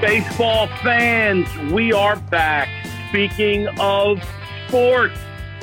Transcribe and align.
Baseball 0.00 0.66
fans, 0.82 1.46
we 1.70 1.92
are 1.92 2.16
back. 2.16 2.70
Speaking 3.10 3.68
of 3.78 4.18
sports, 4.66 5.18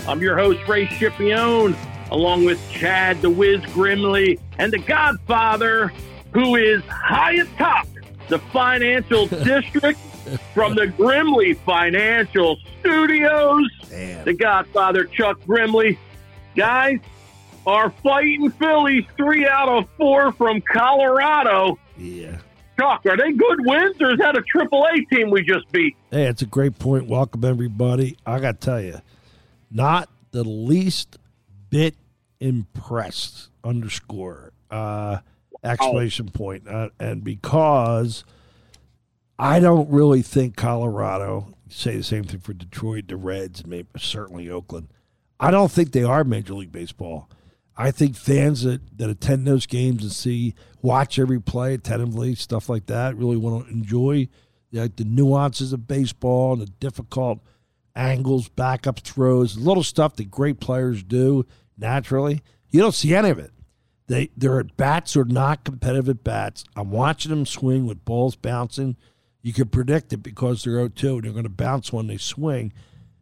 I'm 0.07 0.21
your 0.21 0.38
host, 0.38 0.59
Ray 0.67 0.85
Scipione, 0.85 1.75
along 2.11 2.45
with 2.45 2.61
Chad 2.70 3.20
the 3.23 3.31
Wiz 3.31 3.61
Grimley 3.61 4.39
and 4.59 4.71
the 4.71 4.77
Godfather, 4.77 5.91
who 6.34 6.55
is 6.55 6.84
high 6.84 7.34
atop 7.34 7.88
the 8.27 8.38
financial 8.38 9.25
district 9.43 9.99
from 10.54 10.75
the 10.75 10.85
Grimley 10.85 11.57
Financial 11.57 12.57
Studios. 12.79 13.67
Damn. 13.89 14.23
The 14.23 14.33
Godfather, 14.33 15.05
Chuck 15.05 15.39
Grimley. 15.47 15.98
Guys, 16.55 16.99
our 17.65 17.90
fighting 17.90 18.51
Phillies, 18.51 19.05
three 19.17 19.48
out 19.48 19.67
of 19.67 19.90
four 19.98 20.31
from 20.31 20.62
Colorado. 20.62 21.79
Yeah. 21.98 22.38
Are 22.80 23.17
they 23.17 23.31
good 23.31 23.66
wins 23.66 23.99
or 24.02 24.12
is 24.12 24.20
that 24.20 24.38
a 24.38 24.41
triple 24.41 24.85
A 24.85 25.16
team 25.16 25.31
we 25.31 25.41
just 25.44 25.72
beat? 25.72 25.95
Hey, 26.12 26.26
it's 26.26 26.41
a 26.41 26.45
great 26.45 26.77
point. 26.77 27.08
Welcome 27.08 27.44
everybody. 27.44 28.18
I 28.26 28.40
got 28.40 28.62
to 28.62 28.66
tell 28.66 28.81
you, 28.81 29.02
not 29.72 30.09
the 30.31 30.44
least 30.44 31.18
bit 31.70 31.95
impressed. 32.40 33.49
Underscore 33.63 34.54
uh, 34.71 35.20
exclamation 35.63 36.30
point. 36.30 36.68
Uh, 36.68 36.90
and 36.99 37.23
because 37.23 38.23
I 39.40 39.59
don't 39.59 39.90
really 39.90 40.21
think 40.21 40.55
Colorado. 40.55 41.54
Say 41.70 41.98
the 41.98 42.04
same 42.04 42.23
thing 42.23 42.40
for 42.40 42.54
Detroit, 42.54 43.07
the 43.07 43.18
Reds, 43.18 43.66
maybe 43.66 43.90
certainly 43.98 44.49
Oakland. 44.49 44.88
I 45.40 45.52
don't 45.52 45.71
think 45.71 45.91
they 45.91 46.04
are 46.04 46.23
Major 46.23 46.54
League 46.54 46.71
Baseball. 46.71 47.30
I 47.77 47.91
think 47.91 48.15
fans 48.15 48.63
that, 48.63 48.81
that 48.97 49.09
attend 49.09 49.45
those 49.45 49.67
games 49.67 50.01
and 50.01 50.11
see, 50.11 50.55
watch 50.81 51.20
every 51.20 51.39
play 51.39 51.75
attentively, 51.75 52.33
stuff 52.33 52.70
like 52.70 52.87
that, 52.87 53.15
really 53.15 53.37
want 53.37 53.67
to 53.67 53.73
enjoy 53.73 54.27
like 54.71 54.95
the 54.95 55.05
nuances 55.05 55.73
of 55.73 55.87
baseball 55.87 56.53
and 56.53 56.61
the 56.61 56.71
difficult 56.79 57.39
angles, 57.95 58.49
backup 58.49 58.99
throws, 58.99 59.57
little 59.57 59.83
stuff 59.83 60.15
that 60.15 60.31
great 60.31 60.59
players 60.59 61.03
do 61.03 61.45
naturally. 61.77 62.41
You 62.70 62.81
don't 62.81 62.93
see 62.93 63.15
any 63.15 63.29
of 63.29 63.39
it. 63.39 63.51
They 64.07 64.29
their 64.38 64.59
at 64.59 64.78
bats 64.78 65.16
are 65.17 65.25
not 65.25 65.63
competitive 65.63 66.09
at 66.09 66.23
bats. 66.23 66.63
I'm 66.75 66.91
watching 66.91 67.29
them 67.29 67.45
swing 67.45 67.85
with 67.85 68.05
balls 68.05 68.35
bouncing. 68.35 68.95
You 69.41 69.53
can 69.53 69.67
predict 69.67 70.13
it 70.13 70.17
because 70.17 70.63
they're 70.63 70.88
0-2 70.89 71.16
and 71.16 71.23
they're 71.23 71.31
going 71.31 71.44
to 71.44 71.50
bounce 71.50 71.94
when 71.94 72.07
they 72.07 72.17
swing. 72.17 72.73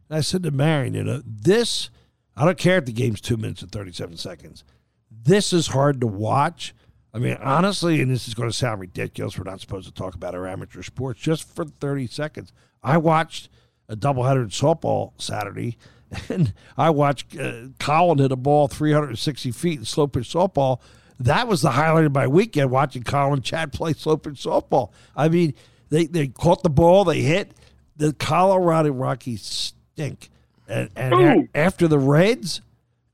And 0.08 0.18
I 0.18 0.20
said 0.20 0.42
to 0.44 0.50
Marion, 0.50 0.94
you 0.94 1.04
know, 1.04 1.22
this 1.24 1.90
I 2.36 2.44
don't 2.44 2.58
care 2.58 2.78
if 2.78 2.84
the 2.84 2.92
game's 2.92 3.20
two 3.20 3.36
minutes 3.36 3.62
and 3.62 3.72
37 3.72 4.16
seconds. 4.16 4.64
This 5.10 5.52
is 5.52 5.68
hard 5.68 6.00
to 6.00 6.06
watch. 6.06 6.74
I 7.14 7.18
mean, 7.18 7.38
honestly, 7.40 8.02
and 8.02 8.10
this 8.10 8.28
is 8.28 8.34
going 8.34 8.50
to 8.50 8.56
sound 8.56 8.80
ridiculous. 8.80 9.38
We're 9.38 9.50
not 9.50 9.60
supposed 9.60 9.86
to 9.88 9.94
talk 9.94 10.14
about 10.14 10.34
our 10.34 10.46
amateur 10.46 10.82
sports 10.82 11.18
just 11.18 11.48
for 11.48 11.64
30 11.64 12.08
seconds. 12.08 12.52
I 12.82 12.98
watched 12.98 13.48
a 13.88 13.96
doubleheader 13.96 14.42
in 14.42 14.48
softball 14.50 15.12
Saturday, 15.20 15.78
and 16.28 16.52
I 16.76 16.90
watched 16.90 17.38
uh, 17.38 17.68
Colin 17.78 18.18
hit 18.18 18.32
a 18.32 18.36
ball 18.36 18.68
360 18.68 19.50
feet 19.52 19.78
in 19.78 19.84
slow 19.86 20.06
pitch 20.06 20.28
softball. 20.28 20.80
That 21.18 21.48
was 21.48 21.62
the 21.62 21.70
highlight 21.70 22.04
of 22.04 22.14
my 22.14 22.26
weekend 22.26 22.70
watching 22.70 23.02
Colin 23.02 23.40
Chad 23.40 23.72
play 23.72 23.94
slow 23.94 24.18
pitch 24.18 24.34
softball. 24.34 24.90
I 25.16 25.30
mean, 25.30 25.54
they, 25.88 26.06
they 26.06 26.28
caught 26.28 26.62
the 26.62 26.70
ball, 26.70 27.04
they 27.04 27.22
hit. 27.22 27.52
The 27.96 28.12
Colorado 28.12 28.90
Rockies 28.90 29.42
stink. 29.42 30.28
And, 30.68 30.90
and 30.96 31.14
a- 31.14 31.48
after 31.54 31.86
the 31.88 31.98
Reds, 31.98 32.60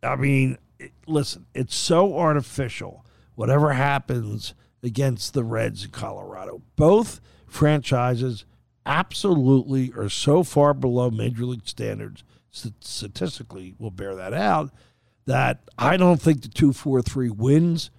I 0.03 0.17
mean, 0.17 0.58
it, 0.78 0.92
listen, 1.06 1.47
it's 1.55 1.75
so 1.75 2.17
artificial. 2.19 3.05
Whatever 3.34 3.72
happens 3.72 4.55
against 4.83 5.34
the 5.34 5.44
Reds 5.44 5.84
in 5.84 5.91
Colorado, 5.91 6.62
both 6.76 7.21
franchises 7.47 8.44
absolutely 8.84 9.93
are 9.97 10.09
so 10.09 10.43
far 10.43 10.75
below 10.75 11.10
major 11.10 11.44
league 11.44 11.66
standards. 11.69 12.25
st- 12.50 12.82
Statistically, 12.84 13.75
will 13.78 13.91
bear 13.91 14.15
that 14.15 14.32
out. 14.34 14.71
That 15.26 15.60
I 15.78 15.97
don't 15.97 16.21
think 16.21 16.43
the 16.43 16.49
two, 16.49 16.72
four, 16.72 17.00
three 17.00 17.31
wins 17.31 17.91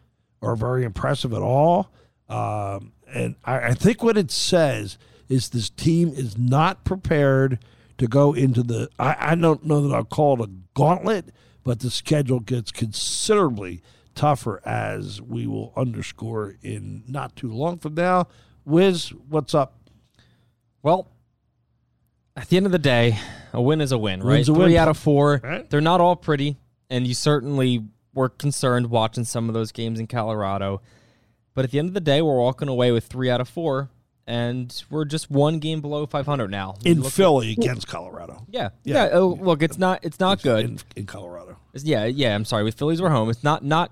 are 0.41 0.55
very 0.57 0.83
impressive 0.83 1.33
at 1.33 1.41
all. 1.41 1.89
Um, 2.27 2.91
and 3.07 3.35
I, 3.45 3.59
I 3.69 3.73
think 3.73 4.03
what 4.03 4.17
it 4.17 4.29
says 4.29 4.97
is 5.29 5.49
this 5.49 5.69
team 5.69 6.09
is 6.09 6.37
not 6.37 6.83
prepared 6.83 7.59
to 7.97 8.07
go 8.07 8.33
into 8.33 8.63
the. 8.63 8.89
I, 8.99 9.15
I 9.19 9.35
don't 9.35 9.65
know 9.65 9.87
that 9.87 9.95
I'll 9.95 10.03
call 10.03 10.41
it 10.41 10.49
a 10.49 10.51
gauntlet, 10.73 11.25
but 11.63 11.79
the 11.79 11.89
schedule 11.89 12.39
gets 12.39 12.71
considerably 12.71 13.81
tougher 14.15 14.61
as 14.65 15.21
we 15.21 15.47
will 15.47 15.73
underscore 15.75 16.55
in 16.61 17.03
not 17.07 17.35
too 17.35 17.51
long 17.51 17.77
from 17.79 17.95
now. 17.95 18.27
Wiz, 18.65 19.09
what's 19.29 19.53
up? 19.55 19.79
Well, 20.81 21.07
at 22.35 22.49
the 22.49 22.57
end 22.57 22.65
of 22.65 22.71
the 22.71 22.79
day, 22.79 23.17
a 23.53 23.61
win 23.61 23.81
is 23.81 23.91
a 23.91 23.97
win, 23.97 24.21
right? 24.21 24.33
Win's 24.35 24.49
a 24.49 24.53
Three 24.53 24.63
win. 24.65 24.75
out 24.77 24.87
of 24.87 24.97
four. 24.97 25.39
Right. 25.43 25.69
They're 25.69 25.81
not 25.81 26.01
all 26.01 26.15
pretty, 26.15 26.57
and 26.89 27.05
you 27.07 27.13
certainly 27.13 27.85
were 28.13 28.29
concerned 28.29 28.89
watching 28.89 29.23
some 29.23 29.47
of 29.49 29.53
those 29.53 29.71
games 29.71 29.99
in 29.99 30.07
Colorado. 30.07 30.81
But 31.55 31.65
at 31.65 31.71
the 31.71 31.79
end 31.79 31.87
of 31.87 31.93
the 31.93 32.01
day, 32.01 32.21
we're 32.21 32.37
walking 32.37 32.67
away 32.67 32.91
with 32.91 33.05
three 33.05 33.29
out 33.29 33.41
of 33.41 33.47
four, 33.49 33.89
and 34.27 34.83
we're 34.89 35.05
just 35.05 35.29
one 35.29 35.59
game 35.59 35.81
below 35.81 36.05
500 36.05 36.49
now. 36.49 36.75
You 36.83 36.91
In 36.93 36.97
look 36.99 37.07
at- 37.07 37.13
Philly 37.13 37.51
against 37.53 37.87
Colorado. 37.87 38.45
yeah, 38.49 38.69
Yeah. 38.83 39.05
yeah. 39.05 39.09
oh, 39.13 39.37
look, 39.41 39.61
it's 39.61 39.77
not, 39.77 39.99
it's 40.03 40.19
not 40.19 40.41
good. 40.41 40.65
In, 40.65 40.79
in 40.95 41.05
Colorado. 41.05 41.57
It's- 41.73 41.83
yeah, 41.83 42.05
yeah. 42.05 42.33
I'm 42.35 42.45
sorry. 42.45 42.63
With 42.63 42.75
Phillies, 42.75 43.01
we're 43.01 43.09
home. 43.09 43.29
It's 43.29 43.43
not 43.43 43.63
not 43.63 43.91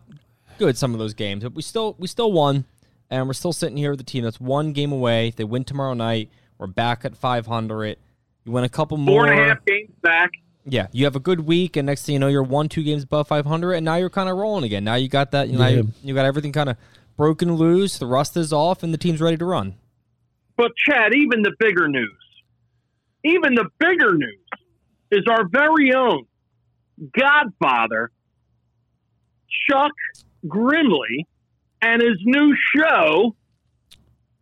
good. 0.58 0.78
Some 0.78 0.94
of 0.94 1.00
those 1.00 1.14
games, 1.14 1.44
but 1.44 1.53
we 1.53 1.62
still 1.62 1.96
we 2.00 2.08
still 2.08 2.31
won, 2.31 2.66
and 3.09 3.28
we're 3.28 3.34
still 3.34 3.53
sitting 3.53 3.78
here 3.78 3.91
with 3.91 4.00
a 4.02 4.03
team 4.03 4.24
that's 4.24 4.40
one 4.40 4.72
game 4.74 4.91
away. 4.91 5.30
If 5.30 5.36
they 5.36 5.44
win 5.44 5.64
tomorrow 5.64 5.94
night, 5.96 6.30
we're 6.58 6.68
back 6.68 7.03
at 7.06 7.16
500. 7.18 7.97
You 8.46 8.52
win 8.52 8.64
a 8.64 8.70
couple 8.70 8.97
more. 8.97 9.24
Four 9.25 9.31
and 9.31 9.40
a 9.40 9.44
half 9.50 9.66
games 9.66 9.90
back. 10.02 10.31
Yeah, 10.64 10.88
you 10.91 11.06
have 11.06 11.16
a 11.16 11.20
good 11.20 11.41
week, 11.41 11.75
and 11.75 11.88
next 11.88 12.06
thing 12.06 12.14
you 12.14 12.20
know, 12.20 12.28
you're 12.28 12.44
one 12.44 12.70
two 12.70 12.84
games 12.84 13.02
above 13.03 13.28
500, 13.28 13.74
and 13.74 13.84
now 13.84 13.96
you're 13.96 14.12
kind 14.12 14.30
of 14.30 14.38
rolling 14.38 14.64
again. 14.64 14.84
Now 14.84 14.94
you 14.96 15.08
got 15.09 15.31
that. 15.31 15.50
You 15.50 15.58
know, 15.58 15.68
Yeah. 15.68 15.75
you, 15.78 15.88
you 16.03 16.14
got 16.14 16.25
everything 16.25 16.52
kind 16.52 16.70
of 16.70 16.78
broken 17.18 17.56
loose. 17.56 17.97
The 17.97 18.06
rust 18.06 18.38
is 18.38 18.53
off, 18.53 18.84
and 18.84 18.94
the 18.94 18.97
team's 19.00 19.20
ready 19.22 19.38
to 19.38 19.46
run. 19.46 19.74
But 20.61 20.73
Chad, 20.77 21.16
even 21.16 21.41
the 21.41 21.53
bigger 21.57 21.88
news, 21.88 22.19
even 23.23 23.55
the 23.55 23.66
bigger 23.79 24.13
news 24.13 24.38
is 25.09 25.23
our 25.27 25.47
very 25.49 25.91
own 25.91 26.25
Godfather, 27.17 28.11
Chuck 29.67 29.91
Grimley, 30.45 31.25
and 31.81 31.99
his 31.99 32.19
new 32.25 32.55
show 32.75 33.35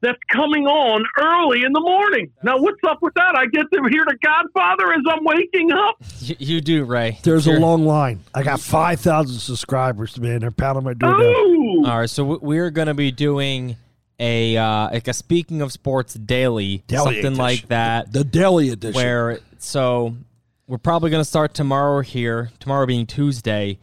that's 0.01 0.19
coming 0.29 0.65
on 0.67 1.05
early 1.21 1.63
in 1.63 1.71
the 1.71 1.79
morning. 1.79 2.33
Now, 2.43 2.57
what's 2.57 2.81
up 2.85 2.97
with 3.01 3.13
that? 3.13 3.35
I 3.37 3.45
get 3.45 3.67
to 3.73 3.81
hear 3.89 4.03
the 4.05 4.17
Godfather 4.21 4.91
as 4.91 5.01
I'm 5.09 5.23
waking 5.23 5.71
up. 5.71 5.95
You, 6.19 6.35
you 6.37 6.59
do, 6.59 6.83
Ray. 6.83 7.17
There's 7.23 7.45
Sure. 7.45 7.55
a 7.55 7.59
long 7.61 7.85
line. 7.85 8.19
I 8.35 8.43
got 8.43 8.59
5,000 8.59 9.39
subscribers, 9.39 10.19
man. 10.19 10.41
They're 10.41 10.51
pounding 10.51 10.83
my 10.83 10.95
door 10.95 11.17
down. 11.17 11.85
All 11.85 11.99
right, 12.01 12.09
so 12.09 12.25
we're 12.41 12.71
going 12.71 12.87
to 12.89 12.93
be 12.93 13.09
doing 13.09 13.77
a 14.19 14.57
uh, 14.57 14.89
like 14.91 15.07
a 15.07 15.13
speaking 15.13 15.61
of 15.61 15.71
sports 15.71 16.13
daily, 16.13 16.83
something 16.89 17.13
edition. 17.17 17.35
like 17.37 17.67
that. 17.69 18.11
The 18.11 18.23
daily 18.23 18.69
edition. 18.69 18.95
where 18.95 19.39
so 19.59 20.15
we're 20.67 20.77
probably 20.77 21.09
going 21.09 21.21
to 21.21 21.29
start 21.29 21.53
tomorrow 21.53 22.01
here 22.01 22.51
tomorrow 22.59 22.85
being 22.85 23.05
tuesday 23.05 23.77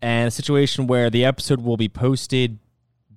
and 0.00 0.28
a 0.28 0.30
situation 0.30 0.86
where 0.86 1.08
the 1.08 1.24
episode 1.24 1.62
will 1.62 1.76
be 1.76 1.88
posted 1.88 2.58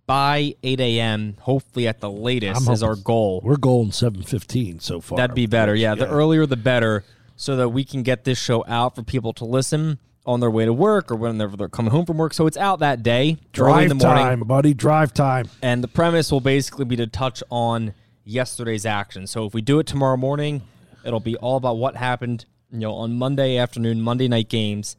by 0.05 0.53
8 0.61 0.79
a.m 0.79 1.35
hopefully 1.41 1.87
at 1.87 1.99
the 1.99 2.09
latest 2.09 2.67
I'm 2.67 2.73
is 2.73 2.83
our 2.83 2.95
goal 2.95 3.41
We're 3.43 3.57
going 3.57 3.91
715 3.91 4.79
so 4.79 5.01
far. 5.01 5.17
that'd 5.17 5.35
be 5.35 5.47
better 5.47 5.73
yeah, 5.75 5.95
the 5.95 6.07
earlier 6.07 6.45
the 6.45 6.55
better 6.55 7.03
so 7.35 7.55
that 7.57 7.69
we 7.69 7.83
can 7.83 8.03
get 8.03 8.23
this 8.23 8.37
show 8.39 8.63
out 8.67 8.95
for 8.95 9.01
people 9.03 9.33
to 9.33 9.45
listen 9.45 9.97
on 10.25 10.39
their 10.39 10.49
way 10.51 10.65
to 10.65 10.73
work 10.73 11.11
or 11.11 11.15
whenever 11.15 11.55
they're 11.55 11.69
coming 11.69 11.91
home 11.91 12.05
from 12.05 12.17
work 12.17 12.33
so 12.33 12.47
it's 12.47 12.57
out 12.57 12.79
that 12.79 13.03
day 13.03 13.37
early 13.59 13.83
in 13.83 13.89
Drive 13.89 13.89
the 13.89 13.95
morning 13.95 14.23
time, 14.23 14.39
buddy. 14.41 14.73
Drive 14.73 15.13
time. 15.13 15.47
and 15.61 15.83
the 15.83 15.87
premise 15.87 16.31
will 16.31 16.41
basically 16.41 16.85
be 16.85 16.95
to 16.95 17.07
touch 17.07 17.43
on 17.49 17.93
yesterday's 18.23 18.85
action. 18.85 19.27
So 19.27 19.45
if 19.45 19.53
we 19.53 19.61
do 19.61 19.79
it 19.79 19.85
tomorrow 19.87 20.17
morning, 20.17 20.63
it'll 21.05 21.19
be 21.19 21.35
all 21.37 21.57
about 21.57 21.77
what 21.77 21.95
happened, 21.95 22.45
you 22.71 22.79
know, 22.79 22.93
on 22.93 23.13
Monday 23.17 23.57
afternoon, 23.57 24.01
Monday 24.01 24.27
night 24.27 24.49
games. 24.49 24.95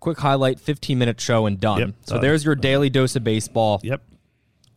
Quick 0.00 0.18
highlight, 0.18 0.58
15 0.58 0.98
minute 0.98 1.20
show 1.20 1.46
and 1.46 1.60
done. 1.60 1.78
Yep, 1.78 1.90
so 2.06 2.14
done. 2.14 2.22
there's 2.22 2.44
your 2.44 2.54
daily 2.56 2.90
dose 2.90 3.14
of 3.14 3.22
baseball 3.22 3.78
Yep. 3.84 4.02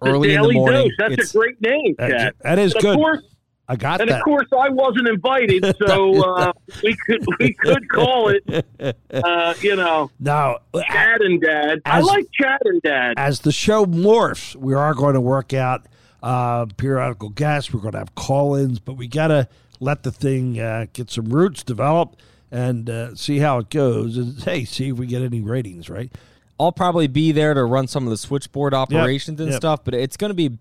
early 0.04 0.28
the 0.30 0.36
in 0.36 0.42
the 0.44 0.54
morning. 0.54 0.84
Dose. 0.84 0.92
That's 1.00 1.14
It's- 1.14 1.34
a 1.36 1.38
great 1.38 1.62
name, 1.62 1.96
That- 1.98 2.10
Chad. 2.12 2.34
that 2.44 2.60
is 2.60 2.74
And 2.74 2.82
good. 2.84 2.92
Of 2.92 2.98
course, 2.98 3.24
I 3.68 3.76
got 3.76 4.02
and 4.02 4.10
that. 4.10 4.20
of 4.20 4.24
course, 4.24 4.48
I 4.52 4.70
wasn't 4.70 5.08
invited, 5.08 5.76
so 5.88 6.24
uh, 6.24 6.54
we 6.84 6.96
could 7.06 7.26
we 7.40 7.54
could 7.54 7.90
call 7.90 8.30
it, 8.30 8.66
uh, 9.12 9.54
you 9.62 9.76
know, 9.76 10.12
now, 10.20 10.60
Chad 10.88 11.22
and 11.22 11.42
Dad. 11.42 11.82
I 11.86 12.02
like 12.02 12.28
Chad 12.32 12.62
and 12.66 12.82
Dad. 12.82 13.14
as 13.18 13.40
the 13.40 13.52
show 13.52 13.86
morphs, 13.86 14.56
we 14.56 14.74
are 14.74 14.94
going 14.94 15.16
to 15.16 15.22
work 15.22 15.54
out 15.54 15.88
uh, 16.22 16.66
periodical 16.78 17.30
guests. 17.30 17.74
We're 17.74 17.82
going 17.82 17.94
to 17.94 18.00
have 18.00 18.16
call-ins, 18.16 18.80
but 18.80 18.94
we 18.94 19.08
got 19.08 19.28
to 19.28 19.48
let 19.80 20.04
the 20.04 20.12
thing 20.12 20.60
uh, 20.60 20.86
get 20.94 21.10
some 21.10 21.30
roots 21.30 21.64
develop 21.64 22.16
and 22.52 22.90
uh, 22.90 23.16
see 23.16 23.40
how 23.40 23.60
it 23.60 23.70
goes. 23.70 24.18
And 24.18 24.42
hey, 24.44 24.66
see 24.66 24.90
if 24.90 24.98
we 24.98 25.08
get 25.08 25.24
any 25.24 25.42
ratings. 25.42 25.90
Right? 25.90 26.12
I'll 26.60 26.72
probably 26.72 27.08
be 27.08 27.32
there 27.32 27.54
to 27.54 27.64
run 27.64 27.88
some 27.88 28.04
of 28.04 28.12
the 28.12 28.18
switchboard 28.18 28.74
operations 28.74 29.40
and 29.40 29.52
yep. 29.52 29.58
stuff, 29.58 29.84
but 29.84 29.94
it's 29.94 30.18
going 30.18 30.30
to 30.30 30.36
be 30.36 30.58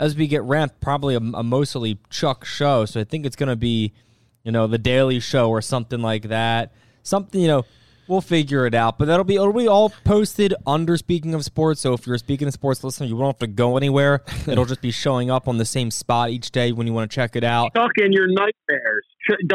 as 0.00 0.16
we 0.16 0.26
get 0.26 0.42
ramped, 0.42 0.80
probably 0.80 1.14
a, 1.14 1.18
a 1.18 1.42
mostly 1.44 1.98
Chuck 2.08 2.44
show. 2.44 2.84
So 2.86 2.98
I 3.00 3.04
think 3.04 3.24
it's 3.26 3.36
going 3.36 3.50
to 3.50 3.54
be, 3.56 3.92
you 4.42 4.50
know, 4.50 4.66
the 4.66 4.78
Daily 4.78 5.20
Show 5.20 5.48
or 5.50 5.60
something 5.62 6.00
like 6.00 6.24
that. 6.28 6.72
Something, 7.04 7.40
you 7.42 7.46
know, 7.48 7.64
we'll 8.08 8.20
figure 8.22 8.66
it 8.66 8.74
out. 8.74 8.98
But 8.98 9.04
that'll 9.04 9.24
be 9.24 9.34
it'll 9.36 9.52
be 9.52 9.68
all 9.68 9.90
posted 10.04 10.54
under 10.66 10.96
Speaking 10.96 11.34
of 11.34 11.44
Sports. 11.44 11.82
So 11.82 11.92
if 11.92 12.06
you're 12.06 12.16
a 12.16 12.18
Speaking 12.18 12.48
of 12.48 12.54
Sports 12.54 12.82
listener, 12.82 13.06
you 13.06 13.14
won't 13.16 13.34
have 13.36 13.40
to 13.40 13.46
go 13.46 13.76
anywhere. 13.76 14.22
It'll 14.48 14.64
just 14.64 14.80
be 14.82 14.90
showing 14.90 15.30
up 15.30 15.46
on 15.46 15.58
the 15.58 15.64
same 15.64 15.90
spot 15.90 16.30
each 16.30 16.50
day 16.50 16.72
when 16.72 16.86
you 16.86 16.92
want 16.94 17.10
to 17.10 17.14
check 17.14 17.36
it 17.36 17.44
out. 17.44 17.70
Stuck 17.72 17.92
in 17.98 18.12
your 18.12 18.26
nightmares. 18.26 19.04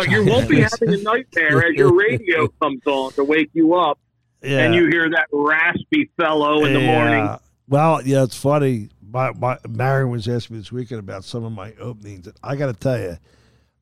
You 0.07 0.25
won't 0.25 0.47
be 0.50 0.62
having 0.62 0.94
a 0.94 0.97
nightmare 1.01 1.65
as 1.68 1.74
your 1.75 1.94
radio 1.94 2.47
comes 2.62 2.81
on 2.86 3.12
to 3.13 3.24
wake 3.24 3.50
you 3.53 3.74
up 3.74 4.00
Yeah. 4.44 4.59
and 4.59 4.75
you 4.75 4.88
hear 4.89 5.09
that 5.09 5.25
raspy 5.31 6.09
fellow 6.18 6.63
in 6.65 6.74
the 6.74 6.80
morning. 6.81 7.36
Well, 7.68 8.03
yeah, 8.06 8.24
it's 8.24 8.38
funny. 8.38 8.89
My, 9.12 9.31
my 9.31 9.57
Marion 9.68 10.10
was 10.10 10.28
asking 10.28 10.56
me 10.56 10.62
this 10.62 10.72
weekend 10.72 11.00
about 11.00 11.24
some 11.24 11.44
of 11.44 11.52
my 11.52 11.74
openings. 11.80 12.28
And 12.28 12.36
I 12.44 12.56
got 12.56 12.68
to 12.68 12.74
tell 12.74 13.00
you, 13.00 13.18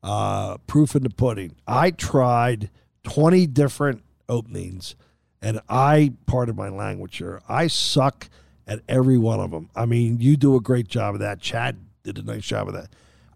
uh, 0.02 0.58
proof 0.66 0.94
in 0.94 1.02
the 1.02 1.10
pudding. 1.10 1.56
I 1.66 1.90
tried 1.90 2.70
twenty 3.02 3.46
different 3.46 4.02
openings, 4.28 4.96
and 5.42 5.60
I, 5.68 6.12
part 6.26 6.48
of 6.48 6.56
my 6.56 6.68
language 6.68 7.18
here, 7.18 7.42
I 7.48 7.66
suck 7.66 8.28
at 8.66 8.80
every 8.88 9.18
one 9.18 9.40
of 9.40 9.50
them. 9.50 9.70
I 9.74 9.86
mean, 9.86 10.20
you 10.20 10.36
do 10.36 10.56
a 10.56 10.60
great 10.60 10.88
job 10.88 11.14
of 11.14 11.20
that. 11.20 11.40
Chad 11.40 11.78
did 12.02 12.18
a 12.18 12.22
nice 12.22 12.44
job 12.44 12.68
of 12.68 12.74
that. 12.74 12.88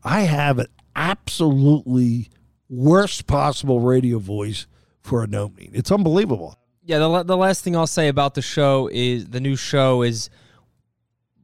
I 0.02 0.20
have 0.20 0.58
an 0.58 0.68
absolutely 0.96 2.30
worst 2.68 3.26
possible 3.26 3.80
radio 3.80 4.18
voice 4.18 4.66
for 5.02 5.22
an 5.22 5.34
opening. 5.34 5.70
It's 5.74 5.90
unbelievable. 5.90 6.56
Yeah, 6.84 6.98
the, 6.98 7.22
the 7.22 7.36
last 7.36 7.62
thing 7.62 7.76
I'll 7.76 7.86
say 7.86 8.08
about 8.08 8.34
the 8.34 8.42
show 8.42 8.88
is 8.90 9.26
the 9.26 9.40
new 9.40 9.56
show 9.56 10.02
is 10.02 10.30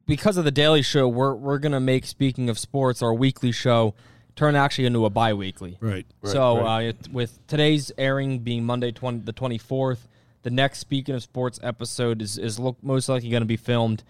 because 0.06 0.36
of 0.36 0.44
the 0.44 0.50
daily 0.50 0.82
show, 0.82 1.08
we're 1.08 1.34
we're 1.34 1.58
gonna 1.58 1.80
make 1.80 2.06
speaking 2.06 2.48
of 2.48 2.58
sports 2.58 3.02
our 3.02 3.14
weekly 3.14 3.52
show 3.52 3.94
turn 4.36 4.56
actually 4.56 4.86
into 4.86 5.04
a 5.06 5.10
bi-weekly. 5.10 5.76
Right. 5.80 6.06
so 6.24 6.66
Uh, 6.66 6.78
it, 6.80 7.08
with 7.12 7.44
today's 7.46 7.92
airing 7.96 8.40
being 8.40 8.64
Monday 8.64 8.90
20, 8.90 9.20
the 9.20 9.32
twenty 9.32 9.58
fourth, 9.58 10.08
the 10.42 10.50
next 10.50 10.78
speaking 10.80 11.14
of 11.14 11.22
sports 11.22 11.58
episode 11.62 12.20
is 12.20 12.38
is 12.38 12.58
look, 12.58 12.76
most 12.82 13.08
likely 13.08 13.28
going 13.30 13.42
to 13.42 13.46
be 13.46 13.56
filmed 13.56 14.02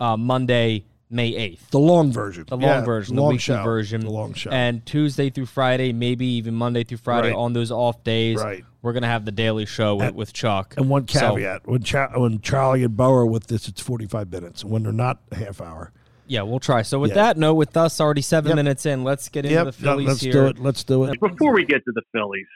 uh, 0.00 0.16
Monday 0.16 0.84
May 1.10 1.34
eighth. 1.34 1.70
The 1.70 1.78
long 1.78 2.12
version. 2.12 2.44
The 2.46 2.56
long 2.56 2.62
Yeah, 2.62 2.84
version, 2.84 3.16
the 3.16 3.22
long 3.22 3.30
weekly 3.32 3.40
show. 3.42 3.62
version, 3.62 4.00
The 4.02 4.10
long 4.10 4.34
show. 4.34 4.50
and 4.50 4.84
Tuesday 4.84 5.30
through 5.30 5.46
Friday, 5.46 5.92
maybe 5.92 6.26
even 6.26 6.54
Monday 6.54 6.84
through 6.84 6.98
Friday 6.98 7.28
Right. 7.28 7.36
on 7.36 7.54
those 7.54 7.70
off 7.72 8.04
days. 8.04 8.36
Right. 8.42 8.62
We're 8.82 8.92
gonna 8.92 9.06
have 9.06 9.24
the 9.24 9.32
daily 9.32 9.64
show 9.64 9.96
with, 9.96 10.14
with 10.14 10.32
Chuck. 10.34 10.74
and 10.76 10.90
one 10.90 11.08
So- 11.08 11.34
caveat: 11.34 11.66
when 11.66 11.82
Cha- 11.82 12.10
when 12.18 12.40
Charlie 12.40 12.84
and 12.84 12.96
Bo 12.96 13.10
are 13.12 13.26
with 13.26 13.46
this, 13.46 13.68
it's 13.68 13.80
forty 13.80 14.06
five 14.06 14.30
minutes. 14.30 14.64
When 14.64 14.82
they're 14.82 14.92
not, 14.92 15.20
a 15.30 15.36
half 15.36 15.60
hour. 15.62 15.92
Yeah, 16.26 16.42
we'll 16.42 16.60
try. 16.60 16.82
So 16.82 16.98
with 16.98 17.10
Yeah. 17.12 17.14
that 17.32 17.38
note, 17.38 17.54
with 17.54 17.74
us 17.74 18.00
already 18.02 18.20
seven 18.20 18.50
Yep. 18.50 18.56
minutes 18.56 18.84
in, 18.84 19.02
let's 19.02 19.30
get 19.30 19.46
into 19.46 19.56
the 19.58 19.64
no, 19.64 19.70
Phillies 19.72 20.08
let's 20.08 20.20
here. 20.20 20.32
do 20.32 20.46
it. 20.46 20.58
Let's 20.58 20.84
do 20.84 21.04
it. 21.04 21.18
Before 21.20 21.54
we 21.54 21.64
get 21.64 21.82
to 21.86 21.92
the 21.94 22.02
Phillies, 22.12 22.46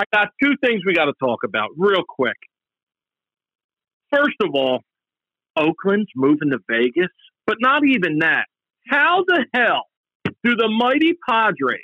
I 0.00 0.04
got 0.12 0.30
two 0.42 0.56
things 0.64 0.82
we 0.84 0.92
got 0.92 1.04
to 1.04 1.12
talk 1.20 1.44
about 1.44 1.68
real 1.76 2.02
quick. 2.08 2.36
First 4.12 4.36
of 4.42 4.50
all, 4.54 4.80
Oakland's 5.56 6.10
moving 6.16 6.50
to 6.50 6.58
Vegas, 6.68 7.10
but 7.46 7.56
not 7.60 7.82
even 7.86 8.18
that. 8.18 8.46
How 8.88 9.24
the 9.26 9.44
hell 9.54 9.86
do 10.24 10.56
the 10.56 10.68
mighty 10.68 11.14
Padres 11.28 11.80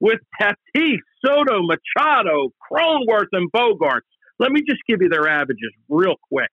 with 0.00 0.20
Tatis, 0.40 0.98
Soto, 1.24 1.62
Machado, 1.62 2.52
Cronenworth, 2.70 3.28
and 3.32 3.50
Bogaerts? 3.52 4.00
Let 4.38 4.50
me 4.52 4.62
just 4.68 4.80
give 4.88 5.02
you 5.02 5.08
their 5.08 5.28
averages 5.28 5.72
real 5.88 6.16
quick. 6.28 6.50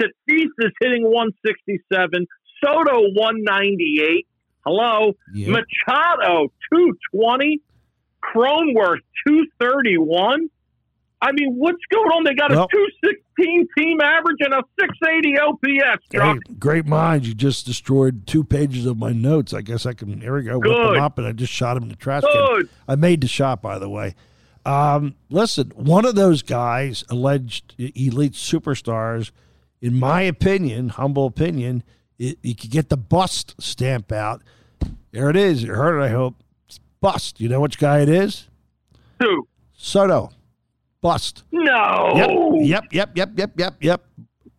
Tatis 0.00 0.48
is 0.58 0.72
hitting 0.80 1.04
167, 1.04 2.26
Soto 2.62 3.00
198. 3.14 4.26
Hello, 4.66 5.12
Yeah. 5.34 5.48
Machado 5.50 6.48
220, 6.72 7.60
Cronenworth 8.22 9.00
231. 9.26 10.48
I 11.26 11.32
mean, 11.32 11.54
what's 11.56 11.80
going 11.90 12.10
on? 12.10 12.24
They 12.24 12.34
got 12.34 12.52
a 12.52 12.56
Well- 12.56 12.68
216 12.68 13.66
team 13.78 14.00
average 14.02 14.36
and 14.40 14.52
a 14.52 14.62
680 14.78 15.38
OPS. 15.38 16.04
Hey, 16.12 16.38
great 16.58 16.86
minds! 16.86 17.26
You 17.26 17.34
just 17.34 17.64
destroyed 17.64 18.26
two 18.26 18.44
pages 18.44 18.84
of 18.84 18.98
my 18.98 19.12
notes. 19.12 19.54
I 19.54 19.62
guess 19.62 19.86
I 19.86 19.94
can. 19.94 20.20
Here 20.20 20.36
we 20.36 20.42
go. 20.42 20.58
Whip 20.58 20.70
them 20.94 21.02
up, 21.02 21.16
and 21.18 21.26
I 21.26 21.32
just 21.32 21.52
shot 21.52 21.76
him 21.78 21.84
in 21.84 21.88
the 21.88 21.96
trash 21.96 22.22
can. 22.22 22.46
Good. 22.56 22.68
I 22.86 22.96
made 22.96 23.22
the 23.22 23.26
shot, 23.28 23.62
by 23.62 23.78
the 23.78 23.88
way. 23.88 24.14
Um, 24.66 25.14
listen, 25.30 25.72
one 25.74 26.04
of 26.04 26.14
those 26.14 26.42
guys, 26.42 27.04
alleged 27.08 27.74
elite 27.78 28.32
superstars, 28.32 29.30
in 29.80 29.98
my 29.98 30.22
opinion, 30.22 30.90
humble 30.90 31.26
opinion, 31.26 31.82
it, 32.18 32.38
you 32.42 32.54
could 32.54 32.70
get 32.70 32.88
the 32.88 32.96
bust 32.96 33.54
stamp 33.60 34.12
out. 34.12 34.42
There 35.12 35.30
it 35.30 35.36
is. 35.36 35.62
You 35.62 35.72
heard 35.74 35.98
it, 36.00 36.04
I 36.04 36.08
hope. 36.08 36.36
It's 36.66 36.80
bust. 37.00 37.40
You 37.40 37.48
know 37.48 37.60
which 37.60 37.78
guy 37.78 38.00
it 38.00 38.08
is? 38.08 38.48
Two. 39.20 39.46
Soto. 39.74 40.30
Bust. 41.04 41.44
No. 41.52 42.54
Yep, 42.62 42.84
yep, 42.90 43.10
yep, 43.14 43.30
yep, 43.36 43.50
yep, 43.58 43.76
yep. 43.78 44.04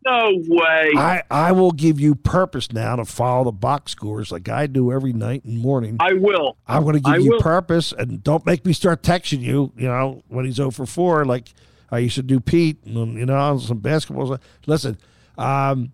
No 0.06 0.30
way. 0.48 0.92
I, 0.96 1.24
I 1.32 1.52
will 1.54 1.72
give 1.72 2.00
you 2.00 2.14
purpose 2.14 2.72
now 2.72 2.98
to 2.98 3.04
follow 3.04 3.46
the 3.46 3.52
box 3.52 3.94
scores 3.94 4.32
like 4.32 4.48
I 4.48 4.68
do 4.68 4.92
every 4.92 5.12
night 5.12 5.44
and 5.44 5.58
morning. 5.58 5.98
I 6.00 6.14
will. 6.14 6.56
I'm 6.68 6.84
going 6.84 6.98
to 6.98 7.00
give 7.00 7.14
I 7.16 7.18
you 7.18 7.32
will. 7.32 7.42
purpose, 7.42 7.94
and 7.98 8.24
don't 8.24 8.46
make 8.46 8.64
me 8.64 8.74
start 8.74 9.02
texting 9.02 9.42
you. 9.42 9.74
You 9.76 9.88
know 9.88 10.22
when 10.28 10.46
he's 10.46 10.58
0 10.58 10.70
for 10.70 10.86
four, 10.86 11.26
like 11.26 11.52
I 11.90 11.98
used 11.98 12.14
to 12.18 12.22
do 12.22 12.40
Pete. 12.40 12.78
And, 12.86 13.16
you 13.18 13.26
know 13.26 13.58
some 13.58 13.80
basketball. 13.80 14.38
Listen, 14.68 15.00
um, 15.40 15.94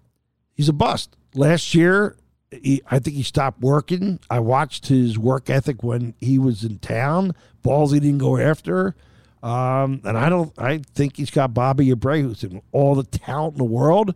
he's 0.54 0.68
a 0.68 0.74
bust. 0.74 1.16
Last 1.34 1.74
year, 1.74 2.18
he, 2.52 2.82
I 2.92 3.00
think 3.00 3.16
he 3.16 3.24
stopped 3.24 3.62
working. 3.62 4.20
I 4.30 4.42
watched 4.42 4.88
his 4.88 5.18
work 5.18 5.50
ethic 5.50 5.82
when 5.82 6.14
he 6.20 6.38
was 6.38 6.66
in 6.66 6.80
town. 6.80 7.36
Balls 7.62 7.94
he 7.94 8.02
didn't 8.02 8.18
go 8.18 8.36
after. 8.36 8.98
Um, 9.44 10.02
and 10.04 10.18
I 10.18 10.30
don't. 10.30 10.54
I 10.58 10.82
think 10.94 11.18
he's 11.18 11.32
got 11.32 11.54
Bobby 11.54 11.88
Abreu 11.90 12.42
and 12.44 12.62
all 12.72 12.94
the 12.96 13.04
talent 13.04 13.54
in 13.54 13.58
the 13.58 13.64
world, 13.64 14.14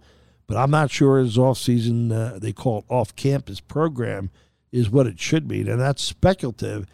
but 0.48 0.56
I'm 0.58 0.70
not 0.70 0.92
sure 0.92 1.18
his 1.20 1.38
off-season 1.38 2.12
uh, 2.12 2.38
they 2.40 2.52
call 2.54 2.80
it 2.80 2.86
off-campus 2.90 3.60
program 3.60 4.30
is 4.72 4.90
what 4.90 5.08
it 5.08 5.20
should 5.20 5.48
be, 5.48 5.62
and 5.62 5.80
that's 5.82 6.04
speculative. 6.04 6.86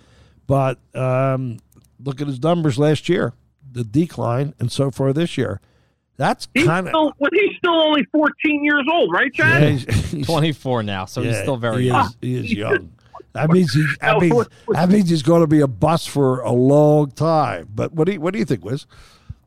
But 0.47 0.79
um, 0.95 1.59
look 2.01 2.21
at 2.21 2.27
his 2.27 2.41
numbers 2.41 2.79
last 2.79 3.09
year, 3.09 3.33
the 3.69 3.83
decline, 3.83 4.53
and 4.59 4.71
so 4.71 4.91
far 4.91 5.11
this 5.13 5.37
year. 5.37 5.59
That's 6.17 6.45
kind 6.55 6.85
of 6.87 6.91
still, 6.91 7.13
well, 7.17 7.31
he's 7.33 7.57
still 7.57 7.73
only 7.81 8.05
14 8.11 8.63
years 8.63 8.83
old, 8.93 9.11
right, 9.11 9.33
Chad? 9.33 9.61
yeah, 9.63 9.69
he's, 9.69 9.83
he's- 10.11 10.25
Twenty 10.27 10.51
four 10.51 10.83
now, 10.83 11.05
so 11.05 11.21
he's 11.23 11.37
still 11.39 11.57
very 11.57 11.81
he 11.83 11.87
young. 11.87 12.05
is, 12.05 12.15
he 12.21 12.35
is 12.35 12.53
young. 12.53 12.91
That 13.33 13.49
means 13.49 13.73
he. 13.73 13.85
That 14.01 14.13
No, 14.13 14.19
means, 14.19 14.33
what- 14.33 14.49
what- 14.65 14.75
that 14.77 14.89
means 14.89 15.09
he's 15.09 15.23
going 15.23 15.41
to 15.41 15.47
be 15.47 15.61
a 15.61 15.67
bust 15.67 16.09
for 16.09 16.41
a 16.41 16.51
long 16.51 17.11
time. 17.11 17.69
But 17.73 17.93
what 17.93 18.05
do 18.05 18.13
you 18.13 18.21
what 18.21 18.33
do 18.33 18.39
you 18.39 18.45
think, 18.45 18.63
Wiz? 18.65 18.85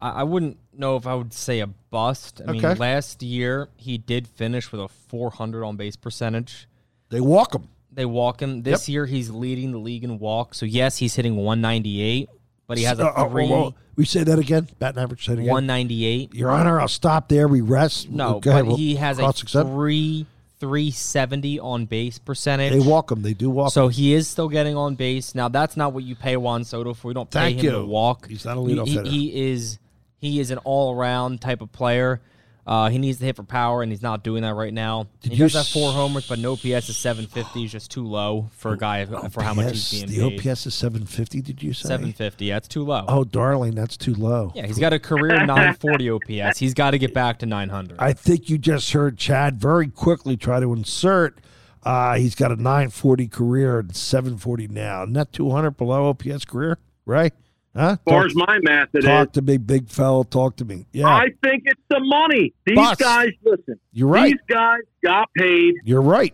I, 0.02 0.10
I 0.10 0.22
wouldn't 0.22 0.58
know 0.76 0.96
if 0.96 1.06
I 1.06 1.14
would 1.14 1.32
say 1.32 1.60
a 1.60 1.66
bust. 1.66 2.40
I 2.46 2.52
mean, 2.52 2.62
last 2.62 3.22
year 3.22 3.68
he 3.76 3.96
did 3.98 4.26
finish 4.26 4.70
with 4.72 4.80
a 4.80 4.88
400 4.88 5.64
on 5.64 5.76
base 5.76 5.96
percentage. 5.96 6.66
They 7.10 7.20
walk 7.20 7.54
him. 7.54 7.68
They 7.92 8.04
walk 8.06 8.42
him. 8.42 8.62
This 8.62 8.88
year 8.88 9.06
he's 9.06 9.30
leading 9.30 9.70
the 9.70 9.78
league 9.78 10.02
in 10.04 10.18
walk. 10.18 10.54
So 10.54 10.66
yes, 10.66 10.98
he's 10.98 11.14
hitting 11.14 11.36
198, 11.36 12.28
but 12.66 12.76
he 12.76 12.84
has 12.84 12.98
Uh, 12.98 13.04
a 13.04 13.06
uh, 13.10 13.28
three 13.28 13.48
well, 13.48 13.74
we 13.96 14.04
say 14.04 14.24
that 14.24 14.38
again. 14.40 14.66
Batting 14.80 15.00
average. 15.00 15.24
Say 15.26 15.34
it 15.34 15.38
again. 15.38 15.50
198. 15.52 16.34
Your 16.34 16.50
Honor, 16.50 16.80
I'll 16.80 16.88
stop 16.88 17.28
there. 17.28 17.46
We 17.46 17.60
rest. 17.60 18.10
No, 18.10 18.36
Okay, 18.36 18.50
but 18.50 18.66
well, 18.66 18.76
he 18.76 18.96
has 18.96 19.18
a 19.18 19.22
cross 19.22 19.42
accept. 19.42 19.68
three 19.68 20.26
370 20.64 21.60
on 21.60 21.84
base 21.84 22.18
percentage. 22.18 22.72
They 22.72 22.80
walk 22.80 23.12
him. 23.12 23.20
They 23.20 23.34
do 23.34 23.50
walk. 23.50 23.70
So 23.72 23.88
he 23.88 24.14
is 24.14 24.26
still 24.26 24.48
getting 24.48 24.76
on 24.76 24.94
base. 24.94 25.34
Now 25.34 25.48
that's 25.48 25.76
not 25.76 25.92
what 25.92 26.04
you 26.04 26.16
pay 26.16 26.38
Juan 26.38 26.64
Soto 26.64 26.94
for. 26.94 27.08
We 27.08 27.14
don't 27.14 27.30
pay 27.30 27.38
Thank 27.38 27.58
him 27.58 27.64
you. 27.66 27.70
to 27.72 27.84
walk. 27.84 28.28
He's 28.28 28.46
not 28.46 28.56
a 28.56 28.60
leadoff 28.60 28.86
he, 28.86 28.94
hitter. 28.94 29.10
he 29.10 29.50
is 29.50 29.78
he 30.16 30.40
is 30.40 30.50
an 30.50 30.56
all 30.58 30.94
around 30.94 31.42
type 31.42 31.60
of 31.60 31.70
player. 31.70 32.22
Uh, 32.66 32.88
he 32.88 32.96
needs 32.98 33.18
to 33.18 33.24
hit 33.26 33.36
for 33.36 33.42
power, 33.42 33.82
and 33.82 33.92
he's 33.92 34.00
not 34.00 34.24
doing 34.24 34.42
that 34.42 34.54
right 34.54 34.72
now. 34.72 35.06
he 35.20 35.30
you 35.30 35.36
does 35.36 35.52
have 35.52 35.66
four 35.66 35.92
homers, 35.92 36.26
but 36.26 36.38
no 36.38 36.56
PS 36.56 36.88
is 36.88 36.96
750. 36.96 37.60
He's 37.60 37.70
just 37.72 37.90
too 37.90 38.06
low 38.06 38.48
for 38.56 38.72
a 38.72 38.78
guy 38.78 39.04
for 39.04 39.42
how 39.42 39.52
much 39.52 39.72
he's 39.72 39.82
OPS, 39.82 39.90
being 39.90 40.30
the 40.30 40.36
paid. 40.38 40.48
OPS 40.48 40.66
is 40.66 40.74
seven 40.74 41.04
fifty. 41.04 41.42
Did 41.42 41.62
you 41.62 41.74
say? 41.74 41.88
750. 41.88 42.46
Yeah, 42.46 42.56
it's 42.56 42.68
too 42.68 42.84
low. 42.84 43.04
Oh, 43.06 43.24
darling, 43.24 43.74
that's 43.74 43.98
too 43.98 44.14
low. 44.14 44.50
Yeah, 44.54 44.66
he's 44.66 44.78
got 44.78 44.94
a 44.94 44.98
career 44.98 45.44
940 45.46 46.10
OPS. 46.10 46.58
He's 46.58 46.72
got 46.74 46.92
to 46.92 46.98
get 46.98 47.12
back 47.12 47.40
to 47.40 47.46
900. 47.46 47.98
I 47.98 48.14
think 48.14 48.48
you 48.48 48.56
just 48.56 48.92
heard 48.92 49.18
Chad 49.18 49.56
very 49.60 49.88
quickly 49.88 50.36
try 50.38 50.60
to 50.60 50.72
insert. 50.72 51.40
Uh, 51.82 52.14
he's 52.14 52.34
got 52.34 52.50
a 52.50 52.56
940 52.56 53.28
career 53.28 53.80
and 53.80 53.94
740 53.94 54.68
now. 54.68 55.02
Isn't 55.02 55.12
that 55.12 55.32
200 55.34 55.72
below 55.72 56.08
OPS 56.08 56.46
career? 56.46 56.78
Right? 57.04 57.34
Huh? 57.76 57.82
As 57.92 57.98
far 58.04 58.22
Talk, 58.22 58.26
as 58.30 58.34
my 58.36 58.58
math, 58.62 58.88
it 58.94 58.98
is. 58.98 59.04
talk 59.04 59.32
to 59.32 59.42
me, 59.42 59.56
big 59.56 59.88
fella. 59.88 60.24
Talk 60.24 60.56
to 60.56 60.64
me. 60.64 60.86
Yeah, 60.92 61.08
I 61.08 61.28
think 61.42 61.64
it's 61.66 61.80
the 61.88 61.98
money. 62.00 62.54
These 62.64 62.76
Bust. 62.76 63.00
guys, 63.00 63.30
listen. 63.44 63.80
you're 63.92 64.08
right. 64.08 64.32
These 64.32 64.40
guys 64.48 64.80
got 65.04 65.28
paid, 65.36 65.74
You're 65.84 66.00
right. 66.02 66.32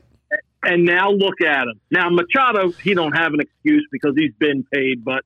and 0.64 0.84
now 0.84 1.10
look 1.10 1.40
at 1.40 1.62
him. 1.62 1.80
Now 1.90 2.10
Machado, 2.10 2.72
he 2.82 2.92
don't 2.94 3.16
have 3.16 3.32
an 3.32 3.40
excuse 3.40 3.86
because 3.90 4.12
he's 4.16 4.34
been 4.38 4.64
paid, 4.72 5.02
but 5.04 5.24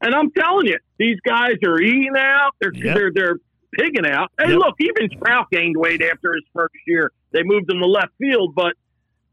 and 0.00 0.14
I'm 0.14 0.30
telling 0.30 0.66
you, 0.66 0.78
these 0.98 1.18
guys 1.26 1.54
are 1.66 1.80
eating 1.80 2.12
out. 2.16 2.52
They're 2.60 2.72
Yep. 2.72 2.94
they're 2.94 3.10
they're 3.12 3.36
pigging 3.76 4.06
out. 4.06 4.30
Hey, 4.38 4.50
Yep. 4.50 4.58
look, 4.60 4.74
even 4.78 5.10
Trout 5.18 5.46
gained 5.50 5.76
weight 5.76 6.00
after 6.02 6.32
his 6.34 6.44
first 6.54 6.74
year. 6.86 7.10
They 7.32 7.42
moved 7.42 7.68
him 7.70 7.80
to 7.80 7.86
left 7.86 8.12
field, 8.20 8.54
but 8.54 8.74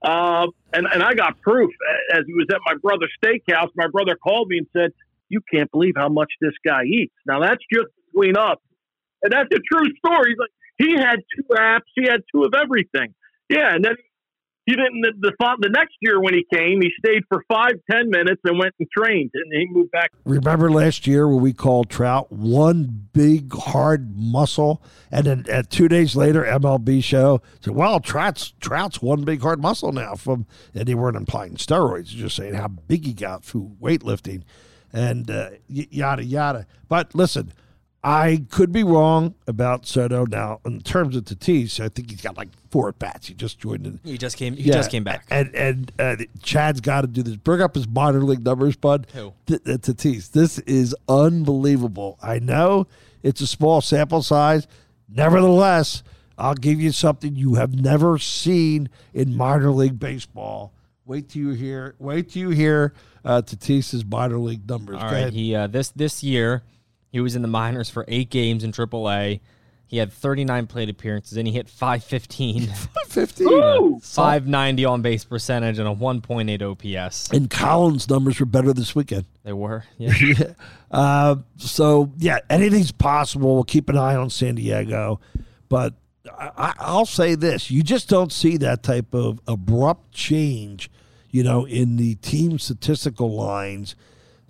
Uh, 0.01 0.47
and, 0.73 0.85
and 0.93 1.01
I 1.01 1.13
got 1.13 1.39
proof 1.39 1.71
as 2.13 2.23
he 2.27 2.33
was 2.33 2.47
at 2.53 2.59
my 2.65 2.73
brother's 2.81 3.11
steakhouse. 3.23 3.69
My 3.77 3.87
brother 3.87 4.17
called 4.17 4.49
me 4.49 4.57
and 4.57 4.67
said, 4.73 4.91
You 5.33 5.41
can't 5.51 5.71
believe 5.71 5.93
how 5.97 6.09
much 6.09 6.31
this 6.39 6.53
guy 6.63 6.83
eats. 6.83 7.13
Now, 7.25 7.39
that's 7.39 7.63
just 7.73 7.87
between 8.05 8.37
us. 8.37 8.57
And 9.23 9.33
that's 9.33 9.49
a 9.51 9.59
true 9.73 9.89
story. 9.97 10.31
He's 10.31 10.37
like, 10.37 10.49
he 10.77 10.91
had 10.93 11.17
two 11.35 11.43
apps, 11.55 11.89
he 11.95 12.07
had 12.07 12.21
two 12.33 12.43
of 12.43 12.53
everything. 12.53 13.15
Yeah. 13.49 13.73
And 13.73 13.83
then 13.83 13.95
he 14.65 14.73
didn't, 14.73 15.01
the, 15.01 15.11
the, 15.19 15.55
the 15.59 15.69
next 15.69 15.95
year 15.99 16.21
when 16.21 16.33
he 16.33 16.45
came, 16.53 16.81
he 16.81 16.89
stayed 16.97 17.23
for 17.27 17.43
five, 17.49 17.73
ten 17.91 18.09
minutes 18.09 18.41
and 18.45 18.57
went 18.57 18.73
and 18.79 18.87
trained 18.95 19.31
and 19.33 19.51
he 19.51 19.67
moved 19.69 19.91
back. 19.91 20.11
Remember 20.23 20.71
last 20.71 21.05
year 21.05 21.27
when 21.27 21.41
we 21.41 21.51
called 21.51 21.89
Trout 21.89 22.31
one 22.31 23.07
big 23.11 23.53
hard 23.53 24.15
muscle, 24.15 24.81
and 25.11 25.25
then 25.25 25.65
two 25.69 25.89
days 25.89 26.15
later, 26.15 26.45
MLB 26.45 27.03
show 27.03 27.41
said, 27.59 27.75
"Well, 27.75 27.99
Trout's 27.99 28.53
Trout's 28.61 29.01
one 29.01 29.23
big 29.25 29.41
hard 29.41 29.61
muscle 29.61 29.91
now." 29.91 30.15
From 30.15 30.47
and 30.73 30.87
they 30.87 30.95
weren't 30.95 31.17
implying 31.17 31.55
steroids, 31.55 32.07
just 32.07 32.37
saying 32.37 32.53
how 32.53 32.69
big 32.69 33.05
he 33.05 33.13
got 33.13 33.43
through 33.43 33.75
weightlifting, 33.81 34.43
and 34.93 35.29
uh, 35.29 35.49
yada 35.67 36.23
yada. 36.23 36.67
But 36.87 37.13
listen, 37.13 37.51
I 38.03 38.45
could 38.49 38.71
be 38.71 38.83
wrong 38.83 39.33
about 39.47 39.85
Soto 39.85 40.25
now 40.25 40.59
in 40.65 40.81
terms 40.81 41.15
of 41.15 41.23
Tatis. 41.23 41.79
I 41.79 41.87
think 41.89 42.11
he's 42.11 42.21
got 42.21 42.37
like 42.37 42.49
four 42.69 42.89
at 42.89 42.99
bats. 42.99 43.27
He 43.27 43.33
just 43.33 43.59
joined 43.59 43.87
in. 43.87 43.99
He 44.03 44.17
just 44.17 44.37
came. 44.37 44.55
He 44.55 44.63
yeah. 44.63 44.73
just 44.73 44.91
came 44.91 45.03
back. 45.03 45.25
And 45.29 45.55
and 45.55 45.91
uh, 45.97 46.17
Chad's 46.41 46.81
got 46.81 47.01
to 47.01 47.07
do 47.07 47.23
this. 47.23 47.37
Bring 47.37 47.61
up 47.61 47.75
his 47.75 47.87
minor 47.87 48.21
league 48.21 48.43
numbers, 48.43 48.75
bud. 48.75 49.07
Who? 49.13 49.33
Th- 49.45 49.61
uh, 49.65 49.77
Tatis. 49.77 50.31
This 50.31 50.59
is 50.59 50.95
unbelievable. 51.07 52.17
I 52.21 52.39
know 52.39 52.87
it's 53.23 53.39
a 53.41 53.47
small 53.47 53.79
sample 53.79 54.21
size. 54.21 54.67
Nevertheless, 55.07 56.03
I'll 56.37 56.55
give 56.55 56.81
you 56.81 56.91
something 56.91 57.35
you 57.35 57.55
have 57.55 57.73
never 57.73 58.17
seen 58.17 58.89
in 59.13 59.35
minor 59.35 59.71
league 59.71 59.99
baseball. 59.99 60.73
Wait 61.05 61.29
till 61.29 61.41
you 61.41 61.49
hear. 61.51 61.95
Wait 61.99 62.29
till 62.31 62.41
you 62.43 62.49
hear 62.49 62.93
uh, 63.25 63.41
Tatis's 63.41 64.05
minor 64.05 64.37
league 64.37 64.67
numbers. 64.67 64.95
All 64.95 65.01
Go 65.01 65.07
right, 65.07 65.17
ahead. 65.19 65.33
he 65.33 65.55
uh, 65.55 65.67
this 65.67 65.89
this 65.91 66.23
year 66.23 66.63
he 67.13 67.19
was 67.19 67.35
in 67.35 67.41
the 67.43 67.47
minors 67.47 67.89
for 67.89 68.05
eight 68.07 68.29
games 68.29 68.63
in 68.63 68.71
AAA. 68.71 69.39
He 69.85 69.97
had 69.99 70.11
39 70.11 70.65
plate 70.65 70.89
appearances 70.89 71.37
and 71.37 71.47
he 71.47 71.53
hit 71.53 71.69
515. 71.69 72.65
515. 73.07 73.99
590 73.99 74.85
on 74.85 75.01
base 75.03 75.23
percentage 75.23 75.77
and 75.77 75.87
a 75.87 75.93
1.8 75.93 76.97
OPS. 77.05 77.29
And 77.29 77.47
Collins' 77.51 78.09
numbers 78.09 78.39
were 78.39 78.47
better 78.47 78.73
this 78.73 78.95
weekend. 78.95 79.25
They 79.43 79.53
were. 79.53 79.83
Yeah. 79.99 80.13
yeah. 80.19 80.53
Uh, 80.89 81.35
so, 81.57 82.11
yeah, 82.17 82.39
anything's 82.49 82.91
possible. 82.91 83.53
We'll 83.53 83.63
keep 83.63 83.87
an 83.89 83.97
eye 83.99 84.15
on 84.15 84.31
San 84.31 84.55
Diego. 84.55 85.19
But 85.69 85.93
I, 86.37 86.73
I'll 86.79 87.05
say 87.05 87.35
this 87.35 87.69
you 87.69 87.83
just 87.83 88.07
don't 88.07 88.31
see 88.31 88.57
that 88.57 88.83
type 88.83 89.13
of 89.13 89.39
abrupt 89.47 90.11
change, 90.13 90.89
you 91.31 91.43
know, 91.43 91.65
in 91.65 91.97
the 91.97 92.15
team 92.15 92.59
statistical 92.59 93.33
lines 93.33 93.95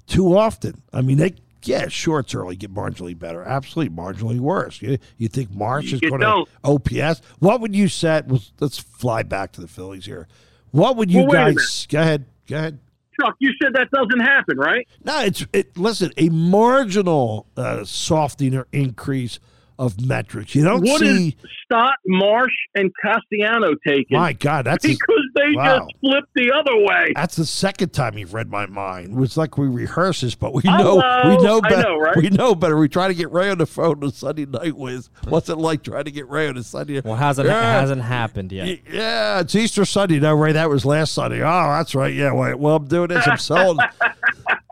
too 0.05 0.37
often. 0.37 0.83
I 0.91 1.01
mean, 1.01 1.17
they 1.17 1.35
yeah, 1.65 1.87
sure, 1.87 2.19
it's 2.19 2.35
early, 2.35 2.55
get 2.55 2.73
marginally 2.73 3.17
better. 3.17 3.43
Absolutely, 3.43 3.95
marginally 3.95 4.39
worse. 4.39 4.81
You, 4.81 4.97
you 5.17 5.27
think 5.27 5.51
Marsh 5.51 5.93
is 5.93 6.01
going 6.01 6.21
to 6.21 6.45
OPS? 6.63 7.21
What 7.39 7.61
would 7.61 7.75
you 7.75 7.87
set? 7.87 8.27
Was 8.27 8.51
let's 8.59 8.77
fly 8.77 9.23
back 9.23 9.53
to 9.53 9.61
the 9.61 9.67
Phillies 9.67 10.05
here. 10.05 10.27
What 10.71 10.97
would 10.97 11.11
you 11.11 11.23
well, 11.23 11.31
guys? 11.31 11.87
Go 11.89 12.01
ahead. 12.01 12.25
Go 12.47 12.57
ahead. 12.57 12.79
Chuck, 13.19 13.35
you 13.39 13.51
said 13.61 13.73
that 13.73 13.91
doesn't 13.91 14.19
happen, 14.19 14.57
right? 14.57 14.87
No, 15.03 15.21
it's 15.21 15.45
it. 15.53 15.77
Listen, 15.77 16.11
a 16.17 16.29
marginal 16.29 17.47
uh, 17.55 17.85
softening 17.85 18.55
or 18.55 18.67
increase 18.71 19.39
of 19.79 20.05
metrics. 20.05 20.55
You 20.55 20.63
don't 20.63 20.83
what 20.83 20.99
see 20.99 21.35
Stott, 21.63 21.95
Marsh, 22.05 22.53
and 22.75 22.91
Castiano 23.03 23.75
taken. 23.85 24.17
My 24.17 24.33
God, 24.33 24.65
that's 24.65 24.85
because 24.85 24.99
a, 25.09 25.39
they 25.39 25.55
wow. 25.55 25.79
just 25.79 25.91
flipped 25.99 26.33
the 26.35 26.51
other 26.51 26.77
way. 26.77 27.11
That's 27.15 27.35
the 27.35 27.45
second 27.45 27.93
time 27.93 28.17
you've 28.17 28.33
read 28.33 28.49
my 28.49 28.65
mind. 28.65 29.19
It's 29.23 29.37
like 29.37 29.57
we 29.57 29.67
rehearse 29.67 30.21
this, 30.21 30.35
but 30.35 30.53
we 30.53 30.61
know, 30.65 30.95
we 31.25 31.37
know 31.43 31.61
better. 31.61 31.81
Know, 31.81 31.97
right? 31.97 32.15
We 32.15 32.29
know 32.29 32.55
better. 32.55 32.77
We 32.77 32.89
try 32.89 33.07
to 33.07 33.13
get 33.13 33.31
Ray 33.31 33.49
on 33.49 33.57
the 33.57 33.65
phone 33.65 34.03
on 34.03 34.11
Sunday 34.11 34.45
night 34.45 34.75
with 34.75 35.09
what's 35.27 35.49
it 35.49 35.57
like 35.57 35.83
trying 35.83 36.05
to 36.05 36.11
get 36.11 36.29
Ray 36.29 36.47
on 36.47 36.57
a 36.57 36.63
Sunday? 36.63 37.01
Well, 37.01 37.15
hasn't 37.15 37.47
yeah. 37.47 37.79
hasn't 37.79 38.03
happened 38.03 38.51
yet. 38.51 38.79
Yeah, 38.89 39.39
it's 39.39 39.55
Easter 39.55 39.85
Sunday. 39.85 40.19
No, 40.19 40.35
Ray, 40.35 40.51
that 40.53 40.69
was 40.69 40.85
last 40.85 41.13
Sunday. 41.13 41.41
Oh, 41.41 41.69
that's 41.69 41.95
right. 41.95 42.13
Yeah, 42.13 42.33
wait, 42.33 42.59
well, 42.59 42.75
I'm 42.75 42.87
doing 42.87 43.07
this. 43.07 43.27
I'm 43.27 43.37
selling 43.37 43.79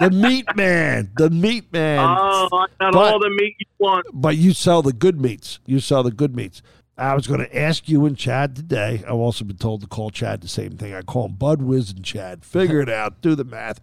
the 0.01 0.12
meat 0.12 0.55
man, 0.55 1.12
the 1.17 1.29
meat 1.29 1.72
man. 1.72 2.00
Oh, 2.00 2.50
I 2.51 2.65
got 2.79 2.93
but, 2.93 3.13
all 3.13 3.20
the 3.20 3.29
meat 3.29 3.55
you 3.60 3.65
want. 3.79 4.08
But 4.13 4.38
you 4.38 4.53
sell 4.53 4.81
the 4.81 4.93
good 4.93 5.20
meats. 5.20 5.60
You 5.65 5.79
sell 5.79 6.03
the 6.03 6.12
good 6.12 6.36
meats. 6.36 6.62
I 6.98 7.15
was 7.15 7.25
going 7.25 7.39
to 7.39 7.58
ask 7.58 7.89
you 7.89 8.05
and 8.05 8.17
Chad 8.17 8.55
today. 8.55 9.03
I've 9.08 9.13
also 9.15 9.43
been 9.46 9.58
told 9.58 9.81
to 9.81 9.88
call 9.88 10.12
Chad 10.12 10.41
the 10.41 10.48
same 10.48 10.77
thing. 10.77 10.93
I 10.93 11.01
call 11.01 11.25
him 11.25 11.34
Bud 11.34 11.62
Wiz 11.62 11.91
and 11.91 12.03
Chad. 12.03 12.46
Figure 12.46 12.81
it 12.81 12.89
out. 13.01 13.22
Do 13.22 13.34
the 13.34 13.43
math. 13.43 13.79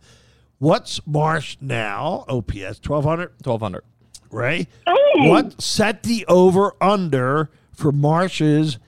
What's 0.59 1.05
Marsh 1.07 1.57
now? 1.61 2.25
OPS 2.29 2.81
1200? 2.87 3.31
1200. 3.45 3.85
Ray? 4.31 4.69
Oh. 4.87 5.29
What 5.29 5.61
set 5.61 6.03
the 6.03 6.27
over 6.27 6.75
under 6.81 7.51
for 7.73 7.93
Marsh's 7.93 8.79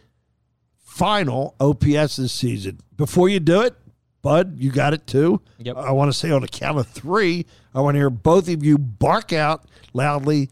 final 0.78 1.54
OPS 1.60 2.16
this 2.16 2.32
season? 2.32 2.80
Before 2.96 3.28
you 3.28 3.40
do 3.40 3.62
it, 3.62 3.74
Bud, 4.22 4.56
you 4.58 4.70
got 4.70 4.92
it 4.92 5.06
too. 5.06 5.40
Yep. 5.58 5.76
I 5.76 5.92
want 5.92 6.12
to 6.12 6.16
say 6.18 6.30
on 6.30 6.42
a 6.44 6.48
count 6.48 6.78
of 6.78 6.86
three, 6.86 7.46
I 7.74 7.80
want 7.80 7.94
to 7.94 7.98
hear 7.98 8.10
both 8.10 8.48
of 8.48 8.64
you 8.64 8.76
bark 8.78 9.32
out 9.32 9.64
loudly 9.92 10.50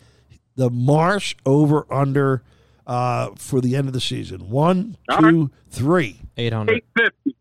the 0.56 0.70
Marsh 0.70 1.34
over 1.46 1.86
under 1.92 2.42
uh, 2.86 3.30
for 3.36 3.60
the 3.60 3.76
end 3.76 3.86
of 3.86 3.92
the 3.92 4.00
season. 4.00 4.48
One, 4.50 4.96
All 5.08 5.18
two, 5.18 5.40
right. 5.42 5.50
three. 5.70 6.20
800. 6.36 6.82
850. 6.98 7.36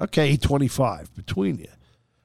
Okay, 0.00 0.22
825 0.24 1.14
between 1.14 1.58
you. 1.58 1.68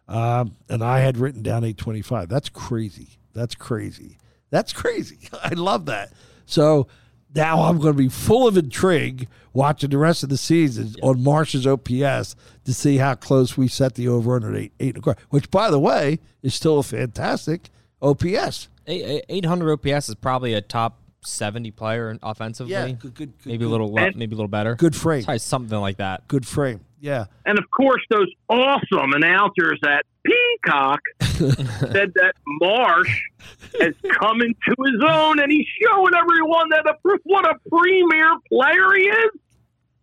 Um, 0.08 0.56
and 0.70 0.84
I 0.84 1.00
had 1.00 1.18
written 1.18 1.42
down 1.42 1.64
825. 1.64 2.30
That's 2.30 2.50
crazy. 2.50 3.18
That's 3.34 3.56
crazy. 3.56 4.18
That's 4.50 4.72
crazy. 4.74 5.30
I 5.44 5.50
love 5.56 5.86
that. 5.88 6.12
So 6.46 6.88
now 7.36 7.64
I'm 7.64 7.78
going 7.78 7.94
to 7.94 7.98
be 7.98 8.10
full 8.10 8.48
of 8.48 8.58
intrigue 8.58 9.28
watching 9.54 9.90
the 9.90 9.98
rest 9.98 10.24
of 10.24 10.30
the 10.30 10.38
season 10.38 10.94
yeah. 10.98 11.06
on 11.06 11.24
Marsh's 11.24 11.68
OPS 11.68 12.36
to 12.64 12.74
see 12.74 12.98
how 12.98 13.16
close 13.16 13.58
we 13.58 13.68
set 13.68 13.96
the 13.96 14.08
over 14.08 14.36
under 14.36 14.56
eight, 14.56 14.74
eight 14.80 14.96
and 14.96 14.98
a 14.98 15.02
quarter, 15.02 15.22
which, 15.30 15.52
by 15.52 15.70
the 15.70 15.80
way, 15.80 16.20
is 16.42 16.56
still 16.56 16.80
a 16.80 16.84
fantastic 16.84 17.70
OPS. 18.02 18.70
800 18.88 19.72
OPS 19.74 20.10
is 20.10 20.16
probably 20.16 20.54
a 20.54 20.62
top 20.62 21.02
70 21.22 21.72
player 21.72 22.18
offensively. 22.22 22.72
Yeah, 22.72 22.90
good, 22.90 23.00
good, 23.00 23.16
good 23.16 23.34
maybe 23.46 23.60
good. 23.60 23.66
a 23.66 23.70
little, 23.70 23.92
maybe 23.92 24.34
a 24.34 24.38
little 24.38 24.48
better. 24.48 24.76
Good 24.76 24.96
frame. 24.96 25.24
Probably 25.24 25.40
something 25.40 25.80
like 25.80 25.98
that. 25.98 26.28
Good 26.28 26.46
frame. 26.46 26.82
Yeah. 27.06 27.26
And 27.46 27.60
of 27.60 27.66
course, 27.70 28.02
those 28.10 28.32
awesome 28.50 29.14
announcers 29.14 29.80
at 29.88 30.06
Peacock 30.24 31.00
said 31.22 32.12
that 32.16 32.34
Marsh 32.48 33.22
has 33.80 33.94
come 34.20 34.42
into 34.42 34.76
his 34.84 35.04
own, 35.08 35.40
and 35.40 35.52
he's 35.52 35.68
showing 35.84 36.14
everyone 36.16 36.70
that 36.70 36.88
a, 36.88 37.18
what 37.26 37.46
a 37.46 37.60
premier 37.70 38.32
player 38.52 38.92
he 38.96 39.04
is. 39.04 39.32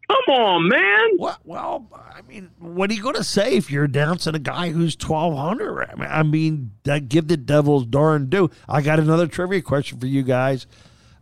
Come 0.09 0.37
on, 0.37 0.69
man. 0.69 1.09
Well, 1.19 1.39
well, 1.43 1.89
I 1.93 2.23
mean, 2.23 2.51
what 2.61 2.89
are 2.89 2.95
you 2.95 3.03
going 3.03 3.17
to 3.17 3.25
say 3.25 3.55
if 3.55 3.69
you're 3.69 3.85
announcing 3.85 4.37
a 4.37 4.39
guy 4.39 4.71
who's 4.71 4.97
1,200? 4.97 5.91
I 5.91 5.95
mean, 5.97 6.09
I 6.09 6.23
mean 6.23 7.09
give 7.09 7.27
the 7.27 7.37
Devils 7.37 7.85
darn 7.87 8.29
due. 8.29 8.49
I 8.69 8.81
got 8.81 9.01
another 9.01 9.27
trivia 9.27 9.61
question 9.61 9.99
for 9.99 10.07
you 10.07 10.23
guys. 10.23 10.69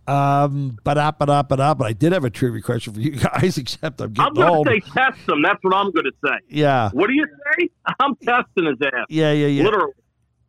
Um, 0.07 0.79
but 0.83 0.99
up, 0.99 1.19
but 1.19 1.31
up, 1.31 1.49
but 1.49 1.61
up. 1.61 1.79
But 1.79 1.87
I 1.87 1.93
did 1.93 2.13
have 2.13 2.25
a 2.25 2.31
trivia 2.31 2.63
question 2.63 2.93
for 2.93 3.01
you 3.01 3.13
guys, 3.13 3.59
except 3.59 4.01
I'm 4.01 4.13
getting 4.13 4.29
I'm 4.29 4.35
going 4.35 4.65
to 4.65 4.71
say 4.71 4.81
test 4.93 5.27
them. 5.27 5.43
That's 5.43 5.59
what 5.63 5.75
I'm 5.75 5.91
going 5.93 6.07
to 6.07 6.13
say. 6.25 6.37
Yeah. 6.49 6.91
What 6.93 7.07
do 7.09 7.15
you 7.15 7.27
say? 7.59 7.71
I'm 8.01 8.17
testing 8.17 8.67
his 8.67 8.77
ass. 8.83 9.07
Yeah, 9.09 9.33
yeah, 9.33 9.47
yeah. 9.47 9.65
Literally. 9.65 9.93